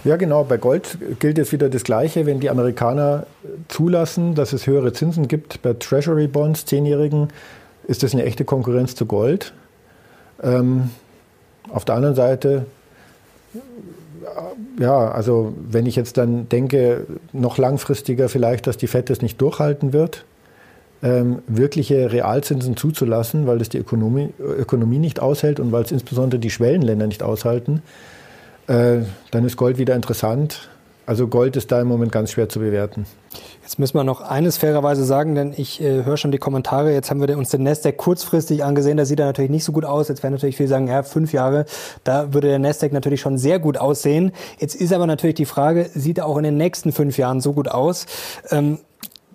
Ja, 0.04 0.15
genau. 0.15 0.44
Bei 0.44 0.58
Gold 0.58 0.98
gilt 1.20 1.38
jetzt 1.38 1.52
wieder 1.52 1.70
das 1.70 1.84
Gleiche. 1.84 2.26
Wenn 2.26 2.39
die 2.39 2.50
Amerikaner 2.50 3.26
zulassen, 3.67 4.36
dass 4.36 4.54
es 4.54 4.67
höhere 4.67 4.94
Zinsen 4.94 5.28
gibt 5.28 5.62
bei 5.62 5.74
Treasury 5.74 6.28
Bonds, 6.28 6.65
zehnjährigen, 6.65 7.30
ist 7.88 8.04
das 8.04 8.13
eine 8.13 8.24
echte 8.24 8.46
Konkurrenz 8.46 8.96
zu 8.96 9.06
Gold. 9.06 9.54
Ähm, 10.41 10.89
auf 11.70 11.86
der 11.86 11.96
anderen 11.96 12.15
Seite 12.15 12.65
ja, 14.80 15.12
also 15.12 15.54
wenn 15.70 15.86
ich 15.86 15.96
jetzt 15.96 16.17
dann 16.17 16.50
denke, 16.50 17.06
noch 17.34 17.58
langfristiger 17.58 18.30
vielleicht, 18.30 18.67
dass 18.67 18.78
die 18.78 18.88
FED 18.88 19.10
das 19.10 19.22
nicht 19.22 19.39
durchhalten 19.41 19.94
wird, 19.94 20.26
ähm, 21.04 21.40
wirkliche 21.48 22.12
Realzinsen 22.12 22.78
zuzulassen, 22.78 23.48
weil 23.48 23.58
das 23.58 23.70
die 23.70 23.80
Ökonomie, 23.80 24.30
Ökonomie 24.40 25.00
nicht 25.00 25.20
aushält 25.20 25.60
und 25.60 25.72
weil 25.72 25.84
es 25.84 25.92
insbesondere 25.92 26.40
die 26.40 26.50
Schwellenländer 26.50 27.08
nicht 27.08 27.24
aushalten, 27.24 27.82
äh, 28.68 29.00
dann 29.32 29.46
ist 29.46 29.58
Gold 29.58 29.78
wieder 29.78 29.96
interessant. 29.96 30.70
Also 31.08 31.28
Gold 31.28 31.56
ist 31.56 31.72
da 31.72 31.82
im 31.82 31.88
Moment 31.88 32.12
ganz 32.12 32.32
schwer 32.32 32.48
zu 32.48 32.60
bewerten. 32.60 33.06
Jetzt 33.64 33.80
müssen 33.80 33.96
wir 33.98 34.04
noch 34.04 34.22
eines 34.22 34.58
fairerweise 34.58 35.04
sagen, 35.04 35.36
denn 35.36 35.54
ich 35.58 35.82
äh, 35.82 36.06
höre 36.06 36.16
schon 36.16 36.32
die 36.32 36.38
Kommentare. 36.38 36.94
Jetzt 36.94 37.10
haben 37.10 37.20
wir 37.20 37.38
uns 37.38 37.50
den 37.50 37.64
Nasdaq 37.64 37.98
kurzfristig 37.98 38.64
angesehen. 38.64 38.98
Da 38.98 39.06
sieht 39.06 39.20
er 39.20 39.26
natürlich 39.26 39.52
nicht 39.52 39.64
so 39.64 39.72
gut 39.72 39.84
aus. 39.84 40.10
Jetzt 40.10 40.22
werden 40.22 40.34
natürlich 40.34 40.58
viele 40.58 40.70
sagen, 40.70 40.88
ja, 40.88 41.04
fünf 41.04 41.34
Jahre, 41.34 41.66
da 42.04 42.34
würde 42.34 42.50
der 42.50 42.60
Nasdaq 42.60 42.94
natürlich 42.94 43.20
schon 43.20 43.38
sehr 43.38 43.60
gut 43.60 43.78
aussehen. 43.78 44.32
Jetzt 44.60 44.76
ist 44.76 44.94
aber 44.94 45.08
natürlich 45.08 45.36
die 45.36 45.46
Frage, 45.46 45.90
sieht 45.94 46.20
er 46.20 46.28
auch 46.28 46.38
in 46.38 46.44
den 46.44 46.58
nächsten 46.58 46.92
fünf 46.92 47.18
Jahren 47.18 47.42
so 47.42 47.54
gut 47.54 47.68
aus? 47.68 48.06
Ähm, 48.50 48.78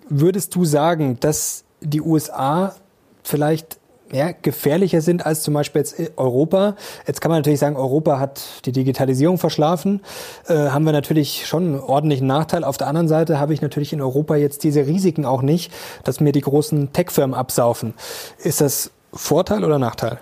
würdest 0.09 0.55
du 0.55 0.65
sagen, 0.65 1.17
dass 1.19 1.63
die 1.81 2.01
USA 2.01 2.75
vielleicht 3.23 3.79
ja, 4.11 4.31
gefährlicher 4.31 5.01
sind 5.01 5.25
als 5.25 5.43
zum 5.43 5.53
Beispiel 5.53 5.81
jetzt 5.81 5.95
Europa. 6.17 6.75
Jetzt 7.05 7.21
kann 7.21 7.29
man 7.29 7.39
natürlich 7.39 7.59
sagen, 7.59 7.75
Europa 7.75 8.19
hat 8.19 8.41
die 8.65 8.71
Digitalisierung 8.71 9.37
verschlafen. 9.37 10.01
Äh, 10.47 10.69
haben 10.69 10.85
wir 10.85 10.93
natürlich 10.93 11.45
schon 11.45 11.63
einen 11.63 11.79
ordentlichen 11.79 12.27
Nachteil. 12.27 12.63
Auf 12.63 12.77
der 12.77 12.87
anderen 12.87 13.07
Seite 13.07 13.39
habe 13.39 13.53
ich 13.53 13.61
natürlich 13.61 13.93
in 13.93 14.01
Europa 14.01 14.35
jetzt 14.35 14.63
diese 14.63 14.87
Risiken 14.87 15.25
auch 15.25 15.41
nicht, 15.41 15.73
dass 16.03 16.19
mir 16.19 16.31
die 16.31 16.41
großen 16.41 16.93
Tech-Firmen 16.93 17.35
absaufen. 17.35 17.93
Ist 18.37 18.61
das 18.61 18.91
Vorteil 19.13 19.63
oder 19.63 19.79
Nachteil? 19.79 20.19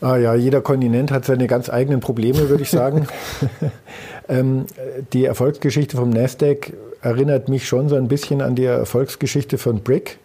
Ah 0.00 0.16
ja, 0.16 0.34
jeder 0.34 0.60
Kontinent 0.60 1.10
hat 1.10 1.24
seine 1.24 1.48
ganz 1.48 1.68
eigenen 1.68 1.98
Probleme, 1.98 2.48
würde 2.48 2.62
ich 2.62 2.70
sagen. 2.70 3.08
ähm, 4.28 4.66
die 5.12 5.24
Erfolgsgeschichte 5.24 5.96
vom 5.96 6.10
Nasdaq 6.10 6.72
erinnert 7.02 7.48
mich 7.48 7.66
schon 7.66 7.88
so 7.88 7.96
ein 7.96 8.08
bisschen 8.08 8.42
an 8.42 8.54
die 8.54 8.64
Erfolgsgeschichte 8.64 9.58
von 9.58 9.80
Brick 9.82 10.18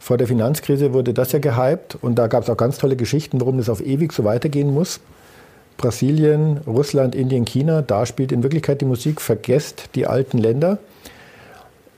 vor 0.00 0.16
der 0.16 0.26
Finanzkrise 0.26 0.94
wurde 0.94 1.12
das 1.12 1.30
ja 1.32 1.38
gehypt 1.38 1.98
und 2.00 2.14
da 2.14 2.26
gab 2.26 2.42
es 2.42 2.50
auch 2.50 2.56
ganz 2.56 2.78
tolle 2.78 2.96
Geschichten, 2.96 3.38
warum 3.38 3.58
das 3.58 3.68
auf 3.68 3.84
ewig 3.84 4.14
so 4.14 4.24
weitergehen 4.24 4.72
muss. 4.72 4.98
Brasilien, 5.76 6.58
Russland, 6.66 7.14
Indien, 7.14 7.44
China, 7.44 7.82
da 7.82 8.06
spielt 8.06 8.32
in 8.32 8.42
Wirklichkeit 8.42 8.80
die 8.80 8.86
Musik, 8.86 9.20
vergesst 9.20 9.90
die 9.94 10.06
alten 10.06 10.38
Länder. 10.38 10.78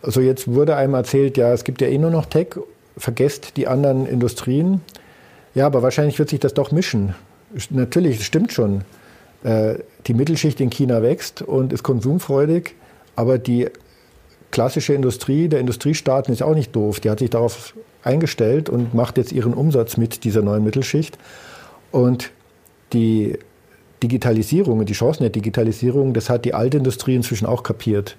Also 0.03 0.20
jetzt 0.20 0.48
wurde 0.48 0.75
einem 0.75 0.94
erzählt, 0.94 1.37
ja, 1.37 1.53
es 1.53 1.62
gibt 1.62 1.81
ja 1.81 1.87
eh 1.87 1.96
nur 1.96 2.11
noch 2.11 2.27
Tech, 2.27 2.48
vergesst 2.96 3.57
die 3.57 3.68
anderen 3.68 4.07
Industrien. 4.07 4.81
Ja, 5.55 5.66
aber 5.66 5.83
wahrscheinlich 5.83 6.18
wird 6.18 6.29
sich 6.29 6.40
das 6.40 6.55
doch 6.55 6.72
mischen. 6.72 7.14
Natürlich, 7.70 8.18
es 8.18 8.25
stimmt 8.25 8.53
schon. 8.53 8.83
Äh, 9.44 9.77
die 10.09 10.14
Mittelschicht 10.14 10.61
in 10.61 10.70
China 10.70 11.03
wächst 11.03 11.40
und 11.40 11.72
ist 11.72 11.85
konsumfreudig, 11.85 12.75
aber 13.14 13.38
die 13.38 13.68
klassische 14.53 14.95
Industrie 14.95 15.49
der 15.49 15.59
Industriestaaten 15.59 16.33
ist 16.33 16.43
auch 16.43 16.55
nicht 16.55 16.77
doof. 16.77 17.01
Die 17.01 17.11
hat 17.11 17.19
sich 17.19 17.31
darauf 17.31 17.75
eingestellt 18.05 18.69
und 18.69 18.95
macht 18.95 19.19
jetzt 19.19 19.33
ihren 19.33 19.55
Umsatz 19.55 19.97
mit 19.97 20.23
dieser 20.23 20.43
neuen 20.43 20.62
Mittelschicht. 20.62 21.19
Und 21.91 22.31
die 22.93 23.38
Digitalisierung, 24.03 24.85
die 24.85 24.93
Chancen 24.93 25.23
der 25.23 25.31
Digitalisierung, 25.31 26.12
das 26.12 26.31
hat 26.31 26.45
die 26.45 26.55
alte 26.55 26.77
Industrie 26.79 27.17
inzwischen 27.17 27.47
auch 27.47 27.62
kapiert 27.62 28.17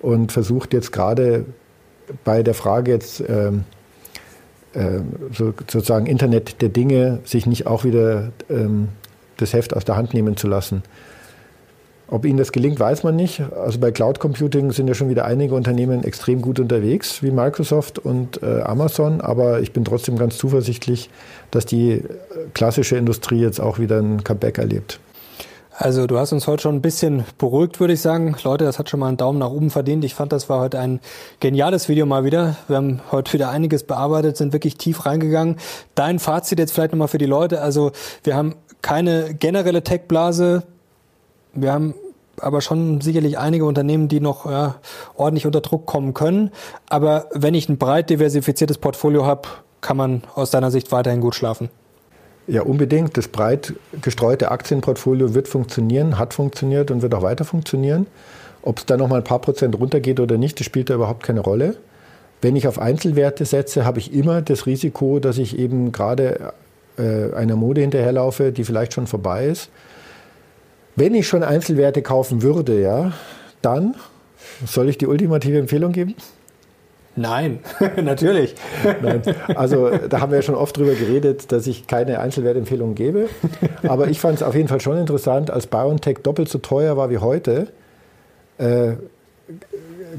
und 0.00 0.32
versucht 0.32 0.72
jetzt 0.72 0.92
gerade 0.92 1.44
bei 2.24 2.42
der 2.42 2.54
Frage 2.54 2.92
jetzt 2.92 3.22
ähm, 3.28 3.64
äh, 4.72 5.00
so, 5.32 5.54
sozusagen 5.70 6.06
Internet 6.06 6.60
der 6.62 6.68
Dinge 6.68 7.20
sich 7.24 7.46
nicht 7.46 7.66
auch 7.66 7.84
wieder 7.84 8.32
ähm, 8.48 8.88
das 9.36 9.52
Heft 9.52 9.74
aus 9.74 9.84
der 9.84 9.96
Hand 9.96 10.14
nehmen 10.14 10.36
zu 10.36 10.48
lassen. 10.48 10.82
Ob 12.10 12.24
Ihnen 12.24 12.38
das 12.38 12.50
gelingt, 12.50 12.80
weiß 12.80 13.04
man 13.04 13.14
nicht. 13.14 13.40
Also 13.40 13.78
bei 13.78 13.92
Cloud 13.92 14.18
Computing 14.18 14.72
sind 14.72 14.88
ja 14.88 14.94
schon 14.94 15.08
wieder 15.08 15.26
einige 15.26 15.54
Unternehmen 15.54 16.02
extrem 16.02 16.42
gut 16.42 16.58
unterwegs, 16.58 17.22
wie 17.22 17.30
Microsoft 17.30 18.00
und 18.00 18.42
äh, 18.42 18.62
Amazon. 18.62 19.20
Aber 19.20 19.60
ich 19.60 19.72
bin 19.72 19.84
trotzdem 19.84 20.18
ganz 20.18 20.36
zuversichtlich, 20.36 21.08
dass 21.52 21.66
die 21.66 21.92
äh, 21.92 22.02
klassische 22.52 22.96
Industrie 22.96 23.40
jetzt 23.40 23.60
auch 23.60 23.78
wieder 23.78 23.98
ein 23.98 24.24
Comeback 24.24 24.58
erlebt. 24.58 24.98
Also 25.72 26.06
du 26.06 26.18
hast 26.18 26.32
uns 26.32 26.46
heute 26.46 26.64
schon 26.64 26.74
ein 26.74 26.82
bisschen 26.82 27.24
beruhigt, 27.38 27.78
würde 27.78 27.94
ich 27.94 28.00
sagen. 28.00 28.34
Leute, 28.42 28.64
das 28.64 28.78
hat 28.78 28.90
schon 28.90 29.00
mal 29.00 29.08
einen 29.08 29.16
Daumen 29.16 29.38
nach 29.38 29.48
oben 29.48 29.70
verdient. 29.70 30.04
Ich 30.04 30.14
fand, 30.14 30.32
das 30.32 30.48
war 30.48 30.60
heute 30.60 30.78
ein 30.80 31.00
geniales 31.38 31.88
Video 31.88 32.06
mal 32.06 32.24
wieder. 32.24 32.56
Wir 32.66 32.76
haben 32.76 33.00
heute 33.12 33.32
wieder 33.32 33.50
einiges 33.50 33.84
bearbeitet, 33.84 34.36
sind 34.36 34.52
wirklich 34.52 34.76
tief 34.76 35.06
reingegangen. 35.06 35.56
Dein 35.94 36.18
Fazit 36.18 36.58
jetzt 36.58 36.72
vielleicht 36.72 36.92
nochmal 36.92 37.08
für 37.08 37.18
die 37.18 37.26
Leute. 37.26 37.62
Also 37.62 37.92
wir 38.24 38.36
haben 38.36 38.56
keine 38.82 39.32
generelle 39.34 39.82
Tech-Blase 39.82 40.64
wir 41.54 41.72
haben 41.72 41.94
aber 42.40 42.60
schon 42.60 43.00
sicherlich 43.00 43.38
einige 43.38 43.64
Unternehmen, 43.64 44.08
die 44.08 44.20
noch 44.20 44.46
ja, 44.46 44.76
ordentlich 45.14 45.46
unter 45.46 45.60
Druck 45.60 45.86
kommen 45.86 46.14
können. 46.14 46.50
Aber 46.88 47.26
wenn 47.32 47.54
ich 47.54 47.68
ein 47.68 47.78
breit 47.78 48.10
diversifiziertes 48.10 48.78
Portfolio 48.78 49.26
habe, 49.26 49.48
kann 49.80 49.96
man 49.96 50.22
aus 50.34 50.50
deiner 50.50 50.70
Sicht 50.70 50.92
weiterhin 50.92 51.20
gut 51.20 51.34
schlafen. 51.34 51.68
Ja, 52.46 52.62
unbedingt. 52.62 53.16
Das 53.16 53.28
breit 53.28 53.74
gestreute 54.02 54.50
Aktienportfolio 54.50 55.34
wird 55.34 55.48
funktionieren, 55.48 56.18
hat 56.18 56.34
funktioniert 56.34 56.90
und 56.90 57.02
wird 57.02 57.14
auch 57.14 57.22
weiter 57.22 57.44
funktionieren. 57.44 58.06
Ob 58.62 58.78
es 58.78 58.86
da 58.86 58.96
noch 58.96 59.08
mal 59.08 59.16
ein 59.16 59.24
paar 59.24 59.38
Prozent 59.38 59.78
runtergeht 59.78 60.20
oder 60.20 60.36
nicht, 60.36 60.58
das 60.58 60.66
spielt 60.66 60.90
da 60.90 60.94
überhaupt 60.94 61.22
keine 61.22 61.40
Rolle. 61.40 61.76
Wenn 62.42 62.56
ich 62.56 62.66
auf 62.66 62.78
Einzelwerte 62.78 63.44
setze, 63.44 63.84
habe 63.84 63.98
ich 63.98 64.12
immer 64.12 64.42
das 64.42 64.66
Risiko, 64.66 65.18
dass 65.18 65.38
ich 65.38 65.58
eben 65.58 65.92
gerade 65.92 66.52
äh, 66.98 67.32
einer 67.34 67.56
Mode 67.56 67.82
hinterherlaufe, 67.82 68.52
die 68.52 68.64
vielleicht 68.64 68.94
schon 68.94 69.06
vorbei 69.06 69.46
ist 69.46 69.70
wenn 71.00 71.14
ich 71.14 71.26
schon 71.26 71.42
Einzelwerte 71.42 72.02
kaufen 72.02 72.42
würde, 72.42 72.80
ja, 72.80 73.12
dann 73.62 73.94
soll 74.66 74.90
ich 74.90 74.98
die 74.98 75.06
ultimative 75.06 75.58
Empfehlung 75.58 75.92
geben? 75.92 76.14
Nein, 77.16 77.60
natürlich. 78.02 78.54
Nein. 79.02 79.22
Also 79.54 79.90
da 79.90 80.20
haben 80.20 80.30
wir 80.30 80.36
ja 80.36 80.42
schon 80.42 80.54
oft 80.54 80.76
drüber 80.76 80.92
geredet, 80.92 81.50
dass 81.52 81.66
ich 81.66 81.86
keine 81.86 82.20
Einzelwertempfehlung 82.20 82.94
gebe. 82.94 83.30
Aber 83.82 84.08
ich 84.08 84.20
fand 84.20 84.36
es 84.36 84.42
auf 84.42 84.54
jeden 84.54 84.68
Fall 84.68 84.80
schon 84.80 84.98
interessant, 84.98 85.50
als 85.50 85.66
BioNTech 85.66 86.18
doppelt 86.22 86.50
so 86.50 86.58
teuer 86.58 86.98
war 86.98 87.08
wie 87.08 87.18
heute, 87.18 87.68
äh, 88.58 88.92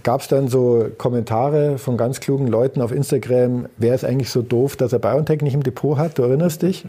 gab 0.03 0.21
es 0.21 0.29
dann 0.29 0.47
so 0.47 0.87
Kommentare 0.97 1.77
von 1.77 1.95
ganz 1.95 2.21
klugen 2.21 2.47
Leuten 2.47 2.81
auf 2.81 2.91
Instagram, 2.91 3.67
wer 3.77 3.93
ist 3.93 4.03
eigentlich 4.03 4.31
so 4.31 4.41
doof, 4.41 4.77
dass 4.77 4.93
er 4.93 4.99
BioNTech 4.99 5.41
nicht 5.41 5.53
im 5.53 5.63
Depot 5.63 5.97
hat, 5.97 6.17
du 6.17 6.23
erinnerst 6.23 6.63
dich? 6.63 6.85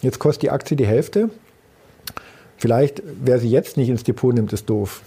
Jetzt 0.00 0.18
kostet 0.18 0.44
die 0.44 0.50
Aktie 0.50 0.78
die 0.78 0.86
Hälfte. 0.86 1.28
Vielleicht, 2.56 3.02
wer 3.22 3.38
sie 3.38 3.50
jetzt 3.50 3.76
nicht 3.76 3.88
ins 3.88 4.04
Depot 4.04 4.34
nimmt, 4.34 4.52
ist 4.52 4.68
doof. 4.70 5.02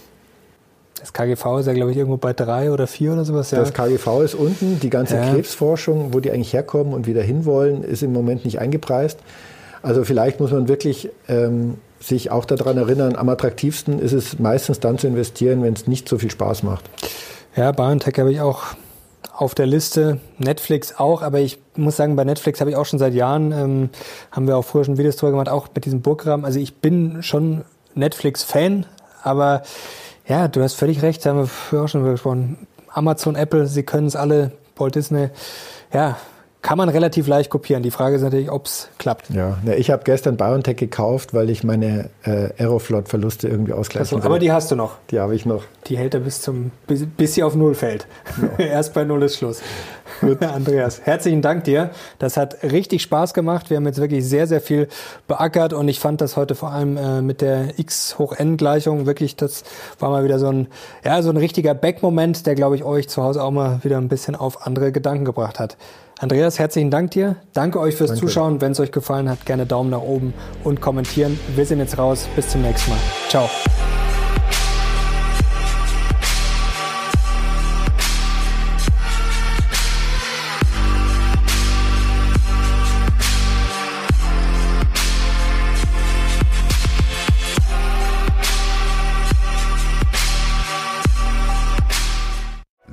Das 1.00 1.12
KGV 1.12 1.60
ist 1.60 1.66
ja, 1.66 1.72
glaube 1.74 1.92
ich, 1.92 1.96
irgendwo 1.96 2.16
bei 2.16 2.32
drei 2.32 2.72
oder 2.72 2.86
vier 2.86 3.12
oder 3.12 3.24
sowas. 3.24 3.50
Ja. 3.50 3.58
Das 3.58 3.72
KGV 3.72 4.22
ist 4.22 4.34
unten. 4.34 4.80
Die 4.80 4.90
ganze 4.90 5.16
ja. 5.16 5.30
Krebsforschung, 5.30 6.12
wo 6.12 6.20
die 6.20 6.30
eigentlich 6.30 6.52
herkommen 6.52 6.92
und 6.92 7.06
wieder 7.06 7.22
hinwollen, 7.22 7.84
ist 7.84 8.02
im 8.02 8.12
Moment 8.12 8.44
nicht 8.44 8.58
eingepreist. 8.58 9.18
Also 9.80 10.04
vielleicht 10.04 10.40
muss 10.40 10.50
man 10.50 10.66
wirklich 10.66 11.08
ähm, 11.28 11.74
sich 12.00 12.30
auch 12.30 12.44
daran 12.44 12.76
erinnern, 12.76 13.16
am 13.16 13.28
attraktivsten 13.28 14.00
ist 14.00 14.12
es 14.12 14.38
meistens 14.38 14.80
dann 14.80 14.98
zu 14.98 15.06
investieren, 15.06 15.62
wenn 15.62 15.74
es 15.74 15.86
nicht 15.86 16.08
so 16.08 16.18
viel 16.18 16.30
Spaß 16.30 16.64
macht. 16.64 16.84
Ja, 17.56 17.72
BioNTech 17.72 18.14
habe 18.18 18.32
ich 18.32 18.40
auch 18.40 18.64
auf 19.32 19.54
der 19.54 19.66
Liste, 19.66 20.20
Netflix 20.38 20.98
auch, 20.98 21.22
aber 21.22 21.38
ich 21.40 21.58
muss 21.76 21.96
sagen, 21.96 22.16
bei 22.16 22.24
Netflix 22.24 22.60
habe 22.60 22.70
ich 22.70 22.76
auch 22.76 22.86
schon 22.86 22.98
seit 22.98 23.14
Jahren, 23.14 23.52
ähm, 23.52 23.90
haben 24.32 24.46
wir 24.46 24.56
auch 24.56 24.64
früher 24.64 24.84
schon 24.84 24.98
Videos 24.98 25.16
drüber 25.16 25.32
gemacht, 25.32 25.48
auch 25.48 25.68
mit 25.74 25.84
diesem 25.84 26.02
Burggraben. 26.02 26.44
Also 26.44 26.58
ich 26.58 26.76
bin 26.76 27.22
schon 27.22 27.64
Netflix-Fan, 27.94 28.86
aber 29.22 29.62
ja, 30.26 30.48
du 30.48 30.62
hast 30.62 30.74
völlig 30.74 31.02
recht, 31.02 31.24
haben 31.26 31.38
wir 31.38 31.46
früher 31.46 31.84
auch 31.84 31.88
schon 31.88 32.04
gesprochen. 32.04 32.66
Amazon, 32.88 33.36
Apple, 33.36 33.66
sie 33.66 33.82
können 33.82 34.06
es 34.06 34.16
alle, 34.16 34.52
Walt 34.76 34.94
Disney, 34.94 35.30
ja, 35.92 36.16
kann 36.68 36.76
man 36.76 36.90
relativ 36.90 37.26
leicht 37.28 37.48
kopieren. 37.48 37.82
Die 37.82 37.90
Frage 37.90 38.16
ist 38.16 38.20
natürlich, 38.20 38.50
ob 38.50 38.66
es 38.66 38.90
klappt. 38.98 39.30
Ja, 39.30 39.56
ich 39.74 39.90
habe 39.90 40.02
gestern 40.04 40.36
BioNTech 40.36 40.76
gekauft, 40.76 41.32
weil 41.32 41.48
ich 41.48 41.64
meine 41.64 42.10
äh, 42.24 42.50
Aeroflot-Verluste 42.58 43.48
irgendwie 43.48 43.72
ausgleichen 43.72 44.18
also, 44.18 44.28
Aber 44.28 44.38
die 44.38 44.52
hast 44.52 44.70
du 44.70 44.76
noch. 44.76 44.96
Die 45.10 45.18
habe 45.18 45.34
ich 45.34 45.46
noch. 45.46 45.64
Die 45.86 45.96
hält 45.96 46.12
er 46.12 46.20
bis 46.20 46.42
zum 46.42 46.70
bis, 46.86 47.06
bis 47.06 47.36
sie 47.36 47.42
auf 47.42 47.54
Null 47.54 47.74
fällt. 47.74 48.06
Ja. 48.58 48.66
Erst 48.66 48.92
bei 48.92 49.04
Null 49.04 49.22
ist 49.22 49.38
Schluss. 49.38 49.62
Andreas, 50.40 51.00
herzlichen 51.04 51.40
Dank 51.40 51.64
dir. 51.64 51.88
Das 52.18 52.36
hat 52.36 52.62
richtig 52.62 53.00
Spaß 53.00 53.32
gemacht. 53.32 53.70
Wir 53.70 53.78
haben 53.78 53.86
jetzt 53.86 53.98
wirklich 53.98 54.26
sehr, 54.26 54.46
sehr 54.46 54.60
viel 54.60 54.88
beackert 55.26 55.72
und 55.72 55.88
ich 55.88 56.00
fand 56.00 56.20
das 56.20 56.36
heute 56.36 56.54
vor 56.54 56.72
allem 56.72 56.98
äh, 56.98 57.22
mit 57.22 57.40
der 57.40 57.78
x 57.78 58.18
hoch 58.18 58.34
n 58.36 58.58
Gleichung 58.58 59.06
wirklich, 59.06 59.36
das 59.36 59.64
war 59.98 60.10
mal 60.10 60.22
wieder 60.22 60.38
so 60.38 60.48
ein, 60.48 60.68
ja, 61.02 61.22
so 61.22 61.30
ein 61.30 61.38
richtiger 61.38 61.72
Back-Moment, 61.72 62.46
der 62.46 62.54
glaube 62.54 62.76
ich 62.76 62.84
euch 62.84 63.08
zu 63.08 63.22
Hause 63.22 63.42
auch 63.42 63.52
mal 63.52 63.82
wieder 63.84 63.96
ein 63.96 64.08
bisschen 64.08 64.36
auf 64.36 64.66
andere 64.66 64.92
Gedanken 64.92 65.24
gebracht 65.24 65.58
hat. 65.58 65.78
Andreas, 66.18 66.58
herzlichen 66.58 66.90
Dank 66.90 67.12
dir. 67.12 67.36
Danke 67.52 67.78
euch 67.80 67.94
fürs 67.94 68.10
Danke. 68.10 68.26
Zuschauen. 68.26 68.60
Wenn 68.60 68.72
es 68.72 68.80
euch 68.80 68.92
gefallen 68.92 69.28
hat, 69.28 69.46
gerne 69.46 69.66
Daumen 69.66 69.90
nach 69.90 70.02
oben 70.02 70.34
und 70.64 70.80
kommentieren. 70.80 71.38
Wir 71.54 71.64
sind 71.64 71.78
jetzt 71.78 71.96
raus. 71.96 72.28
Bis 72.34 72.48
zum 72.48 72.62
nächsten 72.62 72.90
Mal. 72.90 72.98
Ciao. 73.28 73.48